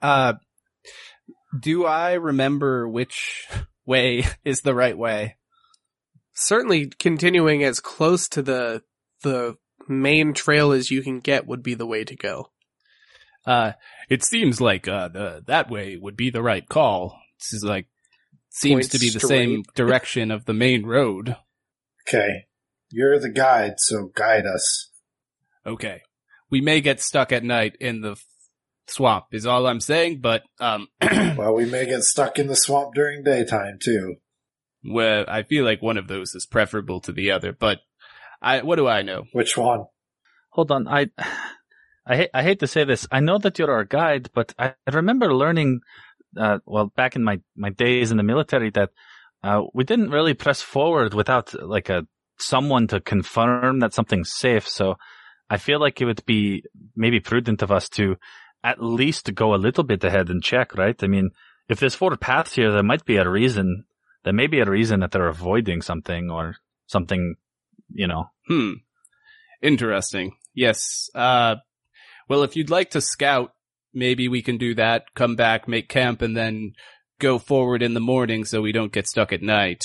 Uh, 0.00 0.34
do 1.58 1.84
I 1.84 2.14
remember 2.14 2.88
which 2.88 3.46
way 3.84 4.24
is 4.44 4.62
the 4.62 4.74
right 4.74 4.96
way? 4.96 5.36
Certainly 6.34 6.92
continuing 6.98 7.62
as 7.62 7.80
close 7.80 8.28
to 8.30 8.42
the, 8.42 8.82
the 9.22 9.56
main 9.88 10.32
trail 10.34 10.72
as 10.72 10.90
you 10.90 11.02
can 11.02 11.20
get 11.20 11.46
would 11.46 11.62
be 11.62 11.74
the 11.74 11.86
way 11.86 12.04
to 12.04 12.16
go. 12.16 12.50
Uh, 13.46 13.72
it 14.08 14.24
seems 14.24 14.60
like 14.60 14.88
uh, 14.88 15.08
the 15.08 15.42
that 15.46 15.70
way 15.70 15.96
would 15.96 16.16
be 16.16 16.30
the 16.30 16.42
right 16.42 16.68
call. 16.68 17.18
This 17.38 17.52
is 17.52 17.64
like 17.64 17.86
seems 18.50 18.86
Point 18.88 18.92
to 18.92 18.98
be 18.98 19.10
the 19.10 19.20
straight. 19.20 19.28
same 19.28 19.62
direction 19.74 20.30
of 20.30 20.44
the 20.46 20.54
main 20.54 20.84
road. 20.84 21.36
Okay. 22.08 22.46
You're 22.90 23.18
the 23.18 23.28
guide, 23.30 23.74
so 23.78 24.10
guide 24.14 24.46
us. 24.46 24.90
Okay, 25.66 26.02
we 26.50 26.60
may 26.60 26.80
get 26.80 27.00
stuck 27.00 27.32
at 27.32 27.42
night 27.42 27.76
in 27.80 28.00
the 28.00 28.12
f- 28.12 28.24
swamp. 28.86 29.26
Is 29.32 29.44
all 29.46 29.66
I'm 29.66 29.80
saying. 29.80 30.20
But 30.20 30.44
um, 30.60 30.86
Well, 31.02 31.54
we 31.54 31.66
may 31.66 31.84
get 31.86 32.02
stuck 32.04 32.38
in 32.38 32.46
the 32.46 32.54
swamp 32.56 32.94
during 32.94 33.24
daytime, 33.24 33.78
too. 33.82 34.16
well, 34.84 35.24
I 35.26 35.42
feel 35.42 35.64
like 35.64 35.82
one 35.82 35.98
of 35.98 36.06
those 36.06 36.34
is 36.36 36.46
preferable 36.46 37.00
to 37.00 37.12
the 37.12 37.32
other. 37.32 37.52
But 37.52 37.78
I, 38.40 38.62
what 38.62 38.76
do 38.76 38.86
I 38.86 39.02
know? 39.02 39.24
Which 39.32 39.56
one? 39.56 39.86
Hold 40.50 40.70
on, 40.70 40.86
I, 40.86 41.08
I 42.06 42.16
hate, 42.16 42.30
I 42.32 42.42
hate 42.42 42.60
to 42.60 42.66
say 42.66 42.84
this. 42.84 43.06
I 43.10 43.20
know 43.20 43.38
that 43.38 43.58
you're 43.58 43.72
our 43.72 43.84
guide, 43.84 44.30
but 44.34 44.54
I 44.58 44.74
remember 44.92 45.34
learning, 45.34 45.80
uh, 46.36 46.58
well, 46.64 46.86
back 46.94 47.16
in 47.16 47.24
my, 47.24 47.40
my 47.56 47.70
days 47.70 48.10
in 48.10 48.16
the 48.16 48.22
military 48.22 48.70
that, 48.70 48.90
uh, 49.42 49.62
we 49.74 49.84
didn't 49.84 50.10
really 50.10 50.34
press 50.34 50.62
forward 50.62 51.14
without 51.14 51.52
like 51.68 51.88
a, 51.88 52.06
someone 52.38 52.86
to 52.88 53.00
confirm 53.00 53.80
that 53.80 53.94
something's 53.94 54.32
safe. 54.32 54.68
So 54.68 54.96
I 55.50 55.58
feel 55.58 55.80
like 55.80 56.00
it 56.00 56.04
would 56.06 56.24
be 56.26 56.64
maybe 56.94 57.20
prudent 57.20 57.62
of 57.62 57.70
us 57.70 57.88
to 57.90 58.16
at 58.64 58.82
least 58.82 59.34
go 59.34 59.54
a 59.54 59.56
little 59.56 59.84
bit 59.84 60.02
ahead 60.04 60.28
and 60.28 60.42
check, 60.42 60.74
right? 60.74 61.00
I 61.02 61.06
mean, 61.06 61.30
if 61.68 61.80
there's 61.80 61.94
four 61.94 62.16
paths 62.16 62.54
here, 62.54 62.72
there 62.72 62.82
might 62.82 63.04
be 63.04 63.16
a 63.16 63.28
reason, 63.28 63.84
there 64.24 64.32
may 64.32 64.46
be 64.46 64.60
a 64.60 64.64
reason 64.64 65.00
that 65.00 65.12
they're 65.12 65.28
avoiding 65.28 65.82
something 65.82 66.30
or 66.30 66.56
something, 66.86 67.36
you 67.90 68.06
know, 68.06 68.30
Hmm. 68.48 68.72
Interesting. 69.62 70.36
Yes. 70.54 71.10
Uh, 71.14 71.56
well, 72.28 72.42
if 72.42 72.56
you'd 72.56 72.70
like 72.70 72.90
to 72.90 73.00
scout, 73.00 73.52
maybe 73.92 74.28
we 74.28 74.42
can 74.42 74.58
do 74.58 74.74
that. 74.74 75.14
Come 75.14 75.36
back, 75.36 75.68
make 75.68 75.88
camp, 75.88 76.22
and 76.22 76.36
then 76.36 76.72
go 77.18 77.38
forward 77.38 77.82
in 77.82 77.94
the 77.94 78.00
morning 78.00 78.44
so 78.44 78.60
we 78.60 78.72
don't 78.72 78.92
get 78.92 79.08
stuck 79.08 79.32
at 79.32 79.42
night. 79.42 79.84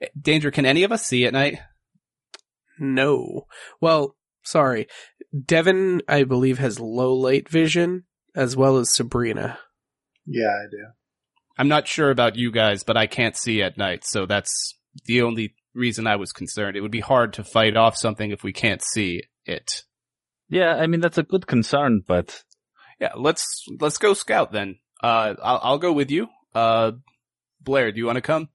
Eh, 0.00 0.08
Danger, 0.20 0.50
can 0.50 0.66
any 0.66 0.82
of 0.82 0.92
us 0.92 1.06
see 1.06 1.24
at 1.24 1.32
night? 1.32 1.58
No. 2.78 3.46
Well, 3.80 4.16
sorry. 4.42 4.88
Devin, 5.44 6.02
I 6.08 6.24
believe, 6.24 6.58
has 6.58 6.80
low 6.80 7.14
light 7.14 7.48
vision, 7.48 8.04
as 8.34 8.56
well 8.56 8.78
as 8.78 8.94
Sabrina. 8.94 9.58
Yeah, 10.26 10.48
I 10.48 10.66
do. 10.70 10.86
I'm 11.58 11.68
not 11.68 11.86
sure 11.86 12.10
about 12.10 12.36
you 12.36 12.50
guys, 12.50 12.82
but 12.82 12.96
I 12.96 13.06
can't 13.06 13.36
see 13.36 13.62
at 13.62 13.76
night, 13.76 14.04
so 14.06 14.24
that's 14.24 14.74
the 15.04 15.22
only 15.22 15.54
reason 15.74 16.06
I 16.06 16.16
was 16.16 16.32
concerned. 16.32 16.76
It 16.76 16.80
would 16.80 16.90
be 16.90 17.00
hard 17.00 17.34
to 17.34 17.44
fight 17.44 17.76
off 17.76 17.96
something 17.96 18.30
if 18.30 18.42
we 18.42 18.52
can't 18.52 18.82
see 18.82 19.22
it. 19.44 19.82
Yeah, 20.50 20.74
I 20.74 20.86
mean, 20.86 21.00
that's 21.00 21.18
a 21.18 21.22
good 21.22 21.46
concern, 21.46 22.02
but 22.06 22.42
Yeah, 23.00 23.12
let's 23.16 23.64
let's 23.80 23.96
go 23.98 24.12
scout 24.14 24.52
then. 24.52 24.78
Uh, 25.02 25.34
I'll, 25.42 25.60
I'll 25.62 25.78
go 25.78 25.92
with 25.92 26.10
you. 26.10 26.28
Uh, 26.54 26.92
Blair, 27.62 27.92
do 27.92 27.98
you 27.98 28.06
want 28.06 28.16
to 28.16 28.22
come? 28.22 28.48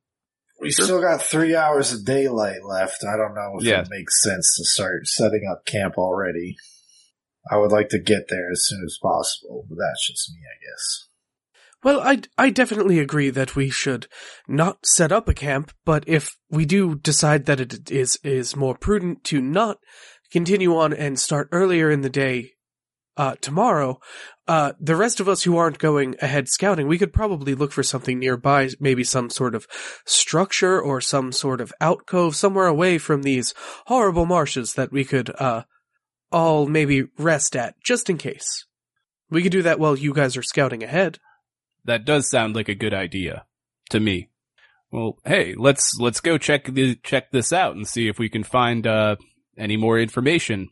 We 0.61 0.71
Sure. 0.71 0.85
still 0.85 1.01
got 1.01 1.21
three 1.21 1.55
hours 1.55 1.91
of 1.93 2.05
daylight 2.05 2.63
left. 2.63 3.03
I 3.03 3.17
don't 3.17 3.33
know 3.35 3.55
if 3.59 3.65
Yeah. 3.65 3.81
it 3.81 3.87
makes 3.89 4.21
sense 4.21 4.55
to 4.57 4.63
start 4.65 5.07
setting 5.07 5.41
up 5.51 5.65
camp 5.65 5.95
already. 5.97 6.55
I 7.51 7.57
would 7.57 7.71
like 7.71 7.89
to 7.89 7.99
get 7.99 8.27
there 8.29 8.49
as 8.51 8.65
soon 8.65 8.83
as 8.85 8.97
possible, 9.01 9.65
but 9.69 9.77
that's 9.79 10.07
just 10.07 10.31
me, 10.31 10.39
I 10.41 10.57
guess. 10.63 11.07
Well, 11.83 11.99
I, 12.01 12.21
I 12.37 12.49
definitely 12.49 12.97
agree 12.99 13.29
that 13.29 13.55
we 13.55 13.69
should 13.69 14.07
not 14.47 14.85
set 14.85 15.11
up 15.11 15.27
a 15.29 15.33
camp, 15.35 15.71
but 15.85 16.03
if 16.07 16.35
we 16.49 16.65
do 16.65 16.95
decide 16.95 17.45
that 17.45 17.59
it 17.59 17.91
is, 17.91 18.17
is 18.23 18.55
more 18.55 18.75
prudent 18.75 19.23
to 19.25 19.39
not 19.41 19.77
continue 20.35 20.75
on 20.75 20.91
and 20.91 21.17
start 21.17 21.47
earlier 21.53 21.89
in 21.89 22.01
the 22.01 22.09
day, 22.09 22.51
uh, 23.15 23.35
tomorrow, 23.39 24.01
uh, 24.49 24.73
the 24.81 24.97
rest 24.97 25.21
of 25.21 25.29
us 25.29 25.43
who 25.43 25.55
aren't 25.55 25.77
going 25.79 26.13
ahead 26.21 26.49
scouting, 26.49 26.87
we 26.87 26.97
could 26.97 27.13
probably 27.13 27.55
look 27.55 27.71
for 27.71 27.83
something 27.83 28.19
nearby, 28.19 28.69
maybe 28.77 29.01
some 29.01 29.29
sort 29.29 29.55
of 29.55 29.65
structure 30.05 30.77
or 30.77 30.99
some 30.99 31.31
sort 31.31 31.61
of 31.61 31.71
alcove 31.79 32.35
somewhere 32.35 32.67
away 32.67 32.97
from 32.97 33.23
these 33.23 33.53
horrible 33.85 34.25
marshes 34.25 34.73
that 34.73 34.91
we 34.91 35.05
could, 35.05 35.31
uh, 35.39 35.63
all 36.33 36.67
maybe 36.67 37.05
rest 37.17 37.55
at, 37.55 37.81
just 37.81 38.09
in 38.09 38.17
case. 38.17 38.65
We 39.29 39.41
could 39.41 39.53
do 39.53 39.61
that 39.61 39.79
while 39.79 39.97
you 39.97 40.13
guys 40.13 40.35
are 40.35 40.43
scouting 40.43 40.83
ahead. 40.83 41.17
That 41.85 42.03
does 42.03 42.29
sound 42.29 42.57
like 42.57 42.67
a 42.67 42.75
good 42.75 42.93
idea 42.93 43.45
to 43.91 44.01
me. 44.01 44.31
Well, 44.91 45.17
hey, 45.23 45.55
let's 45.57 45.97
let's 45.97 46.19
go 46.19 46.37
check 46.37 46.65
the 46.65 46.95
check 47.03 47.31
this 47.31 47.53
out 47.53 47.77
and 47.77 47.87
see 47.87 48.09
if 48.09 48.19
we 48.19 48.27
can 48.27 48.43
find 48.43 48.85
uh 48.85 49.15
any 49.57 49.77
more 49.77 49.99
information. 49.99 50.69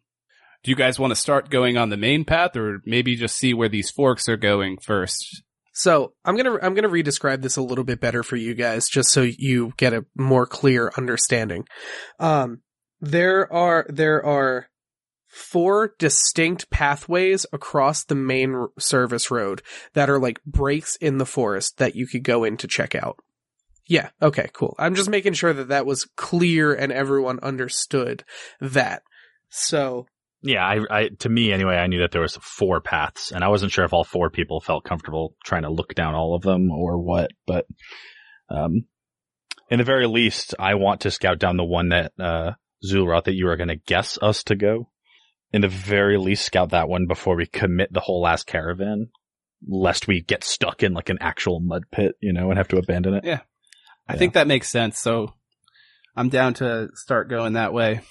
Do 0.64 0.72
you 0.72 0.76
guys 0.76 0.98
want 0.98 1.12
to 1.12 1.16
start 1.16 1.50
going 1.50 1.78
on 1.78 1.90
the 1.90 1.98
main 1.98 2.24
path 2.24 2.56
or 2.56 2.82
maybe 2.86 3.16
just 3.16 3.38
see 3.38 3.54
where 3.54 3.70
these 3.70 3.90
forks 3.90 4.30
are 4.30 4.38
going 4.38 4.78
first? 4.78 5.44
So 5.74 6.14
I'm 6.24 6.38
gonna 6.38 6.58
I'm 6.62 6.76
gonna 6.76 6.88
re-describe 6.88 7.42
this 7.42 7.58
a 7.58 7.62
little 7.62 7.84
bit 7.84 8.00
better 8.00 8.24
for 8.24 8.36
you 8.36 8.54
guys, 8.54 8.88
just 8.88 9.10
so 9.12 9.22
you 9.24 9.74
get 9.76 9.94
a 9.94 10.06
more 10.16 10.46
clear 10.46 10.92
understanding. 10.98 11.66
Um, 12.20 12.62
there 13.02 13.52
are 13.52 13.86
there 13.90 14.24
are 14.24 14.68
four 15.28 15.96
distinct 15.98 16.70
pathways 16.70 17.46
across 17.52 18.04
the 18.04 18.16
main 18.16 18.68
service 18.78 19.32
road 19.32 19.64
that 19.94 20.10
are 20.10 20.20
like 20.20 20.40
breaks 20.46 20.96
in 20.98 21.18
the 21.18 21.26
forest 21.26 21.80
that 21.80 21.96
you 21.96 22.06
could 22.06 22.24
go 22.24 22.44
in 22.44 22.56
to 22.58 22.68
check 22.68 22.94
out. 22.94 23.18
Yeah. 23.88 24.10
Okay. 24.22 24.50
Cool. 24.54 24.76
I'm 24.80 24.96
just 24.96 25.10
making 25.10 25.34
sure 25.34 25.54
that 25.54 25.70
that 25.70 25.86
was 25.86 26.06
clear 26.16 26.74
and 26.74 26.92
everyone 26.92 27.40
understood 27.42 28.24
that. 28.62 29.04
So 29.50 30.08
yeah, 30.44 30.66
I, 30.66 30.80
I, 30.90 31.08
to 31.20 31.30
me 31.30 31.54
anyway, 31.54 31.76
I 31.76 31.88
knew 31.88 32.02
that 32.02 32.12
there 32.12 32.22
was 32.22 32.38
four 32.42 32.82
paths, 32.82 33.32
and 33.32 33.46
I 33.46 33.48
wasn't 33.48 33.72
sure 33.72 33.86
if 33.86 33.94
all 33.94 34.04
four 34.04 34.30
people 34.30 34.60
felt 34.60 34.84
comfortable 34.84 35.36
trying 35.46 35.62
to 35.62 35.72
look 35.72 35.96
down 35.96 36.16
all 36.16 36.36
of 36.36 36.42
them 36.42 36.70
or 36.70 36.98
what. 36.98 37.32
But, 37.48 37.66
um, 38.50 38.84
in 39.70 39.78
the 39.78 39.86
very 39.86 40.06
least, 40.06 40.54
I 40.60 40.76
want 40.76 41.02
to 41.02 41.12
scout 41.12 41.40
down 41.40 41.56
the 41.56 41.64
one 41.64 41.90
that 41.90 42.12
uh, 42.20 42.52
Zulroth 42.86 43.24
that 43.24 43.36
you 43.36 43.48
are 43.48 43.56
going 43.56 43.70
to 43.70 43.78
guess 43.78 44.20
us 44.22 44.44
to 44.44 44.56
go. 44.56 44.90
In 45.54 45.62
the 45.62 45.70
very 45.70 46.18
least, 46.18 46.46
scout 46.46 46.72
that 46.72 46.90
one 46.90 47.08
before 47.08 47.38
we 47.38 47.46
commit 47.46 47.94
the 47.94 48.02
whole 48.02 48.22
last 48.22 48.46
caravan, 48.46 49.08
lest 49.66 50.10
we 50.10 50.22
get 50.22 50.44
stuck 50.44 50.84
in 50.84 50.94
like 50.94 51.08
an 51.08 51.20
actual 51.22 51.62
mud 51.62 51.84
pit, 51.90 52.16
you 52.22 52.34
know, 52.34 52.50
and 52.50 52.58
have 52.58 52.68
to 52.68 52.78
abandon 52.78 53.14
it. 53.14 53.24
Yeah. 53.24 53.40
I 54.08 54.14
Yeah. 54.14 54.20
think 54.20 54.34
that 54.34 54.48
makes 54.48 54.70
sense. 54.70 55.00
So 55.00 55.34
I'm 56.16 56.30
down 56.30 56.54
to 56.56 56.90
start 56.96 57.30
going 57.30 57.54
that 57.54 57.74
way. 57.74 58.02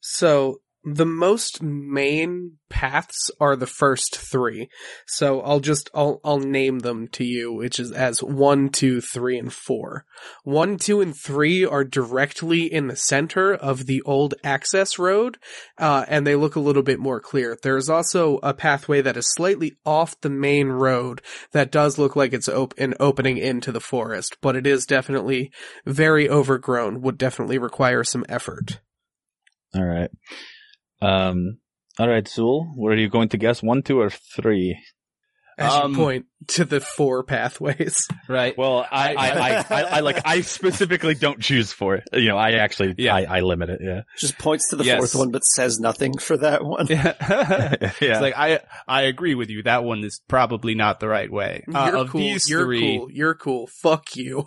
So 0.00 0.60
the 0.88 1.04
most 1.04 1.60
main 1.60 2.58
paths 2.68 3.28
are 3.40 3.56
the 3.56 3.66
first 3.66 4.16
three. 4.16 4.68
So 5.04 5.40
I'll 5.40 5.58
just 5.58 5.90
I'll 5.92 6.20
I'll 6.24 6.38
name 6.38 6.78
them 6.78 7.08
to 7.08 7.24
you, 7.24 7.52
which 7.52 7.80
is 7.80 7.90
as 7.90 8.22
one, 8.22 8.68
two, 8.68 9.00
three, 9.00 9.36
and 9.36 9.52
four. 9.52 10.04
One, 10.44 10.76
two, 10.76 11.00
and 11.00 11.12
three 11.16 11.64
are 11.64 11.82
directly 11.82 12.72
in 12.72 12.86
the 12.86 12.94
center 12.94 13.52
of 13.52 13.86
the 13.86 14.00
old 14.02 14.34
access 14.44 14.96
road, 14.96 15.38
uh, 15.76 16.04
and 16.06 16.24
they 16.24 16.36
look 16.36 16.54
a 16.54 16.60
little 16.60 16.84
bit 16.84 17.00
more 17.00 17.20
clear. 17.20 17.58
There's 17.60 17.88
also 17.88 18.38
a 18.44 18.54
pathway 18.54 19.00
that 19.00 19.16
is 19.16 19.32
slightly 19.34 19.76
off 19.84 20.20
the 20.20 20.30
main 20.30 20.68
road 20.68 21.20
that 21.50 21.72
does 21.72 21.98
look 21.98 22.14
like 22.14 22.32
it's 22.32 22.48
op- 22.48 22.78
an 22.78 22.94
opening 23.00 23.38
into 23.38 23.72
the 23.72 23.80
forest, 23.80 24.36
but 24.40 24.54
it 24.54 24.68
is 24.68 24.86
definitely 24.86 25.50
very 25.84 26.30
overgrown. 26.30 27.00
Would 27.00 27.18
definitely 27.18 27.58
require 27.58 28.04
some 28.04 28.24
effort. 28.28 28.78
All 29.74 29.84
right. 29.84 30.10
Um, 31.02 31.58
all 31.98 32.08
right, 32.08 32.24
Zul, 32.24 32.66
what 32.76 32.92
are 32.92 32.96
you 32.96 33.08
going 33.08 33.28
to 33.30 33.36
guess? 33.38 33.62
One, 33.62 33.82
two, 33.82 34.00
or 34.00 34.10
three? 34.10 34.78
As 35.58 35.72
Um, 35.72 35.92
you 35.92 35.96
point 35.96 36.26
to 36.48 36.66
the 36.66 36.80
four 36.80 37.22
pathways. 37.24 38.06
Right. 38.28 38.58
Well, 38.58 38.84
I, 38.90 39.14
I, 39.14 39.28
I, 39.30 39.64
I, 39.70 39.82
I 39.82 40.00
like, 40.00 40.20
I 40.26 40.40
specifically 40.42 41.14
don't 41.14 41.40
choose 41.40 41.72
for 41.72 41.94
it. 41.94 42.04
You 42.12 42.28
know, 42.28 42.36
I 42.36 42.52
actually, 42.54 42.94
Yeah. 42.98 43.14
I, 43.14 43.36
I 43.38 43.40
limit 43.40 43.70
it. 43.70 43.80
Yeah. 43.82 44.02
Just 44.18 44.36
points 44.36 44.68
to 44.70 44.76
the 44.76 44.84
Yes. 44.84 44.98
fourth 44.98 45.14
one, 45.14 45.30
but 45.30 45.44
says 45.44 45.78
nothing 45.78 46.18
for 46.18 46.36
that 46.38 46.64
one. 46.64 46.88
yeah. 46.90 47.14
yeah. 47.80 47.88
It's 48.00 48.20
like 48.20 48.34
I 48.36 48.60
I 48.88 49.02
agree 49.02 49.34
with 49.36 49.48
you. 49.48 49.62
That 49.62 49.84
one 49.84 50.02
is 50.04 50.20
probably 50.28 50.74
not 50.74 50.98
the 51.00 51.08
right 51.08 51.30
way. 51.30 51.64
Uh, 51.72 51.86
You're 51.90 51.96
of 52.02 52.10
cool. 52.10 52.20
these 52.20 52.50
You're 52.50 52.64
three, 52.64 52.98
cool. 52.98 53.08
You're 53.12 53.34
cool. 53.34 53.68
Fuck 53.80 54.16
you. 54.16 54.46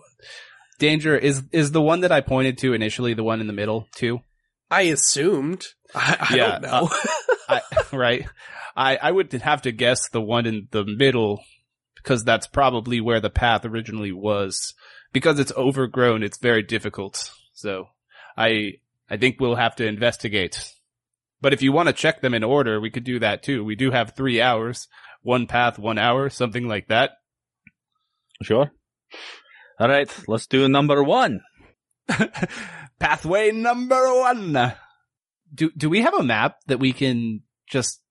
danger 0.78 1.18
is 1.18 1.42
is 1.54 1.72
the 1.72 1.82
one 1.82 2.02
that 2.02 2.12
I 2.12 2.20
pointed 2.22 2.58
to 2.60 2.74
initially 2.74 3.14
the 3.14 3.24
one 3.24 3.40
in 3.42 3.48
the 3.48 3.54
middle 3.54 3.88
too. 3.96 4.20
I 4.70 4.82
assumed. 4.84 5.66
I, 5.96 6.28
I 6.32 6.36
Yeah, 6.36 6.60
don't 6.60 6.62
know. 6.62 6.90
Uh, 7.48 7.60
I, 7.72 7.96
right. 7.96 8.26
I 8.76 8.98
I 8.98 9.12
would 9.12 9.32
have 9.32 9.64
to 9.64 9.72
guess 9.72 10.10
the 10.10 10.22
one 10.22 10.46
in 10.46 10.68
the 10.72 10.86
middle 10.86 11.42
because 11.96 12.24
that's 12.24 12.48
probably 12.48 13.02
where 13.02 13.20
the 13.20 13.30
path 13.30 13.66
originally 13.66 14.12
was. 14.12 14.74
Because 15.12 15.40
it's 15.40 15.52
overgrown, 15.58 16.22
it's 16.24 16.38
very 16.38 16.62
difficult. 16.64 17.32
So 17.54 17.88
I 18.38 18.74
I 19.10 19.18
think 19.18 19.38
we'll 19.40 19.56
have 19.56 19.76
to 19.78 19.88
investigate. 19.88 20.72
But 21.42 21.54
if 21.54 21.62
you 21.62 21.72
want 21.72 21.88
to 21.88 21.94
check 21.94 22.22
them 22.22 22.34
in 22.34 22.44
order, 22.44 22.80
we 22.80 22.92
could 22.92 23.06
do 23.06 23.20
that 23.20 23.44
too. 23.44 23.64
We 23.64 23.76
do 23.76 23.92
have 23.92 24.14
three 24.16 24.42
hours, 24.42 24.88
one 25.22 25.48
path, 25.48 25.80
one 25.80 25.98
hour, 25.98 26.30
something 26.30 26.68
like 26.68 26.90
that. 26.90 27.12
Sure. 28.44 28.72
All 29.80 29.88
right. 29.88 30.10
Let's 30.28 30.48
do 30.48 30.68
number 30.68 31.02
one. 31.04 31.42
Pathway 33.00 33.52
number 33.52 34.14
one. 34.14 34.74
Do 35.54 35.72
do 35.76 35.90
we 35.90 36.02
have 36.02 36.14
a 36.14 36.24
map 36.24 36.58
that 36.68 36.80
we 36.80 36.94
can 36.94 37.42
just 37.70 38.02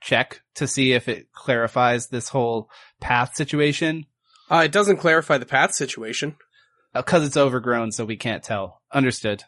check 0.00 0.42
to 0.56 0.66
see 0.66 0.92
if 0.92 1.08
it 1.08 1.30
clarifies 1.32 2.08
this 2.08 2.28
whole 2.30 2.68
path 3.00 3.34
situation? 3.36 4.06
uh, 4.50 4.62
it 4.64 4.72
doesn't 4.72 4.96
clarify 4.96 5.36
the 5.38 5.46
path 5.46 5.74
situation. 5.74 6.36
Because 6.94 7.26
it's 7.26 7.36
overgrown, 7.36 7.92
so 7.92 8.04
we 8.06 8.16
can't 8.16 8.42
tell. 8.42 8.80
Understood. 8.92 9.44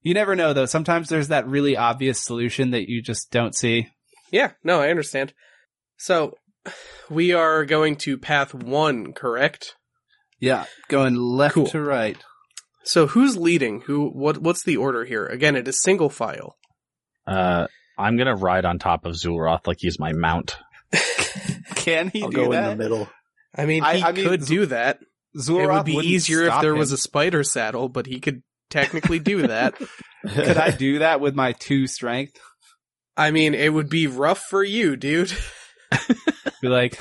You 0.00 0.14
never 0.14 0.34
know, 0.34 0.54
though. 0.54 0.64
Sometimes 0.64 1.08
there's 1.10 1.28
that 1.28 1.46
really 1.46 1.76
obvious 1.76 2.18
solution 2.22 2.70
that 2.70 2.88
you 2.88 3.02
just 3.02 3.30
don't 3.30 3.54
see. 3.54 3.88
Yeah, 4.30 4.52
no, 4.64 4.80
I 4.80 4.88
understand. 4.88 5.34
So, 5.98 6.38
we 7.10 7.34
are 7.34 7.66
going 7.66 7.96
to 7.96 8.16
path 8.16 8.54
one, 8.54 9.12
correct? 9.12 9.76
Yeah. 10.38 10.64
Going 10.88 11.16
left 11.16 11.54
Cool. 11.54 11.66
to 11.66 11.80
right. 11.82 12.16
So, 12.84 13.06
who's 13.06 13.36
leading? 13.36 13.82
Who? 13.82 14.08
What? 14.10 14.38
What's 14.38 14.62
the 14.64 14.76
order 14.78 15.04
here? 15.04 15.26
Again, 15.26 15.56
it 15.56 15.68
is 15.68 15.82
single 15.82 16.08
file. 16.10 16.56
Uh, 17.26 17.66
I'm 17.98 18.16
gonna 18.16 18.34
ride 18.36 18.64
on 18.64 18.78
top 18.78 19.04
of 19.04 19.14
Zulroth 19.14 19.66
like 19.66 19.76
he's 19.80 19.98
my 19.98 20.12
mount. 20.12 20.56
Can 21.74 22.08
he 22.08 22.22
I'll 22.22 22.30
do 22.30 22.36
go 22.36 22.52
that? 22.52 22.72
in 22.72 22.78
the 22.78 22.82
middle. 22.84 23.08
I 23.54 23.66
mean, 23.66 23.82
I- 23.84 23.96
he 23.98 24.02
I 24.02 24.12
mean, 24.12 24.26
could 24.26 24.42
Z- 24.42 24.54
do 24.54 24.66
that. 24.66 25.00
Zulroth 25.36 25.64
it 25.64 25.72
would 25.72 25.84
be 25.84 25.94
wouldn't 25.96 26.12
easier 26.12 26.42
if 26.42 26.48
stop 26.48 26.62
there 26.62 26.72
him. 26.72 26.78
was 26.78 26.92
a 26.92 26.96
spider 26.96 27.44
saddle, 27.44 27.88
but 27.88 28.06
he 28.06 28.18
could 28.20 28.42
technically 28.70 29.18
do 29.18 29.46
that. 29.46 29.74
Could 30.34 30.58
I 30.58 30.70
do 30.70 30.98
that 30.98 31.20
with 31.22 31.34
my 31.34 31.52
two 31.52 31.86
strength? 31.86 32.38
I 33.16 33.30
mean, 33.30 33.54
it 33.54 33.72
would 33.72 33.88
be 33.88 34.06
rough 34.06 34.40
for 34.50 34.62
you, 34.62 34.94
dude. 34.96 35.32
Be 36.60 36.68
like, 36.68 36.98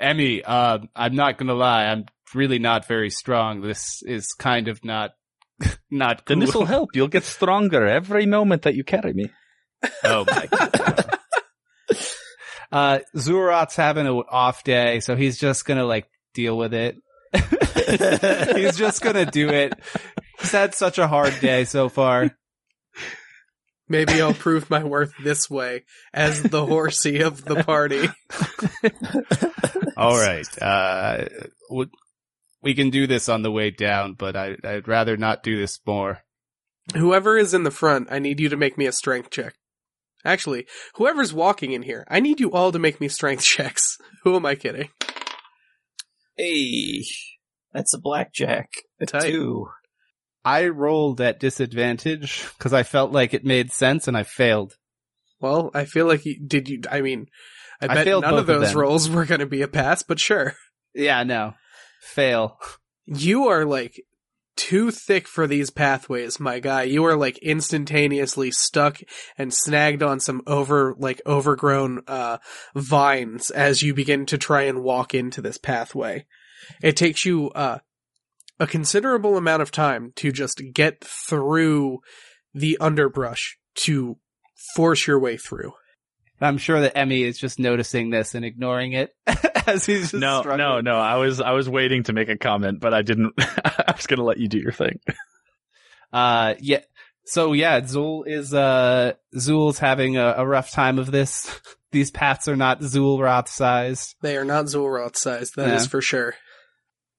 Emmy, 0.00 0.42
uh, 0.42 0.78
I'm 0.96 1.14
not 1.14 1.38
gonna 1.38 1.54
lie, 1.54 1.84
I'm 1.86 2.06
really 2.34 2.58
not 2.58 2.86
very 2.86 3.10
strong. 3.10 3.60
This 3.60 4.02
is 4.02 4.26
kind 4.38 4.68
of 4.68 4.84
not, 4.84 5.12
not 5.90 6.26
Then 6.26 6.38
this 6.38 6.54
will 6.54 6.66
help. 6.66 6.90
You'll 6.94 7.08
get 7.08 7.24
stronger 7.24 7.86
every 7.86 8.26
moment 8.26 8.62
that 8.62 8.74
you 8.74 8.84
carry 8.84 9.12
me. 9.12 9.30
Oh 10.04 10.24
my 10.26 10.46
god. 10.46 11.18
Uh, 12.72 13.00
Zulroth's 13.16 13.74
having 13.76 14.06
an 14.06 14.22
off 14.30 14.62
day, 14.62 15.00
so 15.00 15.16
he's 15.16 15.38
just 15.38 15.64
gonna 15.64 15.84
like 15.84 16.06
deal 16.34 16.56
with 16.56 16.72
it. 16.72 16.96
he's 17.34 18.76
just 18.76 19.02
gonna 19.02 19.26
do 19.26 19.48
it. 19.48 19.72
He's 20.38 20.52
had 20.52 20.74
such 20.74 20.98
a 20.98 21.08
hard 21.08 21.38
day 21.40 21.64
so 21.64 21.88
far. 21.88 22.30
Maybe 23.88 24.22
I'll 24.22 24.34
prove 24.34 24.70
my 24.70 24.84
worth 24.84 25.12
this 25.20 25.50
way 25.50 25.84
as 26.14 26.44
the 26.44 26.64
horsey 26.64 27.22
of 27.22 27.44
the 27.44 27.64
party. 27.64 28.08
All 29.96 30.16
right. 30.16 30.46
Uh, 30.62 31.24
w- 31.68 31.90
we 32.62 32.74
can 32.74 32.90
do 32.90 33.06
this 33.06 33.28
on 33.28 33.42
the 33.42 33.50
way 33.50 33.70
down, 33.70 34.14
but 34.14 34.36
I, 34.36 34.56
I'd 34.64 34.88
rather 34.88 35.16
not 35.16 35.42
do 35.42 35.58
this 35.58 35.78
more. 35.86 36.20
Whoever 36.94 37.38
is 37.38 37.54
in 37.54 37.62
the 37.64 37.70
front, 37.70 38.08
I 38.10 38.18
need 38.18 38.40
you 38.40 38.48
to 38.48 38.56
make 38.56 38.76
me 38.76 38.86
a 38.86 38.92
strength 38.92 39.30
check. 39.30 39.54
Actually, 40.24 40.66
whoever's 40.96 41.32
walking 41.32 41.72
in 41.72 41.82
here, 41.82 42.04
I 42.08 42.20
need 42.20 42.40
you 42.40 42.52
all 42.52 42.72
to 42.72 42.78
make 42.78 43.00
me 43.00 43.08
strength 43.08 43.42
checks. 43.44 43.96
Who 44.24 44.36
am 44.36 44.44
I 44.44 44.54
kidding? 44.54 44.88
Hey, 46.36 47.04
that's 47.72 47.94
a 47.94 47.98
blackjack. 47.98 48.68
A 49.00 49.06
Tight. 49.06 49.22
two. 49.22 49.66
I 50.44 50.68
rolled 50.68 51.20
at 51.20 51.38
disadvantage 51.40 52.46
because 52.56 52.72
I 52.72 52.82
felt 52.82 53.12
like 53.12 53.34
it 53.34 53.44
made 53.44 53.72
sense 53.72 54.08
and 54.08 54.16
I 54.16 54.22
failed. 54.22 54.74
Well, 55.40 55.70
I 55.74 55.84
feel 55.84 56.06
like 56.06 56.24
you, 56.24 56.38
did 56.46 56.68
you, 56.68 56.80
I 56.90 57.02
mean, 57.02 57.26
I 57.80 57.86
I 57.86 57.94
bet 57.94 58.06
none 58.06 58.24
of 58.24 58.30
both 58.30 58.38
of 58.40 58.46
those 58.46 58.68
them. 58.72 58.78
rolls 58.80 59.10
were 59.10 59.24
going 59.26 59.40
to 59.40 59.46
be 59.46 59.62
a 59.62 59.68
pass, 59.68 60.02
but 60.02 60.18
sure. 60.18 60.54
Yeah, 60.94 61.22
no. 61.24 61.54
Fail. 62.00 62.58
You 63.06 63.48
are 63.48 63.64
like 63.64 64.04
too 64.56 64.90
thick 64.90 65.26
for 65.26 65.46
these 65.46 65.70
pathways, 65.70 66.38
my 66.38 66.60
guy. 66.60 66.82
You 66.82 67.04
are 67.06 67.16
like 67.16 67.38
instantaneously 67.38 68.50
stuck 68.50 69.00
and 69.38 69.54
snagged 69.54 70.02
on 70.02 70.20
some 70.20 70.42
over, 70.46 70.94
like 70.98 71.22
overgrown, 71.26 72.02
uh, 72.06 72.38
vines 72.74 73.50
as 73.50 73.82
you 73.82 73.94
begin 73.94 74.26
to 74.26 74.38
try 74.38 74.62
and 74.62 74.82
walk 74.82 75.14
into 75.14 75.40
this 75.40 75.56
pathway. 75.56 76.26
It 76.82 76.96
takes 76.96 77.24
you, 77.24 77.50
uh, 77.50 77.78
a 78.58 78.66
considerable 78.66 79.38
amount 79.38 79.62
of 79.62 79.70
time 79.70 80.12
to 80.16 80.30
just 80.30 80.60
get 80.74 81.02
through 81.02 82.00
the 82.52 82.76
underbrush 82.80 83.56
to 83.76 84.18
force 84.76 85.06
your 85.06 85.18
way 85.18 85.38
through. 85.38 85.72
I'm 86.40 86.58
sure 86.58 86.80
that 86.80 86.96
Emmy 86.96 87.22
is 87.22 87.38
just 87.38 87.58
noticing 87.58 88.10
this 88.10 88.34
and 88.34 88.44
ignoring 88.44 88.92
it 88.92 89.14
as 89.66 89.84
he's 89.84 90.10
just 90.12 90.14
No, 90.14 90.40
struggling. 90.40 90.58
no, 90.58 90.80
no. 90.80 90.96
I 90.98 91.16
was, 91.16 91.40
I 91.40 91.52
was 91.52 91.68
waiting 91.68 92.04
to 92.04 92.12
make 92.12 92.28
a 92.28 92.38
comment, 92.38 92.80
but 92.80 92.94
I 92.94 93.02
didn't. 93.02 93.34
I 93.38 93.92
was 93.96 94.06
gonna 94.06 94.24
let 94.24 94.38
you 94.38 94.48
do 94.48 94.58
your 94.58 94.72
thing. 94.72 94.98
Uh, 96.12 96.54
yeah. 96.60 96.80
So 97.24 97.52
yeah, 97.52 97.80
Zul 97.82 98.26
is, 98.26 98.52
uh, 98.52 99.12
Zul's 99.38 99.78
having 99.78 100.16
a, 100.16 100.34
a 100.38 100.44
rough 100.46 100.72
time 100.72 100.98
of 100.98 101.12
this. 101.12 101.60
These 101.92 102.10
paths 102.10 102.48
are 102.48 102.56
not 102.56 102.80
Zulroth 102.80 103.46
sized. 103.46 104.16
They 104.20 104.36
are 104.36 104.44
not 104.44 104.64
Zulroth 104.64 105.14
sized, 105.14 105.54
that 105.54 105.72
is 105.72 105.84
Yeah. 105.84 105.88
for 105.88 106.00
sure. 106.00 106.34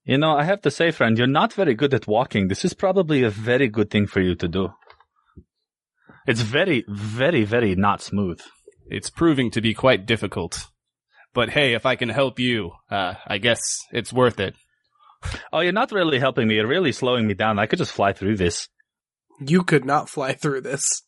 You 0.04 0.18
know, 0.18 0.36
I 0.36 0.44
have 0.44 0.60
to 0.62 0.70
say, 0.70 0.90
friend, 0.90 1.16
you're 1.16 1.26
not 1.26 1.54
very 1.54 1.74
good 1.74 1.94
at 1.94 2.06
walking. 2.06 2.48
This 2.48 2.66
is 2.66 2.74
probably 2.74 3.22
a 3.22 3.30
very 3.30 3.68
good 3.68 3.90
thing 3.90 4.06
for 4.06 4.20
you 4.20 4.34
to 4.34 4.48
do. 4.48 4.68
It's 6.26 6.42
very, 6.42 6.84
very, 6.88 7.44
very 7.44 7.74
not 7.74 8.02
smooth. 8.02 8.40
It's 8.86 9.10
proving 9.10 9.50
to 9.52 9.60
be 9.60 9.74
quite 9.74 10.06
difficult. 10.06 10.66
But 11.34 11.50
hey, 11.50 11.74
if 11.74 11.86
I 11.86 11.96
can 11.96 12.10
help 12.10 12.38
you, 12.38 12.72
uh, 12.90 13.14
I 13.26 13.38
guess 13.38 13.60
it's 13.92 14.12
worth 14.12 14.38
it. 14.38 14.54
Oh, 15.52 15.60
you're 15.60 15.72
not 15.72 15.92
really 15.92 16.18
helping 16.18 16.48
me. 16.48 16.56
You're 16.56 16.66
really 16.66 16.92
slowing 16.92 17.26
me 17.26 17.34
down. 17.34 17.58
I 17.58 17.66
could 17.66 17.78
just 17.78 17.92
fly 17.92 18.12
through 18.12 18.36
this. 18.36 18.68
You 19.40 19.62
could 19.62 19.84
not 19.84 20.08
fly 20.08 20.34
through 20.34 20.62
this. 20.62 21.02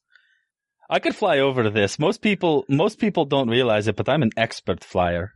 I 0.89 0.99
could 0.99 1.17
fly 1.17 1.39
over 1.39 1.69
this. 1.71 1.99
Most 1.99 2.23
people, 2.23 2.65
most 2.69 2.99
people 2.99 3.25
don't 3.25 3.49
realize 3.49 3.89
it, 3.89 3.97
but 3.97 4.09
I'm 4.09 4.23
an 4.23 4.31
expert 4.37 4.85
flyer. 4.85 5.33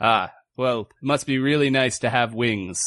Ah, 0.00 0.32
well, 0.56 0.88
must 1.02 1.26
be 1.26 1.38
really 1.38 1.70
nice 1.70 1.98
to 2.00 2.10
have 2.10 2.34
wings. 2.34 2.80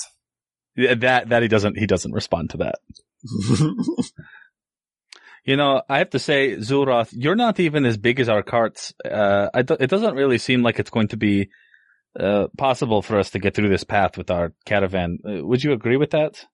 Yeah, 0.75 0.95
That, 0.95 1.29
that 1.29 1.41
he 1.41 1.47
doesn't, 1.47 1.77
he 1.77 1.85
doesn't 1.85 2.13
respond 2.13 2.49
to 2.51 2.57
that. 2.57 2.75
You 5.45 5.57
know, 5.57 5.81
I 5.89 5.97
have 5.97 6.11
to 6.11 6.19
say, 6.19 6.55
Zulroth, 6.55 7.09
you're 7.11 7.35
not 7.35 7.59
even 7.59 7.85
as 7.85 7.97
big 7.97 8.19
as 8.19 8.29
our 8.29 8.43
carts. 8.43 8.93
Uh, 9.03 9.49
I 9.53 9.61
do- 9.63 9.77
it 9.79 9.89
doesn't 9.89 10.15
really 10.15 10.37
seem 10.37 10.63
like 10.63 10.79
it's 10.79 10.89
going 10.89 11.09
to 11.09 11.17
be 11.17 11.49
uh, 12.19 12.47
possible 12.57 13.01
for 13.01 13.17
us 13.19 13.31
to 13.31 13.39
get 13.39 13.53
through 13.55 13.69
this 13.69 13.83
path 13.83 14.17
with 14.17 14.31
our 14.31 14.53
caravan. 14.65 15.17
Uh, 15.27 15.45
would 15.45 15.63
you 15.63 15.73
agree 15.73 15.97
with 15.97 16.11
that? 16.11 16.45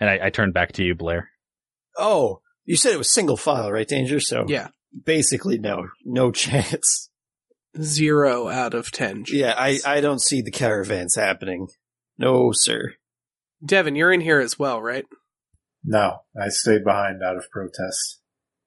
And 0.00 0.08
I, 0.08 0.26
I 0.26 0.30
turn 0.30 0.52
back 0.52 0.72
to 0.72 0.84
you, 0.84 0.94
Blair. 0.94 1.28
oh, 1.98 2.40
you 2.64 2.76
said 2.76 2.92
it 2.92 2.98
was 2.98 3.12
single 3.12 3.36
file, 3.36 3.70
right, 3.72 3.88
Danger? 3.88 4.20
So 4.20 4.44
Yeah. 4.48 4.68
basically, 5.04 5.58
no, 5.58 5.88
no 6.04 6.30
chance. 6.44 7.10
Zero 7.80 8.48
out 8.48 8.74
of 8.74 8.90
ten. 8.90 9.24
Yeah, 9.28 9.54
I, 9.56 9.78
I 9.86 10.00
don't 10.00 10.20
see 10.22 10.40
the 10.42 10.50
caravans 10.50 11.14
happening. 11.16 11.68
No, 12.16 12.50
sir. 12.52 12.94
Devin, 13.64 13.94
you're 13.94 14.12
in 14.12 14.20
here 14.22 14.40
as 14.40 14.58
well, 14.58 14.80
right? 14.80 15.04
No, 15.84 16.18
I 16.40 16.48
stayed 16.48 16.84
behind 16.84 17.22
out 17.22 17.36
of 17.36 17.50
protest. 17.50 18.17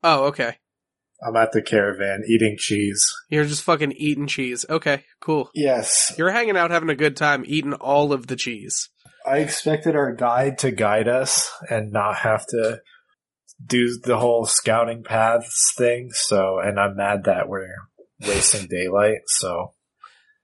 Oh, 0.03 0.25
okay. 0.25 0.55
I'm 1.23 1.35
at 1.35 1.51
the 1.51 1.61
caravan 1.61 2.23
eating 2.27 2.55
cheese. 2.57 3.05
You're 3.29 3.45
just 3.45 3.63
fucking 3.63 3.91
eating 3.91 4.25
cheese. 4.27 4.65
Okay, 4.69 5.03
cool. 5.19 5.51
Yes. 5.53 6.13
You're 6.17 6.31
hanging 6.31 6.57
out 6.57 6.71
having 6.71 6.89
a 6.89 6.95
good 6.95 7.15
time 7.15 7.43
eating 7.45 7.73
all 7.73 8.11
of 8.11 8.25
the 8.27 8.35
cheese. 8.35 8.89
I 9.25 9.37
expected 9.37 9.95
our 9.95 10.13
guide 10.15 10.57
to 10.59 10.71
guide 10.71 11.07
us 11.07 11.51
and 11.69 11.91
not 11.91 12.15
have 12.17 12.43
to 12.47 12.81
do 13.63 13.99
the 14.03 14.17
whole 14.17 14.47
scouting 14.47 15.03
paths 15.03 15.73
thing. 15.77 16.09
So, 16.11 16.57
and 16.57 16.79
I'm 16.79 16.95
mad 16.97 17.25
that 17.25 17.47
we're 17.47 17.67
wasting 18.19 18.67
daylight. 18.67 19.19
So, 19.27 19.73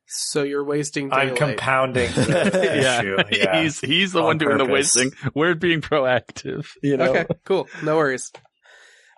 So 0.06 0.44
you're 0.44 0.64
wasting 0.64 1.10
daylight. 1.10 1.30
I'm 1.30 1.36
compounding 1.36 2.12
the 2.12 3.00
issue. 3.00 3.18
Yeah. 3.36 3.64
he's 3.64 3.80
he's 3.80 4.12
the 4.14 4.20
On 4.20 4.26
one 4.26 4.38
doing 4.38 4.60
the 4.60 4.66
wasting. 4.66 5.12
We're 5.34 5.56
being 5.56 5.82
proactive. 5.82 6.68
You 6.84 6.98
know. 6.98 7.10
Okay, 7.16 7.26
cool. 7.46 7.68
No 7.82 7.96
worries. 7.98 8.32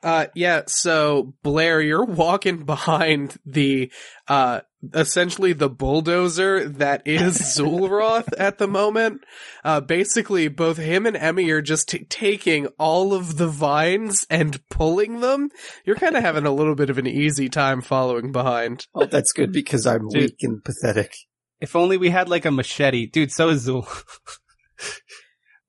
Uh, 0.04 0.28
yeah, 0.34 0.62
so 0.68 1.34
Blair, 1.44 1.82
you're 1.82 2.06
walking 2.06 2.64
behind 2.66 3.38
the, 3.46 3.92
uh, 4.28 4.62
essentially 4.94 5.52
the 5.54 5.70
bulldozer 5.70 6.70
that 6.70 7.02
is 7.06 7.38
Zulroth 7.58 8.30
at 8.38 8.58
the 8.58 8.68
moment. 8.68 9.22
Uh, 9.64 9.82
basically 9.82 10.48
both 10.48 10.78
him 10.78 11.06
and 11.06 11.18
Emmy 11.18 11.50
are 11.52 11.62
just 11.62 11.90
t- 11.90 12.06
taking 12.06 12.68
all 12.78 13.14
of 13.14 13.38
the 13.38 13.48
vines 13.48 14.26
and 14.30 14.60
pulling 14.70 15.20
them. 15.20 15.50
You're 15.86 15.98
kind 15.98 16.16
of 16.16 16.24
having 16.24 16.46
a 16.46 16.54
little 16.54 16.76
bit 16.76 16.90
of 16.90 16.98
an 16.98 17.08
easy 17.08 17.50
time 17.50 17.82
following 17.82 18.32
behind. 18.32 18.88
Oh, 18.96 19.06
that's 19.06 19.34
good 19.34 19.52
because 19.52 19.86
I'm 19.86 20.08
Dude. 20.08 20.22
weak 20.22 20.38
and 20.42 20.64
pathetic. 20.64 21.14
If 21.60 21.76
only 21.76 21.98
we 21.98 22.10
had 22.10 22.30
like 22.30 22.46
a 22.46 22.52
machete. 22.52 23.06
Dude, 23.08 23.32
so 23.32 23.50
is 23.50 23.68
Zul. 23.68 23.86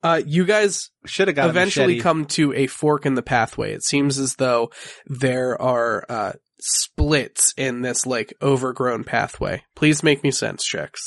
Uh, 0.03 0.21
you 0.25 0.45
guys 0.45 0.89
Should 1.05 1.27
have 1.27 1.49
eventually 1.49 1.99
come 1.99 2.25
to 2.25 2.53
a 2.53 2.67
fork 2.67 3.05
in 3.05 3.13
the 3.13 3.21
pathway. 3.21 3.73
It 3.73 3.83
seems 3.83 4.17
as 4.17 4.35
though 4.35 4.71
there 5.05 5.61
are 5.61 6.05
uh, 6.09 6.33
splits 6.59 7.53
in 7.57 7.81
this 7.81 8.05
like 8.05 8.33
overgrown 8.41 9.03
pathway. 9.03 9.63
Please 9.75 10.01
make 10.03 10.23
me 10.23 10.31
sense 10.31 10.65
checks. 10.65 11.01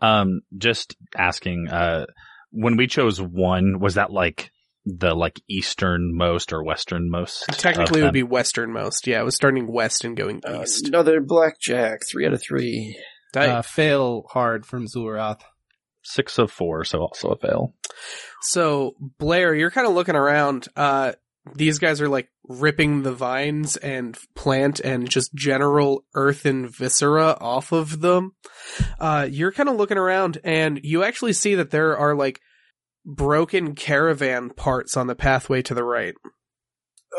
Um, 0.00 0.40
just 0.56 0.96
asking. 1.16 1.68
Uh, 1.68 2.06
when 2.50 2.76
we 2.76 2.86
chose 2.86 3.20
one, 3.20 3.78
was 3.80 3.94
that 3.94 4.10
like 4.10 4.50
the 4.86 5.14
like 5.14 5.40
easternmost 5.48 6.52
or 6.52 6.62
westernmost? 6.62 7.44
Technically, 7.48 8.00
it 8.00 8.04
would 8.04 8.12
be 8.12 8.22
westernmost. 8.22 9.06
Yeah, 9.06 9.20
it 9.20 9.24
was 9.24 9.34
starting 9.34 9.70
west 9.70 10.04
and 10.04 10.16
going 10.16 10.40
Uh, 10.46 10.62
east. 10.62 10.88
another 10.88 11.20
blackjack, 11.20 12.00
three 12.08 12.26
out 12.26 12.32
of 12.32 12.42
three. 12.42 12.98
Di- 13.32 13.46
uh, 13.48 13.62
fail 13.62 14.24
hard 14.30 14.64
from 14.64 14.86
Zulroth. 14.86 15.40
Six 16.06 16.38
of 16.38 16.50
four, 16.50 16.84
so 16.84 17.00
also 17.00 17.30
a 17.30 17.36
fail. 17.36 17.74
So 18.42 18.94
Blair, 19.18 19.54
you're 19.54 19.70
kind 19.70 19.86
of 19.86 19.94
looking 19.94 20.16
around. 20.16 20.68
Uh, 20.76 21.12
these 21.54 21.78
guys 21.78 22.00
are 22.00 22.08
like 22.08 22.28
ripping 22.48 23.02
the 23.02 23.12
vines 23.12 23.76
and 23.76 24.18
plant 24.34 24.80
and 24.80 25.08
just 25.08 25.34
general 25.34 26.04
earth 26.14 26.44
and 26.44 26.74
viscera 26.74 27.36
off 27.40 27.72
of 27.72 28.00
them. 28.00 28.32
Uh, 28.98 29.26
you're 29.30 29.52
kind 29.52 29.68
of 29.68 29.76
looking 29.76 29.98
around 29.98 30.38
and 30.44 30.80
you 30.82 31.04
actually 31.04 31.32
see 31.32 31.54
that 31.56 31.70
there 31.70 31.96
are 31.96 32.14
like 32.14 32.40
broken 33.04 33.74
caravan 33.74 34.50
parts 34.50 34.96
on 34.96 35.06
the 35.06 35.14
pathway 35.14 35.62
to 35.62 35.74
the 35.74 35.84
right. 35.84 36.14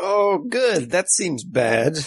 Oh, 0.00 0.44
good. 0.48 0.90
That 0.90 1.10
seems 1.10 1.44
bad. 1.44 1.98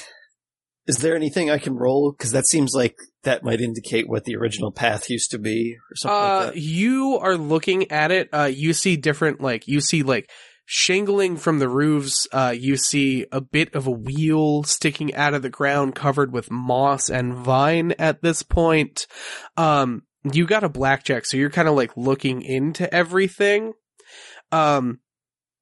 Is 0.87 0.99
there 0.99 1.15
anything 1.15 1.49
I 1.49 1.57
can 1.57 1.75
roll? 1.75 2.11
Because 2.11 2.31
that 2.31 2.45
seems 2.45 2.73
like 2.73 2.95
that 3.23 3.43
might 3.43 3.61
indicate 3.61 4.09
what 4.09 4.23
the 4.25 4.35
original 4.35 4.71
path 4.71 5.09
used 5.09 5.31
to 5.31 5.37
be, 5.39 5.75
or 5.91 5.95
something 5.95 6.17
Uh, 6.17 6.45
like 6.45 6.53
that. 6.55 6.61
you 6.61 7.19
are 7.21 7.37
looking 7.37 7.91
at 7.91 8.11
it. 8.11 8.29
Uh, 8.33 8.49
you 8.51 8.73
see 8.73 8.95
different, 8.97 9.39
like, 9.41 9.67
you 9.67 9.79
see, 9.81 10.01
like, 10.03 10.29
shingling 10.65 11.37
from 11.37 11.59
the 11.59 11.67
roofs. 11.69 12.27
Uh, 12.31 12.53
you 12.57 12.77
see 12.77 13.25
a 13.31 13.41
bit 13.41 13.73
of 13.75 13.87
a 13.87 13.91
wheel 13.91 14.63
sticking 14.63 15.13
out 15.15 15.33
of 15.33 15.41
the 15.41 15.49
ground 15.49 15.93
covered 15.95 16.31
with 16.31 16.49
moss 16.49 17.09
and 17.09 17.33
vine 17.33 17.93
at 17.99 18.21
this 18.21 18.41
point. 18.41 19.05
Um, 19.57 20.03
you 20.31 20.45
got 20.45 20.63
a 20.63 20.69
blackjack, 20.69 21.25
so 21.25 21.35
you're 21.37 21.49
kind 21.49 21.67
of 21.67 21.75
like 21.75 21.95
looking 21.97 22.41
into 22.41 22.91
everything. 22.93 23.73
Um, 24.51 24.99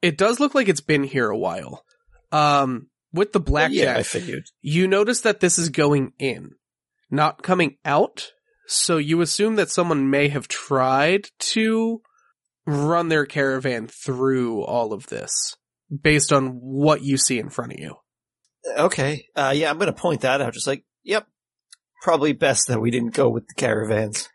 it 0.01 0.17
does 0.17 0.39
look 0.39 0.53
like 0.55 0.67
it's 0.69 0.81
been 0.81 1.03
here 1.03 1.29
a 1.29 1.37
while. 1.37 1.83
Um, 2.31 2.87
with 3.11 3.31
the 3.33 3.39
Well, 3.39 3.71
yeah, 3.71 3.97
I 3.97 4.03
figured. 4.03 4.43
you 4.61 4.87
notice 4.87 5.21
that 5.21 5.39
this 5.39 5.57
is 5.57 5.69
going 5.69 6.13
in, 6.19 6.51
not 7.09 7.43
coming 7.43 7.77
out. 7.85 8.31
So 8.67 8.97
you 8.97 9.21
assume 9.21 9.55
that 9.55 9.69
someone 9.69 10.09
may 10.09 10.27
have 10.27 10.47
tried 10.47 11.29
to 11.39 12.01
run 12.65 13.09
their 13.09 13.25
caravan 13.25 13.87
through 13.87 14.63
all 14.63 14.93
of 14.93 15.07
this 15.07 15.55
based 16.03 16.31
on 16.31 16.49
what 16.61 17.01
you 17.01 17.17
see 17.17 17.39
in 17.39 17.49
front 17.49 17.73
of 17.73 17.79
you. 17.79 17.95
Okay. 18.77 19.25
Uh, 19.35 19.53
yeah, 19.55 19.69
I'm 19.69 19.77
going 19.77 19.91
to 19.91 19.99
point 19.99 20.21
that 20.21 20.41
out. 20.41 20.53
Just 20.53 20.67
like, 20.67 20.83
yep. 21.03 21.27
Probably 22.03 22.33
best 22.33 22.67
that 22.67 22.79
we 22.79 22.91
didn't 22.91 23.13
go 23.13 23.27
with 23.29 23.47
the 23.47 23.55
caravans. 23.55 24.29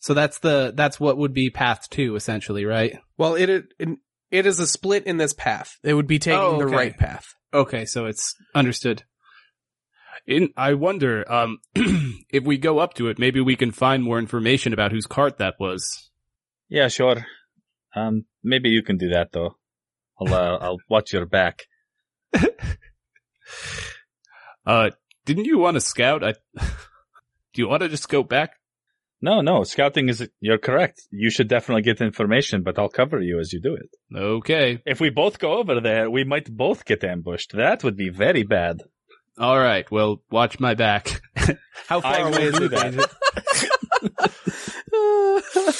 So 0.00 0.12
that's 0.12 0.38
the 0.40 0.72
that's 0.76 1.00
what 1.00 1.16
would 1.16 1.32
be 1.32 1.48
path 1.48 1.88
two 1.88 2.14
essentially, 2.14 2.66
right? 2.66 2.98
Well, 3.16 3.36
it 3.36 3.48
it, 3.48 3.64
it 4.30 4.44
is 4.44 4.58
a 4.58 4.66
split 4.66 5.06
in 5.06 5.16
this 5.16 5.32
path. 5.32 5.78
It 5.82 5.94
would 5.94 6.06
be 6.06 6.18
taking 6.18 6.40
Oh, 6.40 6.58
the 6.58 6.66
right 6.66 6.94
path. 6.94 7.24
Okay, 7.54 7.86
so 7.86 8.04
it's 8.04 8.34
understood. 8.54 9.04
In, 10.26 10.50
I 10.56 10.74
wonder, 10.74 11.30
um, 11.30 11.58
if 11.74 12.44
we 12.44 12.58
go 12.58 12.78
up 12.78 12.94
to 12.94 13.08
it, 13.08 13.18
maybe 13.18 13.40
we 13.40 13.56
can 13.56 13.72
find 13.72 14.02
more 14.02 14.18
information 14.18 14.72
about 14.72 14.92
whose 14.92 15.06
cart 15.06 15.38
that 15.38 15.54
was. 15.58 16.10
Yeah, 16.68 16.88
sure. 16.88 17.26
Um, 17.94 18.24
maybe 18.42 18.70
you 18.70 18.82
can 18.82 18.96
do 18.96 19.10
that 19.10 19.32
though. 19.32 19.56
I'll 20.20 20.34
uh, 20.34 20.58
I'll 20.60 20.78
watch 20.88 21.12
your 21.12 21.26
back. 21.26 21.62
Uh, 24.66 24.90
didn't 25.26 25.44
you 25.44 25.58
want 25.58 25.74
to 25.74 25.80
scout? 25.80 26.24
I, 26.24 26.34
do 26.56 27.62
you 27.62 27.68
want 27.68 27.82
to 27.82 27.88
just 27.88 28.08
go 28.08 28.22
back? 28.22 28.52
No, 29.20 29.40
no, 29.40 29.64
scouting 29.64 30.08
is 30.10 30.28
you're 30.40 30.58
correct. 30.58 31.02
You 31.10 31.30
should 31.30 31.48
definitely 31.48 31.82
get 31.82 32.00
information, 32.02 32.62
but 32.62 32.78
I'll 32.78 32.90
cover 32.90 33.20
you 33.20 33.40
as 33.40 33.52
you 33.52 33.60
do 33.60 33.74
it. 33.74 33.88
Okay. 34.14 34.82
If 34.84 35.00
we 35.00 35.08
both 35.08 35.38
go 35.38 35.58
over 35.58 35.80
there, 35.80 36.10
we 36.10 36.24
might 36.24 36.54
both 36.54 36.84
get 36.84 37.04
ambushed. 37.04 37.52
That 37.52 37.82
would 37.84 37.96
be 37.96 38.10
very 38.10 38.42
bad. 38.42 38.82
All 39.38 39.58
right. 39.58 39.90
Well, 39.90 40.22
watch 40.30 40.60
my 40.60 40.74
back. 40.74 41.20
How 41.88 42.00
far 42.00 42.12
I 42.12 42.28
away 42.28 42.44
is 42.44 42.58
do 42.58 42.68
it? 42.70 43.10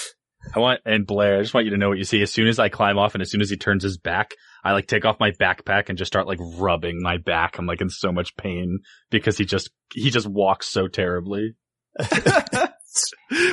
I 0.55 0.59
want 0.61 0.81
and 0.85 1.07
Blair, 1.07 1.39
I 1.39 1.43
just 1.43 1.55
want 1.55 1.65
you 1.65 1.71
to 1.71 1.77
know 1.79 1.89
what 1.89 1.99
you 1.99 2.05
see. 2.05 2.23
As 2.23 2.33
soon 2.33 2.47
as 2.49 2.59
I 2.59 2.69
climb 2.69 2.99
off 2.99 3.15
and 3.15 3.23
as 3.23 3.31
soon 3.31 3.41
as 3.41 3.51
he 3.51 3.57
turns 3.57 3.83
his 3.83 3.97
back, 3.97 4.33
I 4.63 4.73
like 4.73 4.87
take 4.87 5.05
off 5.05 5.21
my 5.21 5.31
backpack 5.33 5.89
and 5.89 5.99
just 5.99 6.13
start 6.13 6.27
like 6.27 6.39
rubbing 6.41 7.01
my 7.01 7.19
back. 7.19 7.59
I'm 7.59 7.67
like 7.67 7.81
in 7.81 7.91
so 7.91 8.13
much 8.13 8.37
pain 8.37 8.81
because 9.11 9.39
he 9.39 9.45
just 9.45 9.71
he 9.93 10.11
just 10.11 10.27
walks 10.27 10.69
so 10.69 10.89
terribly. 10.89 11.55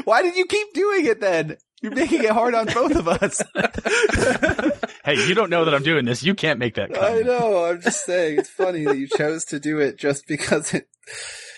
Why 0.04 0.22
did 0.22 0.36
you 0.36 0.46
keep 0.46 0.74
doing 0.74 1.06
it 1.06 1.22
then? 1.22 1.58
You're 1.82 1.96
making 1.96 2.24
it 2.24 2.30
hard 2.30 2.54
on 2.54 2.68
both 2.68 2.96
of 2.96 3.08
us. 3.08 3.42
Hey, 5.04 5.28
you 5.28 5.34
don't 5.34 5.50
know 5.50 5.66
that 5.66 5.74
I'm 5.74 5.82
doing 5.82 6.06
this. 6.06 6.22
You 6.22 6.36
can't 6.36 6.60
make 6.60 6.76
that 6.76 6.96
I 6.96 7.22
know. 7.22 7.66
I'm 7.66 7.82
just 7.82 8.06
saying 8.06 8.38
it's 8.38 8.52
funny 8.52 8.86
that 8.86 9.00
you 9.00 9.08
chose 9.08 9.46
to 9.46 9.60
do 9.60 9.80
it 9.80 9.98
just 9.98 10.28
because 10.28 10.76
it. 10.76 10.88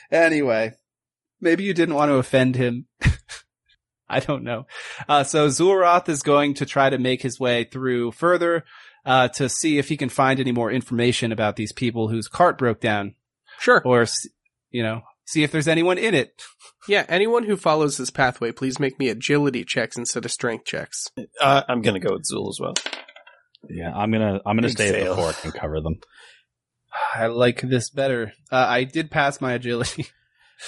Anyway, 0.10 0.72
maybe 1.42 1.66
you 1.66 1.74
didn't 1.74 1.96
want 1.96 2.08
to 2.10 2.16
offend 2.16 2.56
him. 2.56 2.86
I 4.10 4.22
don't 4.22 4.44
know. 4.46 4.66
Uh, 5.10 5.26
so 5.26 5.48
Zulroth 5.50 6.08
is 6.08 6.24
going 6.24 6.54
to 6.56 6.66
try 6.66 6.90
to 6.90 6.98
make 6.98 7.22
his 7.22 7.38
way 7.38 7.66
through 7.66 8.14
further 8.14 8.64
uh, 9.06 9.28
to 9.30 9.50
see 9.50 9.78
if 9.78 9.90
he 9.90 9.98
can 9.98 10.10
find 10.10 10.40
any 10.40 10.54
more 10.54 10.72
information 10.72 11.34
about 11.34 11.58
these 11.58 11.74
people 11.74 12.08
whose 12.08 12.30
cart 12.30 12.58
broke 12.58 12.80
down, 12.80 13.16
Sure. 13.60 13.82
or 13.84 14.06
you 14.72 14.84
know, 14.84 15.02
see 15.26 15.44
if 15.44 15.52
there's 15.52 15.68
anyone 15.68 15.98
in 15.98 16.14
it. 16.14 16.42
Yeah, 16.88 17.06
anyone 17.08 17.44
who 17.44 17.56
follows 17.56 17.98
this 17.98 18.10
pathway, 18.10 18.52
please 18.52 18.80
make 18.80 19.00
me 19.00 19.10
agility 19.10 19.64
checks 19.64 19.98
instead 19.98 20.26
of 20.26 20.32
strength 20.32 20.66
checks. 20.66 21.08
Uh, 21.40 21.64
I'm 21.68 21.82
going 21.82 22.00
to 22.00 22.06
go 22.06 22.14
with 22.14 22.26
Zool 22.32 22.50
as 22.50 22.60
well. 22.60 22.74
Yeah, 23.70 23.94
I'm 23.96 24.12
gonna 24.12 24.42
I'm 24.46 24.58
gonna 24.58 24.68
Big 24.68 24.72
stay 24.76 25.02
at 25.02 25.10
the 25.10 25.16
fork 25.16 25.38
and 25.44 25.54
cover 25.54 25.80
them. 25.80 26.00
I 27.16 27.28
like 27.28 27.62
this 27.62 27.90
better. 27.90 28.34
Uh, 28.52 28.66
I 28.68 28.84
did 28.84 29.10
pass 29.12 29.42
my 29.42 29.54
agility. 29.54 30.08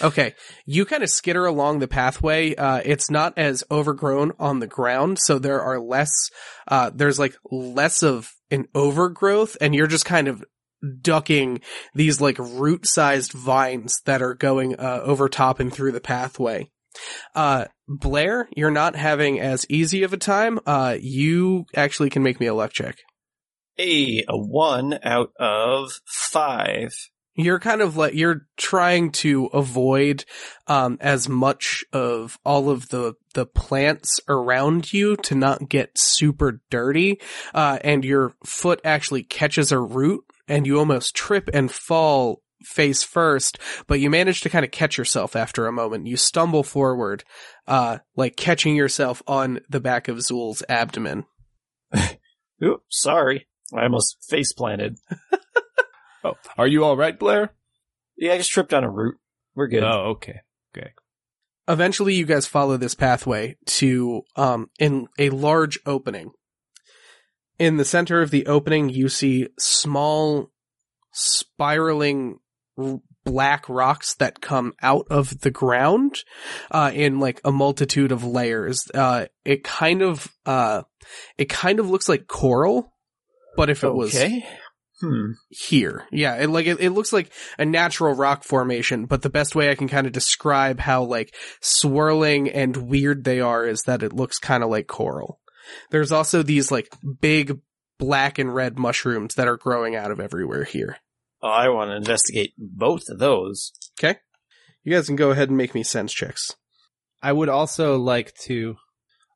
Okay, 0.01 0.33
you 0.65 0.83
kind 0.83 1.03
of 1.03 1.09
skitter 1.09 1.45
along 1.45 1.79
the 1.79 1.87
pathway. 1.87 2.53
Uh, 2.53 2.81
it's 2.83 3.09
not 3.09 3.37
as 3.37 3.63
overgrown 3.71 4.33
on 4.39 4.59
the 4.59 4.67
ground, 4.67 5.19
so 5.19 5.39
there 5.39 5.61
are 5.61 5.79
less. 5.79 6.11
Uh, 6.67 6.91
there's 6.93 7.17
like 7.17 7.37
less 7.49 8.03
of 8.03 8.33
an 8.51 8.67
overgrowth, 8.75 9.55
and 9.61 9.73
you're 9.73 9.87
just 9.87 10.03
kind 10.03 10.27
of 10.27 10.43
ducking 11.01 11.61
these 11.93 12.21
like 12.21 12.37
root-sized 12.39 13.31
vines 13.31 13.95
that 14.05 14.21
are 14.21 14.33
going 14.33 14.75
uh, 14.79 15.01
over 15.03 15.27
top 15.29 15.59
and 15.59 15.73
through 15.73 15.91
the 15.91 16.01
pathway. 16.01 16.69
Uh, 17.33 17.65
Blair, 17.87 18.47
you're 18.55 18.71
not 18.71 18.95
having 18.95 19.39
as 19.39 19.65
easy 19.69 20.03
of 20.03 20.13
a 20.13 20.17
time. 20.17 20.59
Uh, 20.65 20.95
you 20.99 21.65
actually 21.75 22.09
can 22.09 22.23
make 22.23 22.39
me 22.39 22.45
a 22.45 22.53
luck 22.53 22.71
check. 22.71 22.97
A, 23.77 24.23
a 24.29 24.37
one 24.37 24.97
out 25.03 25.31
of 25.37 25.91
five. 26.05 26.93
you're 27.35 27.59
kind 27.59 27.81
of 27.81 27.97
like 27.97 28.13
you're 28.13 28.47
trying 28.55 29.11
to 29.11 29.47
avoid 29.47 30.23
um 30.67 30.97
as 31.01 31.27
much 31.27 31.83
of 31.91 32.39
all 32.45 32.69
of 32.69 32.87
the 32.87 33.13
the 33.33 33.45
plants 33.45 34.21
around 34.29 34.93
you 34.93 35.17
to 35.17 35.35
not 35.35 35.67
get 35.67 35.97
super 35.97 36.61
dirty 36.71 37.19
uh 37.53 37.77
and 37.83 38.05
your 38.05 38.33
foot 38.45 38.79
actually 38.85 39.23
catches 39.23 39.73
a 39.73 39.79
root 39.79 40.23
and 40.47 40.65
you 40.65 40.77
almost 40.79 41.15
trip 41.15 41.49
and 41.53 41.71
fall 41.71 42.41
face 42.63 43.03
first 43.03 43.59
but 43.85 43.99
you 43.99 44.09
manage 44.09 44.41
to 44.41 44.49
kind 44.49 44.65
of 44.65 44.71
catch 44.71 44.97
yourself 44.97 45.35
after 45.35 45.67
a 45.67 45.71
moment 45.71 46.07
you 46.07 46.17
stumble 46.17 46.63
forward 46.63 47.23
uh 47.67 47.97
like 48.15 48.35
catching 48.35 48.75
yourself 48.75 49.21
on 49.27 49.59
the 49.69 49.79
back 49.79 50.07
of 50.07 50.21
Zul's 50.21 50.63
abdomen 50.69 51.25
Ooh, 52.63 52.81
sorry. 52.89 53.47
I 53.73 53.83
almost 53.83 54.17
face 54.27 54.53
planted. 54.53 54.97
Oh, 56.23 56.33
are 56.57 56.65
you 56.65 56.83
all 56.83 56.97
right, 56.97 57.19
Blair? 57.19 57.51
Yeah, 58.17 58.33
I 58.33 58.37
just 58.39 58.49
tripped 58.49 58.73
on 58.73 58.83
a 58.83 58.89
root. 58.89 59.13
We're 59.53 59.67
good. 59.67 59.83
Oh, 59.83 60.15
okay. 60.15 60.39
Okay. 60.75 60.89
eventually 61.67 62.15
you 62.15 62.25
guys 62.25 62.47
follow 62.47 62.77
this 62.77 62.95
pathway 62.95 63.57
to 63.67 64.23
um 64.35 64.71
in 64.79 65.07
a 65.19 65.29
large 65.29 65.77
opening. 65.85 66.31
In 67.57 67.77
the 67.77 67.85
center 67.85 68.21
of 68.21 68.31
the 68.31 68.47
opening, 68.47 68.89
you 68.89 69.07
see 69.09 69.47
small 69.57 70.51
spiraling 71.11 72.39
r- 72.77 72.99
black 73.23 73.67
rocks 73.69 74.13
that 74.15 74.41
come 74.41 74.73
out 74.83 75.07
of 75.09 75.39
the 75.41 75.49
ground 75.49 76.19
uh 76.69 76.91
in 76.93 77.19
like 77.19 77.41
a 77.43 77.51
multitude 77.51 78.11
of 78.11 78.23
layers. 78.23 78.83
Uh 78.93 79.25
it 79.43 79.63
kind 79.63 80.01
of 80.03 80.27
uh 80.45 80.83
it 81.37 81.49
kind 81.49 81.79
of 81.79 81.89
looks 81.89 82.07
like 82.07 82.27
coral, 82.27 82.93
but 83.55 83.69
if 83.69 83.83
it 83.83 83.95
was. 83.95 84.13
Hmm. 85.01 85.31
here. 85.49 86.05
Yeah, 86.09 86.35
it 86.35 86.49
like 86.49 86.67
it, 86.67 86.79
it 86.79 86.91
looks 86.91 87.11
like 87.11 87.29
a 87.57 87.65
natural 87.65 88.13
rock 88.13 88.43
formation, 88.45 89.05
but 89.07 89.23
the 89.23 89.29
best 89.29 89.53
way 89.53 89.69
I 89.69 89.75
can 89.75 89.89
kind 89.89 90.07
of 90.07 90.13
describe 90.13 90.79
how 90.79 91.03
like 91.03 91.35
swirling 91.61 92.49
and 92.49 92.77
weird 92.77 93.25
they 93.25 93.41
are 93.41 93.65
is 93.65 93.81
that 93.87 94.03
it 94.03 94.13
looks 94.13 94.37
kind 94.39 94.63
of 94.63 94.69
like 94.69 94.87
coral. 94.87 95.39
There's 95.91 96.11
also 96.11 96.43
these 96.43 96.71
like 96.71 96.89
big 97.21 97.59
black 97.97 98.39
and 98.39 98.53
red 98.53 98.77
mushrooms 98.77 99.35
that 99.35 99.47
are 99.47 99.57
growing 99.57 99.95
out 99.95 100.11
of 100.11 100.19
everywhere 100.19 100.63
here. 100.63 100.97
Oh, 101.41 101.49
I 101.49 101.69
want 101.69 101.91
to 101.91 101.95
investigate 101.95 102.53
both 102.57 103.03
of 103.09 103.19
those. 103.19 103.71
Okay? 103.99 104.19
You 104.83 104.93
guys 104.93 105.07
can 105.07 105.15
go 105.15 105.31
ahead 105.31 105.49
and 105.49 105.57
make 105.57 105.75
me 105.75 105.83
sense 105.83 106.13
checks. 106.13 106.55
I 107.21 107.31
would 107.31 107.49
also 107.49 107.97
like 107.97 108.33
to 108.43 108.75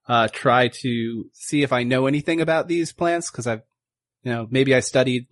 uh, 0.07 0.27
try 0.27 0.67
to 0.67 1.25
see 1.33 1.63
if 1.63 1.71
I 1.71 1.83
know 1.83 2.07
anything 2.07 2.41
about 2.41 2.67
these 2.67 2.91
plants 2.91 3.31
because 3.31 3.47
I've, 3.47 3.61
you 4.23 4.31
know, 4.31 4.47
maybe 4.49 4.75
I 4.75 4.79
studied 4.79 5.27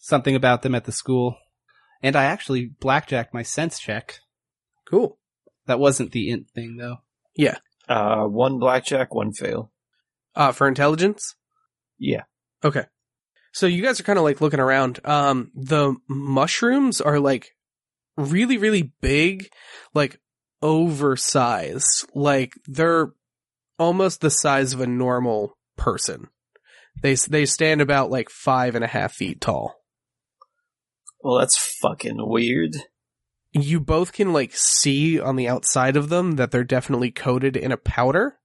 something 0.00 0.34
about 0.34 0.62
them 0.62 0.74
at 0.74 0.84
the 0.84 0.92
school, 0.92 1.36
and 2.02 2.16
I 2.16 2.24
actually 2.24 2.66
blackjacked 2.80 3.34
my 3.34 3.42
sense 3.42 3.78
check. 3.78 4.20
Cool. 4.88 5.18
That 5.66 5.78
wasn't 5.78 6.12
the 6.12 6.30
int 6.30 6.48
thing 6.50 6.76
though. 6.76 6.98
Yeah. 7.34 7.58
Uh, 7.88 8.24
one 8.24 8.58
blackjack, 8.58 9.14
one 9.14 9.32
fail. 9.32 9.72
Uh 10.36 10.52
for 10.52 10.68
intelligence? 10.68 11.34
Yeah. 11.98 12.24
Okay. 12.64 12.84
So 13.52 13.66
you 13.66 13.82
guys 13.82 13.98
are 13.98 14.04
kind 14.04 14.18
of 14.18 14.24
like 14.24 14.40
looking 14.40 14.60
around. 14.60 15.00
Um, 15.04 15.50
the 15.54 15.96
mushrooms 16.08 17.00
are 17.00 17.18
like 17.18 17.56
really, 18.16 18.58
really 18.58 18.92
big, 19.00 19.48
like 19.94 20.20
oversized. 20.60 22.06
Like 22.14 22.52
they're 22.66 23.12
almost 23.78 24.20
the 24.20 24.30
size 24.30 24.72
of 24.72 24.80
a 24.80 24.86
normal 24.86 25.56
person. 25.76 26.28
They 27.02 27.14
they 27.14 27.46
stand 27.46 27.80
about 27.80 28.10
like 28.10 28.30
five 28.30 28.74
and 28.74 28.84
a 28.84 28.88
half 28.88 29.12
feet 29.12 29.40
tall. 29.40 29.74
Well, 31.20 31.38
that's 31.38 31.56
fucking 31.80 32.18
weird. 32.18 32.76
You 33.52 33.80
both 33.80 34.12
can 34.12 34.32
like 34.32 34.54
see 34.54 35.18
on 35.18 35.36
the 35.36 35.48
outside 35.48 35.96
of 35.96 36.08
them 36.08 36.32
that 36.32 36.50
they're 36.50 36.64
definitely 36.64 37.10
coated 37.10 37.56
in 37.56 37.72
a 37.72 37.76
powder, 37.76 38.38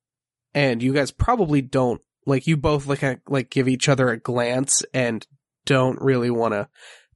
and 0.53 0.81
you 0.81 0.93
guys 0.93 1.11
probably 1.11 1.61
don't 1.61 2.01
like. 2.25 2.47
You 2.47 2.57
both 2.57 2.87
like 2.87 3.03
a, 3.03 3.19
like 3.27 3.49
give 3.49 3.67
each 3.67 3.89
other 3.89 4.09
a 4.09 4.17
glance 4.17 4.83
and 4.93 5.25
don't 5.65 6.01
really 6.01 6.31
want 6.31 6.53
to 6.53 6.67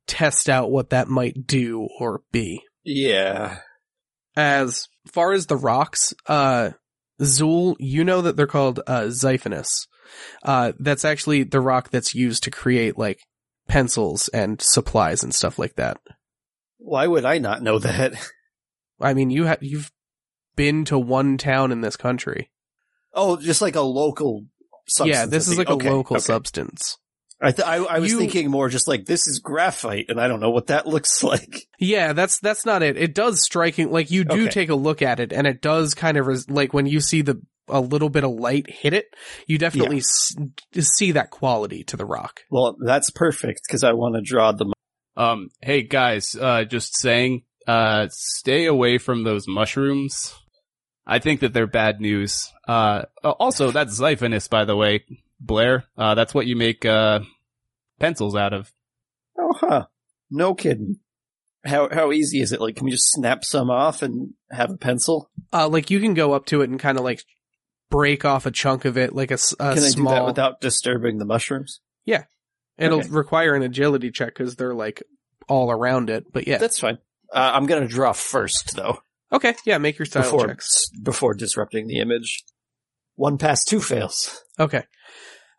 test 0.07 0.49
out 0.49 0.71
what 0.71 0.91
that 0.91 1.07
might 1.07 1.47
do 1.47 1.88
or 1.99 2.21
be. 2.31 2.61
Yeah. 2.83 3.59
As 4.36 4.88
far 5.07 5.31
as 5.31 5.47
the 5.47 5.57
rocks, 5.57 6.13
uh, 6.27 6.71
Zool, 7.21 7.75
you 7.79 8.03
know 8.03 8.21
that 8.21 8.36
they're 8.36 8.47
called 8.47 8.81
uh, 8.86 9.03
Xiphonus. 9.03 9.88
Uh, 10.43 10.73
that's 10.79 11.05
actually 11.05 11.43
the 11.43 11.61
rock 11.61 11.89
that's 11.89 12.13
used 12.13 12.43
to 12.43 12.51
create 12.51 12.97
like 12.97 13.19
pencils 13.67 14.27
and 14.29 14.61
supplies 14.61 15.23
and 15.23 15.33
stuff 15.33 15.57
like 15.57 15.75
that. 15.75 15.97
Why 16.77 17.07
would 17.07 17.25
I 17.25 17.39
not 17.39 17.63
know 17.63 17.79
that? 17.79 18.13
I 19.01 19.13
mean, 19.13 19.29
you 19.29 19.45
have 19.45 19.61
you've 19.61 19.91
been 20.55 20.86
to 20.86 20.99
one 20.99 21.38
town 21.38 21.71
in 21.71 21.81
this 21.81 21.97
country. 21.97 22.49
Oh, 23.16 23.38
just 23.38 23.61
like 23.61 23.76
a 23.76 23.82
local 23.82 24.45
substance. 24.88 25.16
yeah, 25.18 25.26
this 25.26 25.47
is 25.47 25.57
like 25.57 25.70
Okay, 25.70 25.88
a 25.88 25.93
local 25.95 26.18
okay. 26.18 26.24
substance. 26.24 26.97
I, 27.41 27.51
th- 27.51 27.68
I, 27.68 27.76
I 27.78 27.99
was 27.99 28.11
You- 28.11 28.20
thinking 28.20 28.49
more 28.49 28.70
just 28.70 28.88
like 28.88 29.05
this 29.05 29.28
is 29.28 29.39
graphite, 29.43 30.05
and 30.09 30.20
I 30.22 30.28
don't 30.28 30.39
know 30.39 30.51
what 30.51 30.68
that 30.68 30.88
looks 30.88 31.22
like. 31.24 31.68
Yeah, 31.80 32.13
that's 32.13 32.39
that's 32.39 32.66
not 32.66 32.82
it. 32.84 32.97
It 32.97 33.13
does 33.13 33.41
striking 33.43 33.91
like 33.91 34.09
you 34.11 34.24
do 34.24 34.43
Okay. 34.43 34.49
take 34.49 34.70
a 34.70 34.76
look 34.76 35.01
at 35.01 35.20
it, 35.20 35.34
and 35.34 35.45
it 35.47 35.61
does 35.61 35.93
kind 35.93 36.18
of 36.18 36.28
res- 36.28 36.49
like 36.49 36.74
when 36.74 36.86
you 36.86 37.01
see 37.01 37.22
the 37.22 37.41
a 37.68 37.82
little 37.82 38.09
bit 38.09 38.24
of 38.24 38.30
light 38.32 38.70
hit 38.70 38.93
it, 38.93 39.07
you 39.47 39.57
definitely 39.57 39.97
s- 39.97 40.36
see 40.80 41.11
that 41.13 41.32
quality 41.32 41.84
to 41.86 41.97
the 41.97 42.05
rock. 42.05 42.41
Well, 42.51 42.76
that's 42.86 43.09
perfect 43.09 43.61
because 43.68 43.84
I 43.84 43.93
want 43.93 44.16
to 44.16 44.22
draw 44.22 44.51
the. 44.51 44.72
Um, 45.18 45.49
hey 45.61 45.82
guys, 45.82 46.36
uh, 46.39 46.63
just 46.66 46.95
saying, 46.99 47.43
uh, 47.68 48.07
stay 48.11 48.66
away 48.66 48.97
from 48.97 49.24
those 49.24 49.47
mushrooms. 49.47 50.36
I 51.08 51.20
think 51.20 51.41
that 51.41 51.53
they're 51.53 51.68
bad 51.68 52.01
news. 52.01 52.51
Uh, 52.68 53.03
also, 53.24 53.72
that's 53.72 53.99
Xiphonus, 53.99 54.49
by 54.49 54.66
the 54.66 54.76
way, 54.76 55.03
Blair. 55.39 55.86
Uh, 55.97 56.16
that's 56.16 56.34
what 56.34 56.47
you 56.47 56.56
make, 56.56 56.86
uh, 56.86 57.20
pencils 57.99 58.36
out 58.36 58.53
of. 58.53 58.72
Oh, 59.38 59.53
huh. 59.60 59.86
No 60.32 60.56
kidding. 60.56 60.97
How 61.66 61.89
how 61.91 62.12
easy 62.12 62.41
is 62.41 62.51
it? 62.51 62.62
Like, 62.62 62.76
can 62.76 62.86
we 62.86 62.91
just 62.91 63.12
snap 63.12 63.43
some 63.43 63.70
off 63.72 64.01
and 64.03 64.34
have 64.51 64.70
a 64.72 64.78
pencil? 64.78 65.30
Uh, 65.51 65.68
like 65.68 65.89
you 65.89 65.99
can 65.99 66.14
go 66.14 66.34
up 66.34 66.45
to 66.47 66.62
it 66.62 66.70
and 66.70 66.80
kind 66.80 66.97
of 66.97 67.03
like 67.03 67.24
break 67.89 68.24
off 68.26 68.45
a 68.45 68.51
chunk 68.51 68.86
of 68.86 68.97
it, 68.97 69.14
like 69.16 69.32
a, 69.32 69.36
s- 69.36 69.53
a 69.53 69.74
can 69.74 69.84
I 69.84 69.88
small. 69.89 70.14
do 70.14 70.20
that 70.20 70.26
without 70.26 70.62
disturbing 70.62 71.18
the 71.18 71.26
mushrooms? 71.26 71.80
Yeah, 72.06 72.26
it'll 72.78 72.99
Okay. 72.99 73.10
require 73.10 73.56
an 73.56 73.64
agility 73.64 74.12
check 74.12 74.36
because 74.36 74.56
they're 74.56 74.76
like 74.76 75.01
all 75.47 75.72
around 75.72 76.10
it. 76.12 76.32
But 76.32 76.47
yeah, 76.47 76.58
That's 76.60 76.80
fine. 76.80 76.99
Uh, 77.34 77.51
I'm 77.53 77.66
gonna 77.66 77.88
draw 77.88 78.12
first 78.14 78.76
though, 78.76 78.99
okay, 79.32 79.55
yeah, 79.65 79.78
make 79.78 79.97
your 79.99 80.05
style 80.05 80.23
before 80.23 80.47
checks. 80.47 80.89
before 81.01 81.34
disrupting 81.34 81.88
the 81.88 81.99
image. 81.99 82.43
One 83.15 83.38
pass, 83.38 83.63
two 83.63 83.80
fails. 83.82 84.41
Okay. 84.59 84.84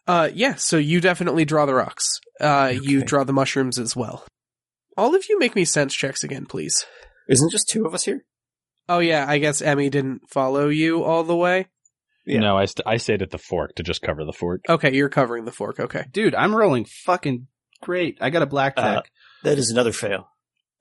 Uh, 0.06 0.28
yeah, 0.32 0.54
so 0.54 0.76
you 0.76 1.00
definitely 1.00 1.44
draw 1.44 1.66
the 1.66 1.74
rocks. 1.74 2.20
Uh, 2.40 2.72
you 2.80 3.02
draw 3.02 3.24
the 3.24 3.32
mushrooms 3.32 3.78
as 3.78 3.96
well. 3.96 4.24
All 4.96 5.14
of 5.14 5.28
you 5.28 5.38
make 5.38 5.56
me 5.56 5.64
sense 5.64 5.94
checks 5.94 6.22
again, 6.22 6.46
please. 6.46 6.86
Isn't 7.28 7.50
just 7.50 7.68
two 7.68 7.84
of 7.86 7.94
us 7.94 8.04
here? 8.04 8.24
Oh 8.88 9.00
yeah, 9.00 9.24
I 9.28 9.38
guess 9.38 9.60
Emmy 9.60 9.90
didn't 9.90 10.30
follow 10.30 10.68
you 10.68 11.02
all 11.02 11.24
the 11.24 11.34
way. 11.36 11.66
Yeah. 12.24 12.40
No, 12.40 12.56
I, 12.56 12.66
st- 12.66 12.86
I 12.86 12.96
stayed 12.98 13.22
at 13.22 13.30
the 13.30 13.38
fork 13.38 13.74
to 13.76 13.82
just 13.82 14.02
cover 14.02 14.24
the 14.24 14.32
fork. 14.32 14.60
Okay, 14.68 14.94
you're 14.94 15.08
covering 15.08 15.44
the 15.44 15.52
fork. 15.52 15.80
Okay. 15.80 16.04
Dude, 16.12 16.34
I'm 16.34 16.54
rolling 16.54 16.84
fucking 17.04 17.46
great. 17.82 18.18
I 18.20 18.30
got 18.30 18.42
a 18.42 18.46
blackjack. 18.46 18.96
Uh, 18.98 19.02
That 19.44 19.58
is 19.58 19.70
another 19.70 19.92
fail. 19.92 20.28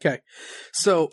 Okay, 0.02 0.20
so, 0.74 1.10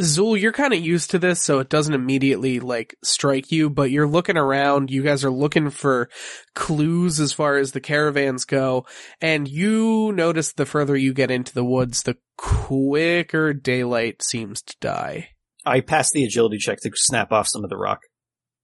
Zool, 0.00 0.40
you're 0.40 0.52
kind 0.52 0.72
of 0.72 0.78
used 0.78 1.10
to 1.10 1.18
this, 1.18 1.42
so 1.42 1.58
it 1.58 1.68
doesn't 1.68 1.94
immediately 1.94 2.60
like 2.60 2.94
strike 3.02 3.50
you, 3.50 3.68
but 3.68 3.90
you're 3.90 4.06
looking 4.06 4.36
around. 4.36 4.90
You 4.90 5.02
guys 5.02 5.24
are 5.24 5.30
looking 5.30 5.70
for 5.70 6.08
clues 6.54 7.18
as 7.18 7.32
far 7.32 7.56
as 7.56 7.72
the 7.72 7.80
caravans 7.80 8.44
go, 8.44 8.86
and 9.20 9.48
you 9.48 10.12
notice 10.12 10.52
the 10.52 10.66
further 10.66 10.96
you 10.96 11.12
get 11.12 11.30
into 11.32 11.52
the 11.52 11.64
woods, 11.64 12.04
the 12.04 12.16
quicker 12.36 13.52
daylight 13.52 14.22
seems 14.22 14.62
to 14.62 14.76
die. 14.80 15.30
I 15.66 15.80
passed 15.80 16.12
the 16.12 16.24
agility 16.24 16.58
check 16.58 16.78
to 16.82 16.90
snap 16.94 17.32
off 17.32 17.48
some 17.48 17.64
of 17.64 17.70
the 17.70 17.76
rock. 17.76 18.02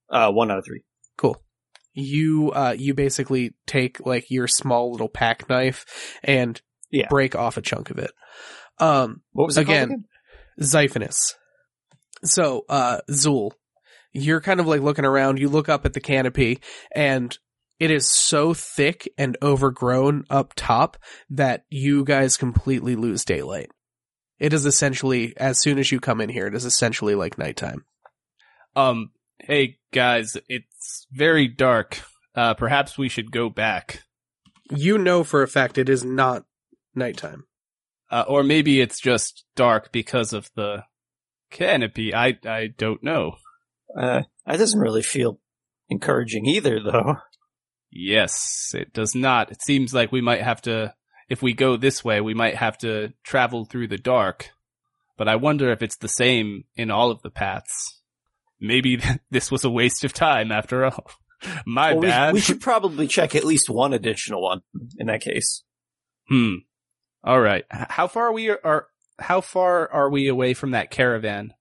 Uh, 0.09 0.30
one 0.30 0.51
out 0.51 0.59
of 0.59 0.64
three. 0.64 0.82
Cool. 1.18 1.43
You 1.93 2.51
uh 2.53 2.74
you 2.76 2.93
basically 2.95 3.55
take 3.66 4.05
like 4.05 4.30
your 4.30 4.49
small 4.49 4.91
little 4.93 5.09
pack 5.09 5.49
knife 5.49 5.85
and 6.24 6.61
Yeah. 6.91 7.07
break 7.09 7.37
off 7.37 7.57
a 7.57 7.62
chunk 7.62 7.91
of 7.91 7.99
it. 7.99 8.11
Um 8.78 9.22
What 9.32 9.47
was 9.47 9.57
it 9.57 9.62
Again. 9.62 10.05
Called? 10.59 10.68
Xiphonus. 10.68 11.34
So, 12.24 12.64
uh, 12.68 13.00
Zool, 13.11 13.52
you're 14.12 14.40
kind 14.40 14.61
of 14.61 14.66
like 14.66 14.80
looking 14.80 15.05
around, 15.05 15.38
you 15.38 15.48
look 15.48 15.68
up 15.68 15.84
at 15.84 15.92
the 15.92 16.00
canopy, 16.00 16.61
and 16.94 17.36
it 17.80 17.90
is 17.90 18.09
so 18.09 18.55
thick 18.55 19.09
and 19.18 19.36
overgrown 19.42 20.24
up 20.30 20.55
top 20.57 20.96
that 21.30 21.64
you 21.68 22.05
guys 22.05 22.36
completely 22.36 22.96
lose 22.96 23.24
daylight. 23.24 23.70
It 24.38 24.52
is 24.52 24.64
essentially, 24.64 25.34
as 25.36 25.61
soon 25.61 25.78
as 25.78 25.90
you 25.92 26.00
come 26.00 26.20
in 26.20 26.28
here, 26.28 26.46
it 26.46 26.55
is 26.55 26.64
essentially 26.64 27.14
like 27.14 27.38
nighttime. 27.38 27.84
Um, 28.76 29.11
hey 29.38 29.78
guys, 29.92 30.36
it's 30.48 31.07
very 31.12 31.48
dark. 31.48 32.00
Uh, 32.34 32.55
perhaps 32.55 32.98
we 32.98 33.09
should 33.09 33.30
go 33.30 33.48
back. 33.48 34.02
You 34.70 34.98
know 34.98 35.24
for 35.24 35.42
a 35.42 35.48
fact 35.48 35.78
it 35.78 35.88
is 35.88 36.05
not 36.05 36.44
nighttime. 36.94 37.44
Uh, 38.15 38.25
or 38.29 38.45
maybe 38.45 38.81
it's 38.81 39.01
just 39.01 39.45
dark 39.57 39.91
because 39.91 40.33
of 40.33 40.49
the 40.55 40.85
canopy. 41.51 42.15
I, 42.15 42.39
I 42.47 42.69
don't 42.69 43.03
know. 43.03 43.39
Uh, 43.99 44.23
that 44.47 44.59
doesn't 44.59 44.79
really 44.79 45.03
feel 45.03 45.41
encouraging 45.89 46.47
either, 46.47 46.79
though. 46.81 47.17
Yes, 47.91 48.71
it 48.73 48.93
does 48.93 49.17
not. 49.17 49.51
It 49.51 49.62
seems 49.62 49.93
like 49.93 50.12
we 50.12 50.21
might 50.21 50.43
have 50.43 50.62
to, 50.62 50.95
if 51.29 51.43
we 51.43 51.55
go 51.55 51.77
this 51.77 52.05
way, 52.05 52.21
we 52.21 52.35
might 52.35 52.55
have 52.55 52.79
to 52.79 53.12
travel 53.25 53.65
through 53.65 53.89
the 53.89 53.99
dark. 53.99 54.51
But 55.19 55.27
I 55.27 55.35
wonder 55.35 55.73
if 55.73 55.83
it's 55.83 55.97
the 55.97 56.09
same 56.09 56.67
in 56.77 56.93
all 56.93 57.11
of 57.11 57.21
the 57.23 57.31
paths. 57.31 58.01
Maybe 58.61 59.01
this 59.33 59.51
was 59.51 59.65
a 59.65 59.71
waste 59.71 60.05
of 60.05 60.12
time 60.12 60.53
after 60.53 60.85
all. 60.85 61.11
My 61.67 61.95
Well, 61.95 62.01
we, 62.01 62.07
bad. 62.07 62.35
we 62.35 62.41
should 62.41 62.61
probably 62.61 63.09
check 63.09 63.35
at 63.35 63.43
least 63.43 63.69
one 63.69 63.93
additional 63.93 64.41
one 64.41 64.61
in 65.01 65.09
that 65.09 65.21
case. 65.21 65.65
Hmm. 66.29 66.59
All 67.25 67.41
right. 67.41 67.64
How 67.70 68.07
far 68.07 68.29
are 68.29 68.33
we 68.33 68.51
are 68.51 68.87
how 69.18 69.41
far 69.41 69.91
are 69.91 70.11
we 70.11 70.29
away 70.29 70.55
from 70.55 70.72
that 70.72 70.91
caravan? 70.91 71.55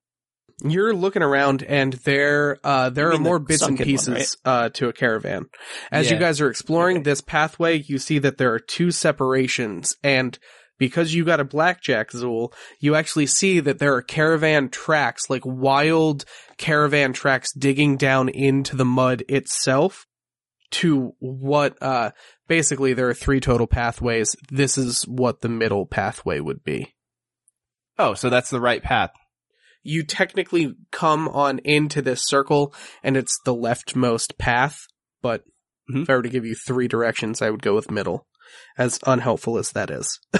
You're 0.63 0.93
looking 0.93 1.23
around, 1.23 1.63
and 1.63 1.93
there 1.93 2.57
uh, 2.63 2.89
there 2.89 3.07
are 3.07 3.11
mean 3.11 3.23
the 3.23 3.29
more 3.29 3.39
bits 3.39 3.61
and 3.63 3.77
sunken 3.77 3.85
one, 3.85 4.15
pieces 4.15 4.37
uh, 4.45 4.69
to 4.69 4.87
a 4.87 4.93
caravan. 4.93 5.45
As 5.91 6.11
you 6.11 6.17
guys 6.17 6.39
are 6.41 6.49
exploring 6.49 6.97
Okay. 6.97 7.03
this 7.03 7.21
pathway, 7.21 7.81
you 7.81 7.97
see 7.97 8.19
that 8.19 8.37
there 8.37 8.53
are 8.53 8.59
two 8.59 8.91
separations, 8.91 9.97
and 10.03 10.37
because 10.77 11.13
you 11.13 11.25
got 11.25 11.39
a 11.39 11.45
blackjack, 11.45 12.11
Zool, 12.11 12.53
you 12.79 12.95
actually 12.95 13.25
see 13.25 13.59
that 13.61 13.79
there 13.79 13.93
are 13.95 14.01
caravan 14.01 14.69
tracks, 14.69 15.29
like 15.29 15.43
wild 15.45 16.25
caravan 16.57 17.13
tracks, 17.13 17.51
digging 17.53 17.97
down 17.97 18.29
into 18.29 18.75
the 18.75 18.85
mud 18.85 19.23
itself. 19.29 20.05
To 20.73 21.13
what? 21.19 21.77
Uh, 21.81 22.11
basically, 22.47 22.93
there 22.93 23.07
are 23.09 23.13
three 23.13 23.39
total 23.39 23.67
pathways. 23.67 24.35
This 24.49 24.77
is 24.77 25.03
what 25.07 25.41
the 25.41 25.49
middle 25.49 25.85
pathway 25.85 26.39
would 26.39 26.63
be. 26.63 26.93
Oh, 27.99 28.13
so 28.15 28.29
that's 28.29 28.49
the 28.49 28.61
right 28.61 28.81
path. 28.83 29.11
you 29.85 30.01
technically 30.01 30.73
come 30.91 31.27
on 31.27 31.59
into 31.59 32.01
this 32.01 32.25
circle 32.25 32.73
and 33.03 33.17
it's 33.17 33.37
the 33.43 33.53
leftmost 33.53 34.37
path, 34.37 34.77
but 35.21 35.43
Mhm. 35.91 36.03
if 36.03 36.09
I 36.09 36.15
were 36.15 36.21
to 36.21 36.29
give 36.29 36.45
you 36.45 36.55
three 36.55 36.87
directions, 36.87 37.41
I 37.41 37.49
would 37.49 37.61
go 37.61 37.75
with 37.75 37.91
middle. 37.91 38.25
As 38.77 38.97
unhelpful 39.05 39.57
as 39.57 39.71
that 39.73 39.91
is. 39.91 40.19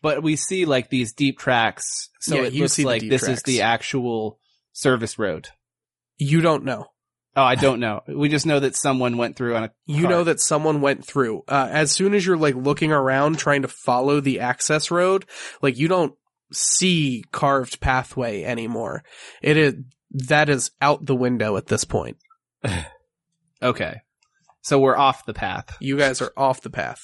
But 0.00 0.22
we 0.22 0.36
see 0.36 0.64
like 0.64 0.88
these 0.90 1.12
deep 1.12 1.38
tracks. 1.38 2.08
So 2.20 2.36
Yeah, 2.36 2.42
it 2.44 2.52
you 2.54 2.62
looks 2.62 2.78
like 2.78 3.02
this 3.02 3.22
tracks. 3.24 3.38
is 3.38 3.42
the 3.42 3.62
actual 3.62 4.38
service 4.72 5.18
road. 5.18 5.48
You 6.16 6.40
don't 6.40 6.64
know. 6.64 6.86
Oh, 7.38 7.44
I 7.44 7.54
don't 7.54 7.78
know. 7.78 8.00
We 8.08 8.28
just 8.28 8.46
know 8.46 8.58
that 8.58 8.74
someone 8.74 9.16
went 9.16 9.36
through 9.36 9.54
on 9.54 9.62
a 9.62 9.70
You 9.86 10.02
cart. 10.02 10.10
know 10.10 10.24
that 10.24 10.40
someone 10.40 10.80
went 10.80 11.06
through. 11.06 11.44
Uh, 11.46 11.68
as 11.70 11.92
soon 11.92 12.14
as 12.14 12.26
you're 12.26 12.36
like 12.36 12.56
looking 12.56 12.90
around 12.90 13.38
trying 13.38 13.62
to 13.62 13.68
follow 13.68 14.20
the 14.20 14.40
access 14.40 14.90
road, 14.90 15.24
like 15.62 15.78
you 15.78 15.86
don't 15.86 16.14
see 16.52 17.22
carved 17.30 17.78
pathway 17.80 18.42
anymore. 18.42 19.04
It 19.40 19.56
is, 19.56 19.74
that 20.10 20.48
is 20.48 20.72
out 20.82 21.06
the 21.06 21.14
window 21.14 21.56
at 21.56 21.66
this 21.68 21.84
point. 21.84 22.16
Okay. 23.62 24.00
So 24.62 24.78
we're 24.78 24.96
off 24.96 25.24
the 25.26 25.34
path. 25.34 25.76
You 25.80 25.96
guys 25.96 26.20
are 26.22 26.32
off 26.36 26.60
the 26.60 26.70
path. 26.70 27.00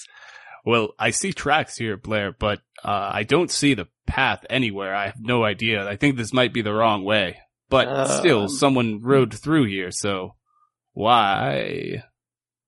Well, 0.64 0.90
I 0.98 1.10
see 1.10 1.32
tracks 1.32 1.76
here, 1.76 1.96
Blair, 1.96 2.32
but 2.32 2.60
uh, 2.84 3.10
I 3.12 3.22
don't 3.24 3.50
see 3.50 3.74
the 3.74 3.88
path 4.06 4.46
anywhere. 4.48 4.94
I 4.94 5.06
have 5.06 5.20
no 5.20 5.44
idea. 5.44 5.86
I 5.88 5.96
think 5.96 6.16
this 6.16 6.32
might 6.32 6.52
be 6.52 6.62
the 6.62 6.72
wrong 6.72 7.04
way. 7.04 7.38
But 7.74 7.88
Um, 7.88 8.06
still, 8.06 8.48
someone 8.48 9.00
rode 9.02 9.34
through 9.34 9.64
here, 9.64 9.90
so 9.90 10.36
why? 10.92 12.04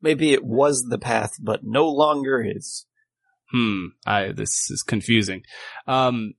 Maybe 0.03 0.33
it 0.33 0.45
was 0.45 0.87
the 0.89 0.99
path, 0.99 1.35
but 1.41 1.61
no 1.63 1.89
longer 1.89 2.45
is. 2.45 2.87
Hmm. 3.53 3.87
I 4.05 4.33
this 4.33 4.69
is 4.69 4.83
confusing. 4.83 5.45
Um, 5.87 6.35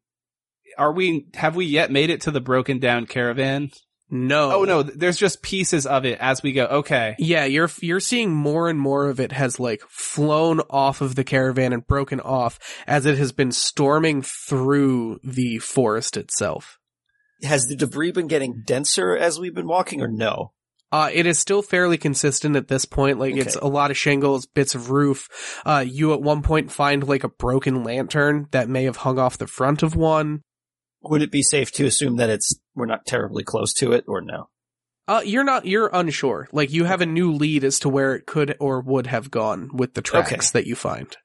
are 0.78 0.92
we, 0.92 1.28
have 1.36 1.56
we 1.56 1.66
yet 1.66 1.92
made 1.92 2.10
it 2.10 2.20
to 2.22 2.32
the 2.32 2.42
broken 2.42 2.80
down 2.80 3.06
caravan? 3.06 3.72
No. 4.10 4.52
Oh 4.52 4.64
no, 4.66 4.84
there's 4.84 5.18
just 5.18 5.42
pieces 5.42 5.86
of 5.86 6.04
it 6.04 6.18
as 6.20 6.44
we 6.44 6.52
go. 6.52 6.66
Okay. 6.66 7.16
Yeah, 7.20 7.46
you're 7.46 7.70
you're 7.82 8.02
seeing 8.02 8.34
more 8.34 8.68
and 8.68 8.80
more 8.80 9.08
of 9.08 9.22
it 9.22 9.32
has 9.32 9.62
like 9.62 9.82
flown 9.88 10.60
off 10.70 11.00
of 11.00 11.16
the 11.16 11.24
caravan 11.24 11.72
and 11.72 11.88
broken 11.88 12.20
off 12.20 12.60
as 12.86 13.06
it 13.06 13.18
has 13.18 13.32
been 13.32 13.54
storming 13.54 14.24
through 14.24 15.20
the 15.24 15.60
forest 15.60 16.18
itself. 16.18 16.77
Has 17.44 17.68
the 17.68 17.76
debris 17.76 18.12
been 18.12 18.28
getting 18.28 18.64
denser 18.66 19.16
as 19.16 19.40
we've 19.40 19.54
been 19.54 19.68
walking, 19.68 20.02
or 20.02 20.08
no? 20.08 20.54
Uh, 20.92 21.10
it 21.14 21.26
is 21.26 21.38
still 21.38 21.62
fairly 21.62 21.98
consistent 21.98 22.56
at 22.56 22.70
this 22.70 22.86
point. 22.86 23.20
Like 23.20 23.36
it's 23.36 23.56
a 23.58 23.68
lot 23.68 23.92
of 23.92 23.98
shingles, 23.98 24.46
bits 24.46 24.74
of 24.74 24.90
roof. 24.90 25.28
Uh, 25.66 25.84
you 25.86 26.14
at 26.14 26.22
one 26.22 26.42
point 26.42 26.72
find 26.72 27.06
like 27.06 27.24
a 27.26 27.30
broken 27.30 27.84
lantern 27.84 28.48
that 28.52 28.70
may 28.70 28.86
have 28.86 28.98
hung 28.98 29.20
off 29.20 29.38
the 29.38 29.48
front 29.48 29.84
of 29.84 29.96
one. 29.96 30.42
Would 31.04 31.22
it 31.22 31.32
be 31.32 31.44
safe 31.44 31.72
to 31.74 31.86
assume 31.86 32.16
that 32.18 32.30
it's 32.30 32.56
we're 32.74 32.86
not 32.86 33.06
terribly 33.06 33.44
close 33.44 33.74
to 33.76 33.92
it, 33.92 34.06
or 34.08 34.22
no? 34.22 34.50
Uh, 35.10 35.22
you're 35.24 35.44
not, 35.44 35.66
you're 35.66 35.90
unsure. 35.94 36.48
Like 36.52 36.72
you 36.72 36.84
have 36.86 37.02
a 37.02 37.06
new 37.06 37.32
lead 37.34 37.64
as 37.64 37.80
to 37.82 37.90
where 37.90 38.14
it 38.16 38.26
could 38.26 38.56
or 38.60 38.82
would 38.82 39.08
have 39.08 39.30
gone 39.32 39.70
with 39.74 39.94
the 39.94 40.02
tracks 40.02 40.32
Okay. 40.32 40.60
that 40.60 40.68
you 40.68 40.76
find. 40.76 41.16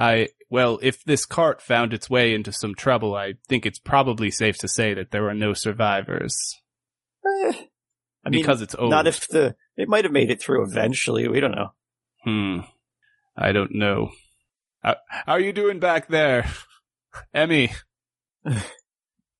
I 0.00 0.28
well, 0.48 0.78
if 0.82 1.04
this 1.04 1.26
cart 1.26 1.60
found 1.62 1.92
its 1.92 2.08
way 2.10 2.34
into 2.34 2.52
some 2.52 2.74
trouble, 2.74 3.14
I 3.14 3.34
think 3.48 3.66
it's 3.66 3.78
probably 3.78 4.30
safe 4.30 4.56
to 4.58 4.68
say 4.68 4.94
that 4.94 5.10
there 5.10 5.22
were 5.22 5.34
no 5.34 5.52
survivors 5.52 6.36
Eh, 7.24 7.52
I 8.24 8.30
mean, 8.30 8.40
because 8.40 8.62
it's 8.62 8.74
old. 8.74 8.90
not 8.90 9.06
if 9.06 9.28
the 9.28 9.54
it 9.76 9.88
might 9.88 10.04
have 10.04 10.12
made 10.12 10.30
it 10.30 10.40
through 10.42 10.64
eventually. 10.64 11.28
We 11.28 11.38
don't 11.40 11.54
know. 11.54 11.72
Hmm. 12.24 12.58
I 13.36 13.52
don't 13.52 13.74
know. 13.74 14.10
How, 14.82 14.96
how 15.08 15.32
are 15.34 15.40
you 15.40 15.52
doing 15.52 15.78
back 15.80 16.08
there, 16.08 16.50
Emmy? 17.34 17.70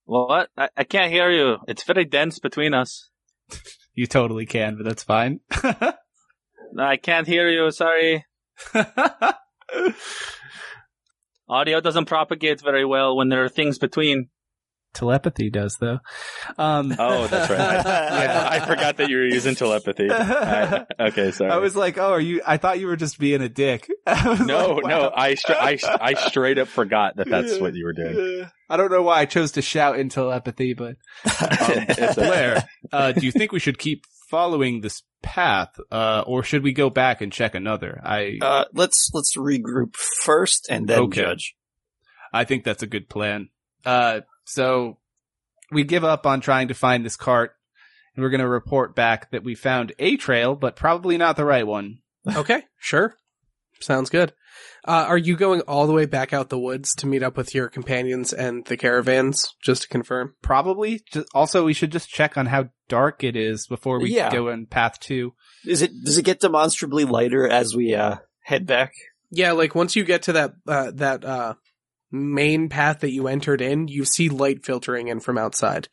What? 0.04 0.50
I, 0.56 0.68
I 0.76 0.84
can't 0.84 1.10
hear 1.10 1.30
you. 1.30 1.56
It's 1.68 1.84
very 1.84 2.04
dense 2.04 2.38
between 2.38 2.74
us. 2.74 3.08
You 3.92 4.06
totally 4.06 4.46
can, 4.46 4.76
but 4.76 4.84
that's 4.84 5.02
fine. 5.02 5.40
No, 6.72 6.84
I 6.84 6.96
can't 6.96 7.26
hear 7.26 7.48
you. 7.48 7.70
Sorry. 7.72 8.24
Audio 11.48 11.80
doesn't 11.80 12.04
propagate 12.06 12.60
very 12.60 12.84
well 12.84 13.16
when 13.16 13.28
there 13.28 13.44
are 13.44 13.48
things 13.48 13.78
between. 13.78 14.28
Telepathy 14.92 15.50
does 15.50 15.76
though. 15.80 16.00
Um, 16.58 16.92
Oh, 16.98 17.28
that's 17.28 17.48
right. 17.48 17.60
I, 17.60 17.74
Yeah. 18.24 18.48
I, 18.50 18.56
I 18.56 18.66
forgot 18.66 18.96
that 18.96 19.08
you 19.08 19.18
were 19.18 19.24
using 19.26 19.54
telepathy. 19.54 20.08
I- 20.10 20.84
okay, 20.98 21.30
sorry. 21.32 21.50
I 21.52 21.58
was 21.58 21.76
like, 21.76 21.96
oh, 21.96 22.10
are 22.10 22.20
you? 22.20 22.42
I 22.44 22.56
thought 22.56 22.80
you 22.80 22.88
were 22.88 22.96
just 22.96 23.18
being 23.20 23.40
a 23.40 23.48
dick. 23.48 23.88
I 24.06 24.42
no, 24.44 24.70
like, 24.74 24.86
no. 24.86 25.12
I, 25.14 25.34
stra- 25.34 25.56
I, 25.62 25.78
I 26.00 26.14
straight 26.14 26.58
up 26.58 26.66
forgot 26.66 27.16
that 27.16 27.28
that's 27.28 27.58
what 27.60 27.74
you 27.76 27.84
were 27.84 27.92
doing. 27.92 28.48
I 28.68 28.76
don't 28.76 28.90
know 28.90 29.02
why 29.02 29.20
I 29.20 29.24
chose 29.26 29.52
to 29.52 29.62
shout 29.62 29.96
in 29.98 30.08
telepathy, 30.08 30.74
but 30.74 30.96
It's 31.24 32.16
a- 32.16 32.20
Blair, 32.20 32.64
uh, 32.92 33.12
do 33.12 33.24
you 33.24 33.30
think 33.30 33.52
we 33.52 33.60
should 33.60 33.78
keep 33.78 34.02
following 34.30 34.80
this 34.80 35.02
path, 35.22 35.78
uh, 35.90 36.22
or 36.26 36.42
should 36.42 36.62
we 36.62 36.72
go 36.72 36.88
back 36.88 37.20
and 37.20 37.32
check 37.32 37.54
another? 37.54 38.00
I 38.04 38.38
Uh, 38.40 38.64
let's 38.72 39.10
let's 39.12 39.36
regroup 39.36 39.94
first 39.96 40.66
and 40.70 40.88
then 40.88 41.00
Okay. 41.00 41.20
judge. 41.22 41.56
I 42.32 42.44
think 42.44 42.64
that's 42.64 42.82
a 42.82 42.86
good 42.86 43.08
plan. 43.08 43.48
uh, 43.84 44.20
so 44.44 44.98
we 45.72 45.84
give 45.84 46.04
up 46.04 46.26
on 46.26 46.40
trying 46.40 46.68
to 46.68 46.74
find 46.74 47.04
this 47.04 47.16
cart, 47.16 47.54
and 48.14 48.22
we're 48.22 48.30
going 48.30 48.40
to 48.40 48.48
report 48.48 48.94
back 48.96 49.30
that 49.30 49.44
we 49.44 49.54
found 49.54 49.92
a 49.98 50.16
trail, 50.16 50.54
but 50.56 50.76
probably 50.76 51.16
not 51.18 51.36
the 51.36 51.44
right 51.44 51.66
one. 51.66 51.98
Okay, 52.26 52.62
sure. 52.78 53.14
Sounds 53.80 54.10
good. 54.10 54.32
Uh, 54.86 55.04
are 55.08 55.18
you 55.18 55.36
going 55.36 55.60
all 55.62 55.86
the 55.86 55.92
way 55.92 56.06
back 56.06 56.32
out 56.32 56.48
the 56.48 56.58
woods 56.58 56.94
to 56.96 57.06
meet 57.06 57.22
up 57.22 57.36
with 57.36 57.54
your 57.54 57.68
companions 57.68 58.32
and 58.32 58.64
the 58.66 58.76
caravans, 58.76 59.44
just 59.62 59.82
to 59.82 59.88
confirm? 59.88 60.34
Probably. 60.42 61.00
Just, 61.12 61.28
also, 61.34 61.64
we 61.64 61.72
should 61.74 61.92
just 61.92 62.08
check 62.08 62.36
on 62.38 62.46
how 62.46 62.70
dark 62.88 63.22
it 63.22 63.36
is 63.36 63.66
before 63.66 64.00
we 64.00 64.10
Yeah. 64.14 64.30
go 64.32 64.48
in 64.48 64.66
path 64.66 64.98
two. 65.00 65.34
Is 65.66 65.82
it 65.82 65.90
does 66.04 66.18
it 66.18 66.24
get 66.24 66.40
demonstrably 66.40 67.04
lighter 67.04 67.46
as 67.48 67.74
we 67.76 67.94
uh 67.94 68.16
head 68.42 68.66
back? 68.66 68.92
Yeah, 69.30 69.52
like 69.52 69.74
once 69.74 69.94
you 69.94 70.04
get 70.04 70.22
to 70.22 70.32
that, 70.32 70.54
uh, 70.66 70.90
that, 70.94 71.24
uh, 71.24 71.54
main 72.10 72.68
path 72.68 73.00
that 73.00 73.12
you 73.12 73.28
entered 73.28 73.60
in, 73.60 73.86
you 73.86 74.04
see 74.04 74.28
light 74.28 74.64
filtering 74.64 75.06
in 75.06 75.20
from 75.20 75.38
outside. 75.38 75.86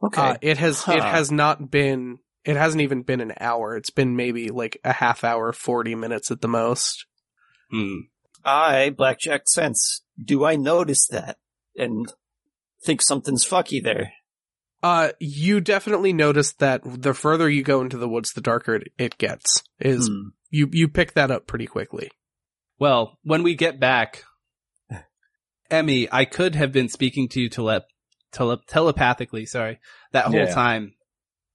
Okay. 0.00 0.22
Uh, 0.22 0.36
it 0.40 0.58
has, 0.58 0.86
it 0.86 1.02
has 1.02 1.32
not 1.32 1.72
been, 1.72 2.18
it 2.44 2.54
hasn't 2.56 2.82
even 2.82 3.02
been 3.02 3.20
an 3.20 3.32
hour. 3.40 3.76
It's 3.76 3.90
been 3.90 4.14
maybe 4.14 4.50
like 4.50 4.78
a 4.84 4.92
half 4.92 5.24
hour, 5.24 5.52
40 5.52 5.96
minutes 5.96 6.30
at 6.30 6.40
the 6.40 6.46
most. 6.46 7.04
Hmm. 7.70 7.96
I 8.44 8.90
blackjack 8.90 9.48
sense. 9.48 10.02
Do 10.22 10.44
I 10.44 10.56
notice 10.56 11.06
that 11.08 11.38
and 11.76 12.12
think 12.84 13.02
something's 13.02 13.44
fucky 13.46 13.82
there? 13.82 14.12
Uh, 14.82 15.10
you 15.18 15.60
definitely 15.60 16.12
notice 16.12 16.52
that 16.54 16.80
the 16.84 17.12
further 17.14 17.48
you 17.50 17.62
go 17.64 17.80
into 17.80 17.98
the 17.98 18.08
woods, 18.08 18.32
the 18.32 18.40
darker 18.40 18.76
it, 18.76 18.92
it 18.96 19.18
gets. 19.18 19.62
Is 19.80 20.08
Hmm. 20.08 20.28
you 20.50 20.68
you 20.72 20.88
pick 20.88 21.14
that 21.14 21.30
up 21.30 21.46
pretty 21.46 21.66
quickly. 21.66 22.10
Well, 22.78 23.18
when 23.22 23.42
we 23.42 23.54
get 23.56 23.80
back, 23.80 24.22
Emmy, 25.70 26.08
I 26.10 26.24
could 26.24 26.54
have 26.54 26.72
been 26.72 26.88
speaking 26.88 27.28
to 27.30 27.40
you 27.40 27.48
tele- 27.48 27.84
tele- 28.32 28.62
telepathically, 28.66 29.44
sorry, 29.46 29.80
that 30.12 30.26
whole 30.26 30.34
Yeah. 30.36 30.54
time. 30.54 30.94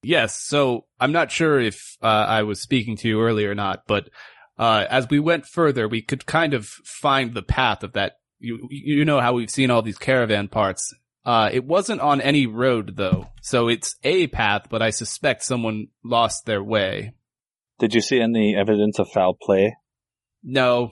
Yes. 0.04 0.38
So 0.40 0.86
I'm 1.00 1.14
not 1.14 1.32
sure 1.32 1.60
if 1.60 1.98
uh, 2.02 2.06
I 2.08 2.44
was 2.44 2.62
speaking 2.62 2.98
to 2.98 3.08
you 3.08 3.22
earlier 3.22 3.52
or 3.52 3.56
not, 3.56 3.84
but 3.88 4.10
uh, 4.58 4.86
as 4.90 5.10
we 5.10 5.20
went 5.20 5.46
further, 5.46 5.88
we 5.88 6.02
could 6.02 6.26
kind 6.26 6.54
of 6.54 6.68
find 6.68 7.34
the 7.34 7.42
path 7.42 7.84
of 7.84 7.94
that. 7.94 8.18
You 8.40 8.68
you 8.70 9.06
know 9.06 9.22
how 9.22 9.34
we've 9.34 9.50
seen 9.50 9.72
all 9.72 9.82
these 9.82 9.98
caravan 9.98 10.48
parts. 10.48 10.94
Uh, 11.26 11.50
it 11.54 11.64
wasn't 11.64 12.02
on 12.02 12.20
any 12.20 12.46
road 12.46 12.98
though, 12.98 13.28
so 13.42 13.70
it's 13.70 13.96
a 14.04 14.28
path, 14.28 14.68
but 14.70 14.82
I 14.82 14.90
suspect 14.90 15.44
someone 15.44 15.88
lost 16.04 16.46
their 16.46 16.62
way. 16.62 17.14
Did 17.80 17.94
you 17.94 18.02
see 18.02 18.20
any 18.20 18.56
evidence 18.56 19.00
of 19.00 19.10
foul 19.10 19.38
play? 19.42 19.78
No, 20.44 20.92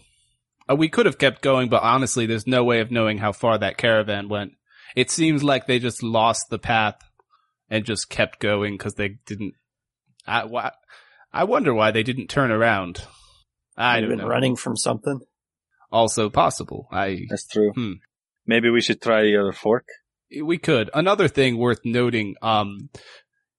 uh, 0.70 0.76
we 0.76 0.90
could 0.90 1.06
have 1.06 1.18
kept 1.18 1.42
going, 1.42 1.70
but 1.70 1.84
honestly, 1.84 2.26
there's 2.26 2.48
no 2.48 2.64
way 2.64 2.80
of 2.80 2.92
knowing 2.92 3.18
how 3.18 3.32
far 3.32 3.58
that 3.58 3.78
caravan 3.78 4.30
went. 4.30 4.54
It 4.96 5.12
seems 5.12 5.44
like 5.44 5.68
they 5.68 5.80
just 5.80 6.04
lost 6.04 6.50
the 6.50 6.60
path 6.60 7.00
and 7.70 7.86
just 7.86 8.10
kept 8.10 8.40
going 8.40 8.78
because 8.78 8.96
they 8.96 9.18
didn't. 9.26 9.54
I, 10.26 10.46
why, 10.46 10.72
I 11.34 11.44
wonder 11.46 11.74
why 11.74 11.92
they 11.92 12.04
didn't 12.04 12.28
turn 12.28 12.52
around. 12.52 13.04
I 13.78 13.96
They've 14.00 14.10
don't 14.10 14.18
been 14.18 14.26
know. 14.26 14.32
running 14.32 14.56
from 14.56 14.76
something. 14.76 15.20
Also 15.92 16.30
possible. 16.30 16.88
I 16.92 17.26
That's 17.30 17.48
true. 17.48 17.72
Hmm. 17.74 17.94
Maybe 18.46 18.70
we 18.70 18.82
should 18.82 19.02
try 19.02 19.24
the 19.24 19.38
other 19.38 19.52
fork. 19.52 19.86
We 20.42 20.58
could. 20.58 20.90
Another 20.94 21.28
thing 21.28 21.58
worth 21.58 21.82
noting, 21.84 22.36
um, 22.42 22.90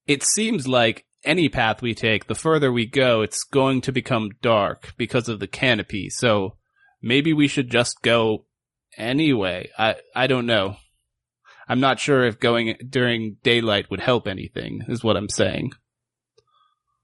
it 0.07 0.23
seems 0.23 0.67
like 0.67 1.05
any 1.25 1.49
path 1.49 1.83
we 1.83 1.95
take, 1.95 2.27
the 2.27 2.35
further 2.35 2.73
we 2.73 2.87
go, 2.87 3.21
it's 3.23 3.45
going 3.45 3.81
to 3.83 3.93
become 3.93 4.31
dark 4.41 4.93
because 4.97 5.29
of 5.29 5.39
the 5.39 5.47
canopy. 5.47 6.09
So 6.11 6.57
maybe 7.01 7.33
we 7.33 7.47
should 7.49 7.71
just 7.71 8.03
go 8.03 8.47
anyway. 8.97 9.69
I, 9.79 9.97
I 10.15 10.27
don't 10.27 10.47
know. 10.47 10.77
I'm 11.69 11.81
not 11.81 12.01
sure 12.01 12.25
if 12.25 12.41
going 12.41 12.77
during 12.89 13.37
daylight 13.43 13.91
would 13.91 14.01
help 14.01 14.27
anything, 14.27 14.83
is 14.89 15.05
what 15.05 15.17
I'm 15.17 15.29
saying. 15.29 15.73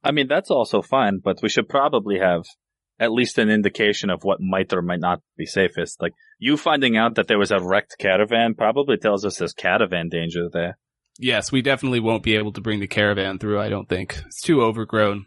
I 0.03 0.11
mean, 0.11 0.29
that's 0.29 0.51
also 0.51 0.83
fine, 0.83 1.21
but 1.23 1.43
we 1.43 1.49
should 1.49 1.69
probably 1.69 2.19
have 2.19 2.45
at 3.01 3.13
least 3.13 3.39
an 3.39 3.51
indication 3.51 4.11
of 4.11 4.25
what 4.25 4.41
might 4.41 4.73
or 4.73 4.83
might 4.83 5.01
not 5.01 5.21
be 5.37 5.47
safest. 5.47 6.01
Like, 6.03 6.15
you 6.39 6.57
finding 6.57 6.97
out 6.97 7.15
that 7.15 7.29
there 7.29 7.39
was 7.39 7.51
a 7.51 7.61
wrecked 7.61 7.97
caravan 7.99 8.55
probably 8.55 8.97
tells 8.97 9.25
us 9.25 9.39
there's 9.39 9.53
caravan 9.53 10.09
danger 10.09 10.49
there. 10.53 10.79
Yes, 11.19 11.51
we 11.51 11.63
definitely 11.63 12.01
won't 12.01 12.23
be 12.23 12.37
able 12.37 12.53
to 12.53 12.61
bring 12.61 12.81
the 12.81 12.87
caravan 12.87 13.39
through. 13.39 13.61
I 13.61 13.69
don't 13.69 13.89
think 13.89 14.23
it's 14.27 14.41
too 14.41 14.63
overgrown. 14.63 15.27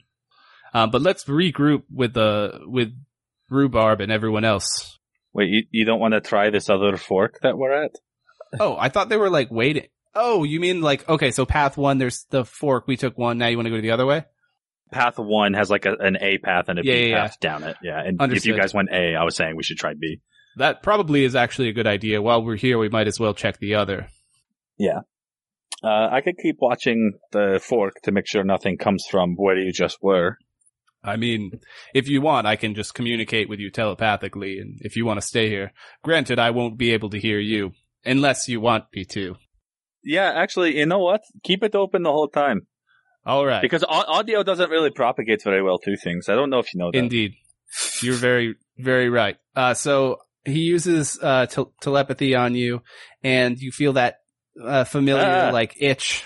Um, 0.74 0.89
but 0.89 1.01
let's 1.01 1.26
regroup 1.26 1.84
with 1.93 2.13
the 2.13 2.61
with 2.65 2.93
rhubarb 3.49 3.99
and 3.99 4.11
everyone 4.11 4.45
else. 4.45 4.97
Wait, 5.34 5.49
you, 5.49 5.63
you 5.69 5.86
don't 5.86 5.99
want 5.99 6.13
to 6.13 6.22
try 6.22 6.49
this 6.49 6.69
other 6.69 6.95
fork 6.95 7.39
that 7.41 7.57
we're 7.57 7.86
at? 7.86 7.95
Oh, 8.59 8.76
I 8.78 8.89
thought 8.89 9.07
they 9.07 9.15
were 9.15 9.30
like 9.30 9.49
waiting. 9.49 9.88
Oh, 10.13 10.43
you 10.43 10.59
mean 10.59 10.82
like 10.82 11.07
okay? 11.07 11.32
So 11.32 11.45
path 11.45 11.78
one, 11.78 11.99
there's 11.99 12.26
the 12.32 12.43
fork. 12.43 12.86
We 12.86 12.97
took 12.97 13.17
one. 13.17 13.38
Now 13.38 13.47
you 13.47 13.55
want 13.55 13.67
to 13.67 13.69
go 13.69 13.80
the 13.80 13.91
other 13.91 14.05
way? 14.05 14.26
Path 14.92 15.18
one 15.18 15.54
has 15.54 15.70
like 15.70 15.86
a, 15.86 15.94
an 16.00 16.18
A 16.20 16.38
path 16.38 16.66
and 16.68 16.80
a 16.80 16.82
B 16.82 16.89
Yeah, 16.89 16.96
yeah, 16.96 17.22
path 17.22 17.39
down 17.39 17.64
it. 17.64 17.78
Yeah, 17.82 18.02
and 18.04 18.22
if 18.34 18.46
you 18.46 18.58
guys 18.58 18.74
went 18.74 18.89
A, 18.92 19.16
I 19.16 19.24
was 19.24 19.36
saying 19.36 19.56
we 19.56 19.64
should 19.64 19.78
try 19.78 19.94
B. 19.94 20.20
That 20.58 20.84
probably 20.84 21.24
is 21.24 21.36
actually 21.36 21.70
a 21.70 21.74
good 21.74 21.88
idea. 21.88 22.22
While 22.22 22.44
we're 22.44 22.58
here, 22.58 22.78
we 22.78 22.89
might 22.89 23.08
as 23.08 23.20
well 23.20 23.34
check 23.34 23.60
the 23.60 23.76
other. 23.76 24.08
Yeah. 24.78 25.00
Uh, 25.84 26.10
I 26.12 26.22
could 26.22 26.38
keep 26.38 26.58
watching 26.60 27.14
the 27.32 27.60
fork 27.64 28.02
to 28.04 28.12
make 28.12 28.28
sure 28.28 28.44
nothing 28.44 28.78
comes 28.78 29.06
from 29.10 29.36
where 29.36 29.58
you 29.58 29.72
just 29.72 29.98
were. 30.02 30.38
I 31.04 31.16
mean, 31.16 31.60
if 31.96 32.08
you 32.08 32.22
want, 32.22 32.46
I 32.46 32.56
can 32.56 32.76
just 32.76 32.94
communicate 32.94 33.50
with 33.50 33.60
you 33.60 33.72
telepathically, 33.72 34.60
and 34.60 34.78
if 34.82 34.96
you 34.96 35.06
want 35.06 35.20
to 35.20 35.26
stay 35.26 35.50
here, 35.50 35.72
granted, 36.04 36.38
I 36.38 36.52
won't 36.52 36.78
be 36.78 36.92
able 36.92 37.10
to 37.12 37.20
hear 37.20 37.39
you 37.39 37.72
unless 38.06 38.48
you 38.48 38.60
want 38.60 38.86
me 38.94 39.06
to. 39.06 39.36
Yeah, 40.04 40.32
actually, 40.36 40.78
you 40.78 40.86
know 40.86 41.00
what? 41.00 41.22
Keep 41.44 41.64
it 41.64 41.76
open 41.76 42.04
the 42.04 42.12
whole 42.12 42.28
time 42.28 42.68
All 43.26 43.45
right. 43.45 43.61
because 43.61 43.84
audio 43.88 44.43
doesn't 44.43 44.69
really 44.69 44.89
propagate 44.89 45.43
very 45.43 45.61
well 45.61 45.78
through 45.84 45.97
things. 45.97 46.28
I 46.30 46.36
don't 46.36 46.49
know 46.49 46.59
if 46.59 46.74
you 46.74 46.80
know 46.80 46.91
that. 46.91 46.97
Indeed. 46.97 47.34
You're 48.01 48.15
very, 48.15 48.55
very 48.78 49.09
right. 49.09 49.38
Uh, 49.55 49.74
so 49.76 50.17
he 50.43 50.61
uses, 50.61 51.19
uh, 51.22 51.45
tel- 51.45 51.74
telepathy 51.82 52.34
on 52.36 52.55
you 52.55 52.82
and 53.24 53.57
you 53.59 53.72
feel 53.72 53.93
that, 53.93 54.17
uh, 54.61 54.84
familiar, 54.86 55.47
Ah. 55.49 55.53
like 55.53 55.76
itch. 55.80 56.26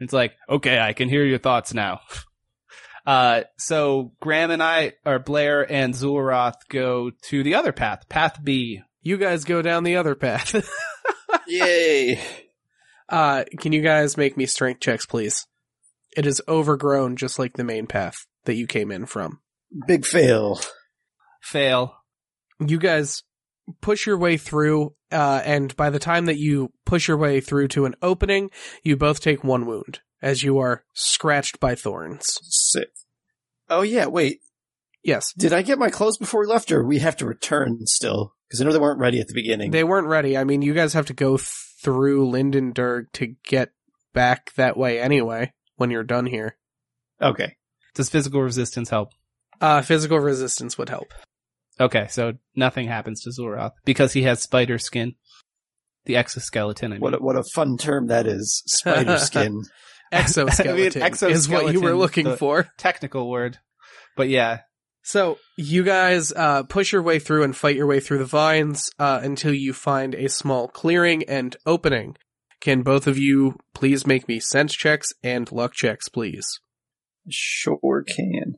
It's 0.00 0.12
like, 0.12 0.32
okay, 0.48 0.78
I 0.78 0.92
can 0.92 1.08
hear 1.08 1.24
your 1.24 1.38
thoughts 1.38 1.74
now. 1.74 2.00
Uh, 3.06 3.42
so 3.58 4.12
Graham 4.18 4.50
and 4.50 4.62
I, 4.62 4.92
or 5.04 5.18
Blair 5.18 5.70
and 5.70 5.92
Zulroth 5.92 6.54
go 6.70 7.10
to 7.24 7.42
the 7.42 7.54
other 7.56 7.70
path, 7.70 8.08
path 8.08 8.38
B. 8.42 8.80
You 9.02 9.18
guys 9.18 9.44
go 9.44 9.60
down 9.60 9.84
the 9.84 9.96
other 9.96 10.14
path. 10.14 10.54
Yay! 11.46 12.18
uh, 13.10 13.44
can 13.60 13.72
you 13.72 13.82
guys 13.82 14.16
make 14.16 14.38
me 14.38 14.46
strength 14.46 14.80
checks, 14.80 15.04
please? 15.04 15.46
It 16.16 16.26
is 16.26 16.42
overgrown, 16.48 17.16
just 17.16 17.38
like 17.38 17.54
the 17.54 17.64
main 17.64 17.86
path 17.86 18.26
that 18.44 18.54
you 18.54 18.66
came 18.66 18.90
in 18.90 19.06
from. 19.06 19.40
Big 19.86 20.06
fail. 20.06 20.60
Fail. 21.42 21.96
You 22.64 22.78
guys 22.78 23.22
push 23.80 24.06
your 24.06 24.18
way 24.18 24.36
through, 24.36 24.94
uh, 25.10 25.42
and 25.44 25.74
by 25.76 25.90
the 25.90 25.98
time 25.98 26.26
that 26.26 26.38
you 26.38 26.72
push 26.84 27.08
your 27.08 27.16
way 27.16 27.40
through 27.40 27.68
to 27.68 27.86
an 27.86 27.94
opening, 28.02 28.50
you 28.82 28.96
both 28.96 29.20
take 29.20 29.42
one 29.42 29.66
wound 29.66 30.00
as 30.22 30.42
you 30.42 30.58
are 30.58 30.84
scratched 30.92 31.58
by 31.60 31.74
thorns. 31.74 32.38
Sick. 32.42 32.90
Oh 33.68 33.82
yeah, 33.82 34.06
wait. 34.06 34.40
Yes, 35.02 35.34
Did 35.36 35.52
I 35.52 35.60
get 35.60 35.78
my 35.78 35.90
clothes 35.90 36.16
before 36.16 36.40
we 36.40 36.46
left, 36.46 36.72
or 36.72 36.82
we 36.82 37.00
have 37.00 37.16
to 37.18 37.26
return 37.26 37.86
still? 37.86 38.32
Because 38.48 38.62
I 38.62 38.64
know 38.64 38.72
they 38.72 38.78
weren't 38.78 39.00
ready 39.00 39.20
at 39.20 39.26
the 39.28 39.34
beginning. 39.34 39.70
they 39.70 39.84
weren't 39.84 40.06
ready. 40.06 40.36
I 40.38 40.44
mean, 40.44 40.62
you 40.62 40.72
guys 40.72 40.94
have 40.94 41.06
to 41.06 41.12
go 41.12 41.36
through 41.36 42.30
Lindenberg 42.30 43.12
to 43.14 43.34
get 43.44 43.72
back 44.14 44.54
that 44.54 44.78
way 44.78 44.98
anyway 44.98 45.52
when 45.76 45.90
you're 45.90 46.04
done 46.04 46.26
here. 46.26 46.56
okay. 47.20 47.56
Does 47.94 48.10
physical 48.10 48.42
resistance 48.42 48.90
help? 48.90 49.10
Uh, 49.60 49.80
physical 49.80 50.18
resistance 50.18 50.76
would 50.76 50.88
help. 50.88 51.14
Okay, 51.78 52.06
so 52.10 52.32
nothing 52.56 52.88
happens 52.88 53.22
to 53.22 53.30
Zulroth 53.30 53.70
because 53.84 54.12
he 54.12 54.22
has 54.22 54.42
spider 54.42 54.78
skin. 54.78 55.14
The 56.06 56.16
exoskeleton, 56.16 56.90
I 56.92 56.94
mean. 56.96 57.00
What 57.00 57.14
a, 57.14 57.18
what 57.18 57.36
a 57.36 57.44
fun 57.54 57.76
term 57.78 58.08
that 58.08 58.26
is. 58.26 58.62
Spider 58.66 59.16
skin. 59.30 59.62
Exoskeleton, 60.12 61.02
Exoskeleton 61.02 61.36
is 61.38 61.48
what 61.48 61.72
you 61.72 61.80
were 61.80 61.94
looking 61.94 62.24
the- 62.26 62.36
for. 62.36 62.68
technical 62.78 63.30
word. 63.30 63.58
But 64.16 64.28
yeah, 64.28 64.60
So 65.02 65.38
you 65.56 65.82
guys 65.82 66.32
uh, 66.32 66.64
push 66.64 66.92
your 66.92 67.02
way 67.02 67.18
through 67.18 67.42
and 67.44 67.56
fight 67.56 67.76
your 67.76 67.86
way 67.86 68.00
through 68.00 68.18
the 68.18 68.24
vines 68.24 68.90
uh, 68.98 69.20
until 69.22 69.52
you 69.54 69.72
find 69.72 70.14
a 70.14 70.28
small 70.28 70.68
clearing 70.68 71.22
and 71.28 71.56
opening. 71.66 72.16
Can 72.64 72.80
both 72.80 73.06
of 73.06 73.18
you 73.18 73.58
please 73.74 74.06
make 74.06 74.26
me 74.26 74.40
sense 74.40 74.74
checks 74.74 75.12
and 75.22 75.52
luck 75.52 75.74
checks, 75.74 76.08
please? 76.08 76.60
sure 77.28 78.02
can. 78.06 78.56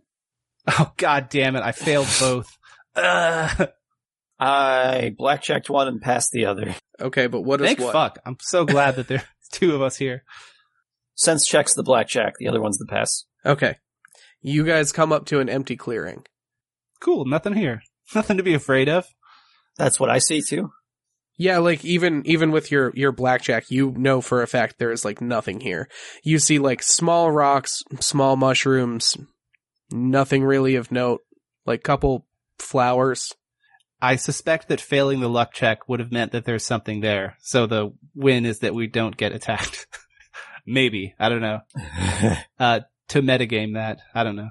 Oh 0.68 0.92
god 0.96 1.28
damn 1.28 1.56
it! 1.56 1.62
I 1.62 1.72
failed 1.72 2.06
both. 2.20 2.56
Ugh. 2.94 3.68
I 4.38 5.12
blackjacked 5.18 5.68
one 5.68 5.88
and 5.88 6.00
passed 6.00 6.30
the 6.30 6.46
other. 6.46 6.76
Okay, 7.00 7.26
but 7.26 7.40
what 7.40 7.60
is 7.60 7.66
Thank 7.66 7.80
what? 7.80 7.92
fuck! 7.92 8.18
I'm 8.24 8.36
so 8.40 8.64
glad 8.64 8.94
that 8.94 9.08
there's 9.08 9.22
two 9.52 9.74
of 9.74 9.82
us 9.82 9.96
here. 9.96 10.22
Sense 11.16 11.44
checks 11.44 11.74
the 11.74 11.82
blackjack. 11.82 12.34
The 12.38 12.46
other 12.46 12.60
one's 12.60 12.78
the 12.78 12.86
pass. 12.86 13.24
Okay, 13.44 13.74
you 14.40 14.64
guys 14.64 14.92
come 14.92 15.12
up 15.12 15.26
to 15.26 15.40
an 15.40 15.48
empty 15.48 15.76
clearing. 15.76 16.24
Cool, 17.00 17.24
nothing 17.24 17.54
here. 17.54 17.82
Nothing 18.14 18.36
to 18.36 18.44
be 18.44 18.54
afraid 18.54 18.88
of. 18.88 19.04
That's 19.78 19.98
what 19.98 20.10
I 20.10 20.18
see 20.18 20.42
too. 20.42 20.70
Yeah, 21.38 21.58
like 21.58 21.84
even 21.84 22.22
even 22.26 22.50
with 22.50 22.70
your 22.70 22.92
your 22.94 23.12
blackjack, 23.12 23.70
you 23.70 23.92
know 23.96 24.20
for 24.20 24.42
a 24.42 24.46
fact 24.46 24.78
there 24.78 24.92
is 24.92 25.04
like 25.04 25.20
nothing 25.20 25.60
here. 25.60 25.88
You 26.22 26.38
see 26.38 26.58
like 26.58 26.82
small 26.82 27.30
rocks, 27.30 27.82
small 28.00 28.36
mushrooms, 28.36 29.16
nothing 29.90 30.44
really 30.44 30.76
of 30.76 30.90
note. 30.90 31.22
Like 31.66 31.82
couple 31.82 32.26
flowers. 32.58 33.34
I 34.00 34.16
suspect 34.16 34.68
that 34.68 34.80
failing 34.80 35.20
the 35.20 35.28
luck 35.28 35.52
check 35.52 35.88
would 35.88 36.00
have 36.00 36.12
meant 36.12 36.32
that 36.32 36.44
there's 36.44 36.64
something 36.64 37.00
there. 37.00 37.36
So 37.40 37.66
the 37.66 37.92
win 38.14 38.44
is 38.44 38.60
that 38.60 38.74
we 38.74 38.86
don't 38.86 39.16
get 39.16 39.32
attacked. 39.32 39.86
Maybe. 40.66 41.14
I 41.18 41.28
don't 41.28 41.40
know. 41.42 41.60
Uh, 42.58 42.80
to 43.08 43.20
metagame 43.20 43.74
that. 43.74 44.00
I 44.14 44.24
don't 44.24 44.36
know. 44.36 44.48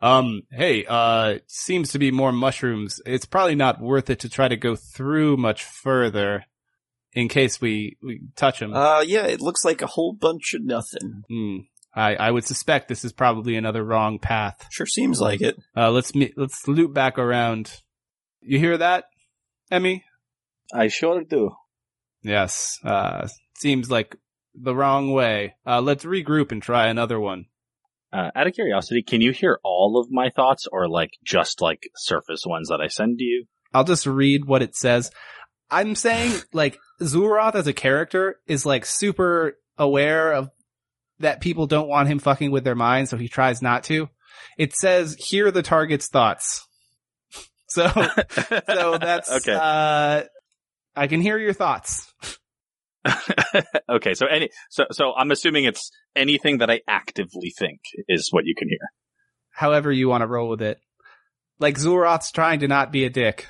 Um, 0.00 0.42
hey, 0.50 0.84
uh, 0.86 1.38
seems 1.46 1.92
to 1.92 1.98
be 1.98 2.10
more 2.10 2.32
mushrooms. 2.32 3.00
It's 3.06 3.24
probably 3.24 3.54
not 3.54 3.80
worth 3.80 4.10
it 4.10 4.20
to 4.20 4.28
try 4.28 4.46
to 4.48 4.56
go 4.56 4.76
through 4.76 5.36
much 5.38 5.64
further 5.64 6.44
in 7.14 7.28
case 7.28 7.60
we, 7.60 7.96
we 8.02 8.20
touch 8.36 8.60
them. 8.60 8.74
uh, 8.74 9.00
yeah, 9.00 9.26
it 9.26 9.40
looks 9.40 9.64
like 9.64 9.80
a 9.80 9.86
whole 9.86 10.12
bunch 10.12 10.52
of 10.54 10.62
nothing. 10.62 11.22
Hmm. 11.28 11.56
I, 11.94 12.14
I 12.16 12.30
would 12.30 12.44
suspect 12.44 12.88
this 12.88 13.06
is 13.06 13.12
probably 13.14 13.56
another 13.56 13.82
wrong 13.82 14.18
path. 14.18 14.66
Sure 14.70 14.84
seems 14.84 15.18
like 15.18 15.40
it. 15.40 15.56
Uh, 15.74 15.90
let's 15.90 16.14
me- 16.14 16.34
let's 16.36 16.68
loop 16.68 16.92
back 16.92 17.18
around. 17.18 17.80
You 18.42 18.58
hear 18.58 18.76
that, 18.76 19.04
Emmy? 19.70 20.04
I 20.74 20.88
sure 20.88 21.22
do. 21.24 21.52
Yes. 22.22 22.78
Uh, 22.84 23.28
seems 23.56 23.90
like 23.90 24.14
the 24.54 24.74
wrong 24.74 25.10
way. 25.12 25.54
Uh, 25.66 25.80
let's 25.80 26.04
regroup 26.04 26.52
and 26.52 26.60
try 26.62 26.88
another 26.88 27.18
one. 27.18 27.46
Uh, 28.12 28.30
out 28.34 28.46
of 28.46 28.54
curiosity, 28.54 29.02
can 29.02 29.20
you 29.20 29.32
hear 29.32 29.58
all 29.64 30.00
of 30.00 30.10
my 30.10 30.30
thoughts 30.30 30.66
or 30.70 30.88
like 30.88 31.10
just 31.24 31.60
like 31.60 31.88
surface 31.96 32.44
ones 32.46 32.68
that 32.68 32.80
I 32.80 32.86
send 32.86 33.18
to 33.18 33.24
you? 33.24 33.46
I'll 33.74 33.84
just 33.84 34.06
read 34.06 34.44
what 34.44 34.62
it 34.62 34.74
says. 34.74 35.10
I'm 35.70 35.94
saying 35.94 36.40
like 36.52 36.78
Zulroth 37.00 37.54
as 37.54 37.66
a 37.66 37.72
character 37.72 38.36
is 38.46 38.64
like 38.64 38.86
super 38.86 39.58
aware 39.76 40.32
of 40.32 40.50
that 41.18 41.40
people 41.40 41.66
don't 41.66 41.88
want 41.88 42.08
him 42.08 42.18
fucking 42.18 42.50
with 42.50 42.64
their 42.64 42.74
minds, 42.74 43.10
so 43.10 43.16
he 43.16 43.28
tries 43.28 43.62
not 43.62 43.84
to. 43.84 44.08
It 44.58 44.74
says, 44.74 45.16
hear 45.18 45.50
the 45.50 45.62
target's 45.62 46.08
thoughts. 46.08 46.62
So, 47.68 47.88
so 47.88 48.96
that's, 49.00 49.30
okay. 49.30 49.52
uh, 49.52 50.22
I 50.94 51.06
can 51.08 51.20
hear 51.20 51.36
your 51.36 51.52
thoughts. 51.52 52.05
okay, 53.88 54.14
so 54.14 54.26
any 54.26 54.50
so 54.70 54.86
so 54.90 55.12
I'm 55.14 55.30
assuming 55.30 55.64
it's 55.64 55.90
anything 56.14 56.58
that 56.58 56.70
I 56.70 56.80
actively 56.88 57.52
think 57.56 57.80
is 58.08 58.28
what 58.30 58.44
you 58.44 58.54
can 58.56 58.68
hear. 58.68 58.78
However 59.50 59.90
you 59.92 60.08
want 60.08 60.22
to 60.22 60.26
roll 60.26 60.48
with 60.48 60.62
it. 60.62 60.78
Like 61.58 61.76
Zulroth's 61.76 62.32
trying 62.32 62.60
to 62.60 62.68
not 62.68 62.92
be 62.92 63.04
a 63.04 63.10
dick. 63.10 63.46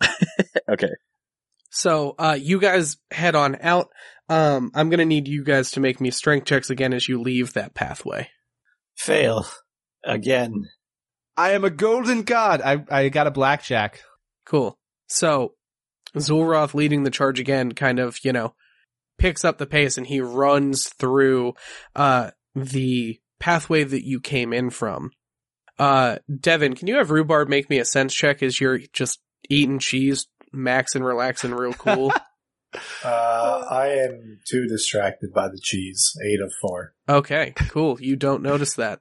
Okay. 0.68 0.90
So 1.70 2.14
uh, 2.18 2.36
you 2.40 2.60
guys 2.60 2.96
head 3.10 3.34
on 3.34 3.58
out. 3.60 3.88
Um, 4.28 4.72
I'm 4.74 4.90
gonna 4.90 5.04
need 5.04 5.28
you 5.28 5.44
guys 5.44 5.72
to 5.72 5.80
make 5.80 6.00
me 6.00 6.10
strength 6.10 6.46
checks 6.46 6.70
again 6.70 6.92
as 6.92 7.08
you 7.08 7.20
leave 7.20 7.52
that 7.52 7.74
pathway. 7.74 8.28
Fail. 8.96 9.46
Again. 10.04 10.68
I 11.36 11.52
am 11.52 11.64
a 11.64 11.70
golden 11.70 12.22
god. 12.22 12.62
I, 12.62 12.84
I 12.90 13.08
got 13.10 13.26
a 13.26 13.30
blackjack. 13.30 14.00
Cool. 14.46 14.78
So 15.06 15.52
Zulroth 16.16 16.74
leading 16.74 17.02
the 17.02 17.10
charge 17.10 17.38
again, 17.40 17.72
kind 17.72 17.98
of, 17.98 18.16
you 18.24 18.32
know, 18.32 18.54
picks 19.18 19.44
up 19.44 19.58
the 19.58 19.66
pace 19.66 19.96
and 19.96 20.06
he 20.06 20.20
runs 20.20 20.88
through 20.88 21.54
uh 21.94 22.30
the 22.54 23.20
pathway 23.38 23.84
that 23.84 24.06
you 24.06 24.20
came 24.20 24.52
in 24.52 24.70
from. 24.70 25.10
Uh 25.78 26.16
Devin, 26.40 26.74
can 26.74 26.88
you 26.88 26.96
have 26.96 27.10
Rhubarb 27.10 27.48
make 27.48 27.68
me 27.70 27.78
a 27.78 27.84
sense 27.84 28.14
check 28.14 28.42
as 28.42 28.60
you're 28.60 28.80
just 28.92 29.20
eating 29.48 29.78
cheese, 29.78 30.26
maxing, 30.54 31.04
relaxing 31.04 31.52
real 31.52 31.72
cool? 31.74 32.12
Uh, 33.02 33.64
I 33.70 33.86
am 33.86 34.38
too 34.50 34.66
distracted 34.66 35.32
by 35.32 35.48
the 35.48 35.58
cheese. 35.62 36.12
Eight 36.26 36.40
of 36.42 36.52
four. 36.60 36.92
okay, 37.08 37.54
cool. 37.68 37.96
You 38.00 38.16
don't 38.16 38.42
notice 38.42 38.74
that. 38.74 39.00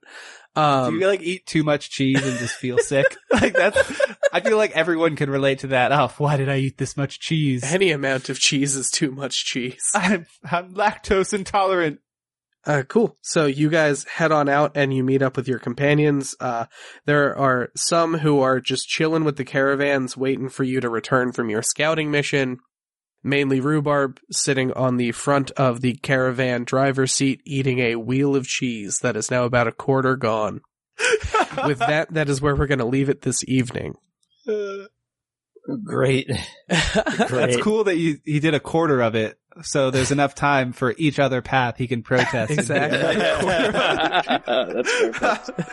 Um 0.55 0.93
Do 0.93 0.99
you 0.99 1.07
like 1.07 1.21
eat 1.21 1.45
too 1.45 1.63
much 1.63 1.89
cheese 1.89 2.25
and 2.25 2.37
just 2.39 2.55
feel 2.55 2.77
sick? 2.77 3.17
like 3.31 3.53
that's, 3.53 3.77
I 4.31 4.41
feel 4.41 4.57
like 4.57 4.71
everyone 4.71 5.15
can 5.15 5.29
relate 5.29 5.59
to 5.59 5.67
that. 5.67 5.91
Oh, 5.91 6.11
why 6.17 6.37
did 6.37 6.49
I 6.49 6.57
eat 6.57 6.77
this 6.77 6.95
much 6.95 7.19
cheese? 7.19 7.63
any 7.63 7.91
amount 7.91 8.29
of 8.29 8.39
cheese 8.39 8.75
is 8.75 8.89
too 8.89 9.11
much 9.11 9.45
cheese. 9.45 9.83
I'm, 9.93 10.25
I'm 10.49 10.73
lactose 10.73 11.33
intolerant. 11.33 11.99
Uh, 12.65 12.83
cool. 12.87 13.15
So 13.21 13.45
you 13.45 13.69
guys 13.69 14.05
head 14.05 14.31
on 14.31 14.49
out 14.49 14.71
and 14.75 14.93
you 14.93 15.03
meet 15.03 15.21
up 15.21 15.37
with 15.37 15.47
your 15.47 15.59
companions. 15.59 16.35
Uh, 16.39 16.65
there 17.05 17.37
are 17.37 17.69
some 17.75 18.17
who 18.17 18.39
are 18.39 18.59
just 18.59 18.87
chilling 18.87 19.23
with 19.23 19.37
the 19.37 19.45
caravans, 19.45 20.17
waiting 20.17 20.49
for 20.49 20.63
you 20.63 20.79
to 20.81 20.89
return 20.89 21.31
from 21.31 21.49
your 21.49 21.61
scouting 21.61 22.09
mission. 22.09 22.57
Mainly 23.25 23.59
Rhubarb 23.59 24.19
sitting 24.29 24.71
on 24.73 24.97
the 24.97 25.11
front 25.11 25.49
of 25.51 25.81
the 25.81 25.95
caravan 25.95 26.63
driver's 26.63 27.11
seat, 27.11 27.41
eating 27.43 27.79
a 27.79 27.95
wheel 27.95 28.35
of 28.35 28.45
cheese 28.45 28.99
that 28.99 29.17
is 29.17 29.31
now 29.31 29.45
about 29.45 29.67
a 29.67 29.71
quarter 29.71 30.15
gone. 30.15 30.61
with 31.65 31.79
that, 31.79 32.13
that 32.13 32.29
is 32.29 32.39
where 32.39 32.55
we're 32.55 32.67
going 32.67 32.77
to 32.77 32.85
leave 32.85 33.09
it 33.09 33.23
this 33.23 33.43
evening. 33.47 33.95
Great. 35.83 36.29
That's 36.67 37.57
cool 37.57 37.85
that 37.85 37.97
you, 37.97 38.19
he 38.23 38.39
did 38.39 38.53
a 38.53 38.59
quarter 38.59 39.01
of 39.01 39.15
it. 39.15 39.39
So 39.63 39.89
there's 39.89 40.11
enough 40.11 40.35
time 40.35 40.71
for 40.71 40.93
each 40.95 41.17
other 41.17 41.41
path 41.41 41.77
he 41.77 41.87
can 41.87 42.03
protest. 42.03 42.51
Exactly. 42.51 42.99
That's 43.15 44.91
perfect. 45.17 45.69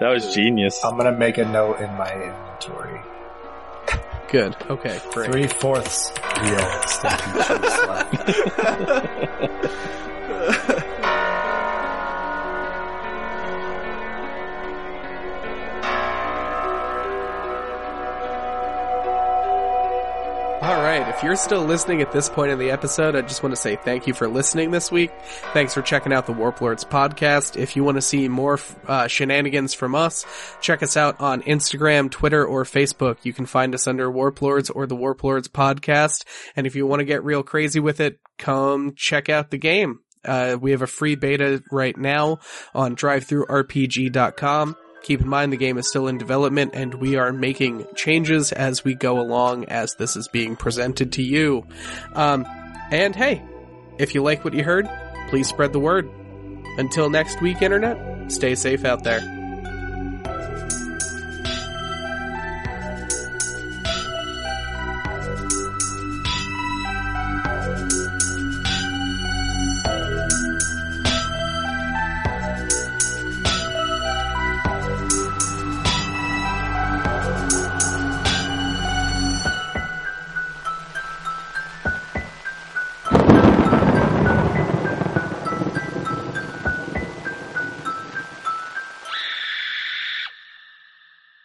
That 0.00 0.08
was 0.08 0.34
genius. 0.34 0.82
I'm 0.82 0.96
gonna 0.96 1.12
make 1.12 1.36
a 1.36 1.44
note 1.44 1.78
in 1.80 1.92
my 1.94 2.10
inventory. 2.10 3.02
Good. 4.30 4.56
Okay. 4.68 5.00
Great. 5.12 5.30
Three 5.30 5.46
fourths 5.46 6.10
wheel. 6.42 6.82
Still 9.66 9.95
If 21.16 21.22
you're 21.22 21.36
still 21.36 21.64
listening 21.64 22.02
at 22.02 22.12
this 22.12 22.28
point 22.28 22.52
in 22.52 22.58
the 22.58 22.70
episode, 22.70 23.16
I 23.16 23.22
just 23.22 23.42
want 23.42 23.54
to 23.54 23.60
say 23.60 23.76
thank 23.76 24.06
you 24.06 24.12
for 24.12 24.28
listening 24.28 24.70
this 24.70 24.92
week. 24.92 25.10
Thanks 25.54 25.72
for 25.72 25.80
checking 25.80 26.12
out 26.12 26.26
the 26.26 26.34
Warp 26.34 26.60
Lords 26.60 26.84
podcast. 26.84 27.56
If 27.56 27.74
you 27.74 27.84
want 27.84 27.96
to 27.96 28.02
see 28.02 28.28
more 28.28 28.60
uh, 28.86 29.06
shenanigans 29.06 29.72
from 29.72 29.94
us, 29.94 30.26
check 30.60 30.82
us 30.82 30.94
out 30.94 31.18
on 31.18 31.40
Instagram, 31.44 32.10
Twitter, 32.10 32.44
or 32.44 32.64
Facebook. 32.64 33.16
You 33.22 33.32
can 33.32 33.46
find 33.46 33.74
us 33.74 33.86
under 33.86 34.10
Warp 34.10 34.42
Lords 34.42 34.68
or 34.68 34.86
the 34.86 34.94
Warp 34.94 35.24
Lords 35.24 35.48
podcast. 35.48 36.26
And 36.54 36.66
if 36.66 36.76
you 36.76 36.86
want 36.86 37.00
to 37.00 37.06
get 37.06 37.24
real 37.24 37.42
crazy 37.42 37.80
with 37.80 37.98
it, 38.00 38.20
come 38.36 38.92
check 38.94 39.30
out 39.30 39.50
the 39.50 39.56
game. 39.56 40.00
Uh, 40.22 40.58
we 40.60 40.72
have 40.72 40.82
a 40.82 40.86
free 40.86 41.14
beta 41.14 41.62
right 41.72 41.96
now 41.96 42.40
on 42.74 42.94
drivethrurpg.com. 42.94 44.76
Keep 45.06 45.20
in 45.20 45.28
mind 45.28 45.52
the 45.52 45.56
game 45.56 45.78
is 45.78 45.88
still 45.88 46.08
in 46.08 46.18
development 46.18 46.72
and 46.74 46.92
we 46.94 47.14
are 47.14 47.32
making 47.32 47.86
changes 47.94 48.50
as 48.50 48.82
we 48.82 48.92
go 48.92 49.20
along 49.20 49.66
as 49.66 49.94
this 49.94 50.16
is 50.16 50.26
being 50.26 50.56
presented 50.56 51.12
to 51.12 51.22
you. 51.22 51.64
Um, 52.14 52.44
and 52.90 53.14
hey, 53.14 53.40
if 53.98 54.16
you 54.16 54.22
like 54.24 54.44
what 54.44 54.52
you 54.52 54.64
heard, 54.64 54.90
please 55.28 55.48
spread 55.48 55.72
the 55.72 55.78
word. 55.78 56.10
Until 56.76 57.08
next 57.08 57.40
week, 57.40 57.62
Internet, 57.62 58.32
stay 58.32 58.56
safe 58.56 58.84
out 58.84 59.04
there. 59.04 59.35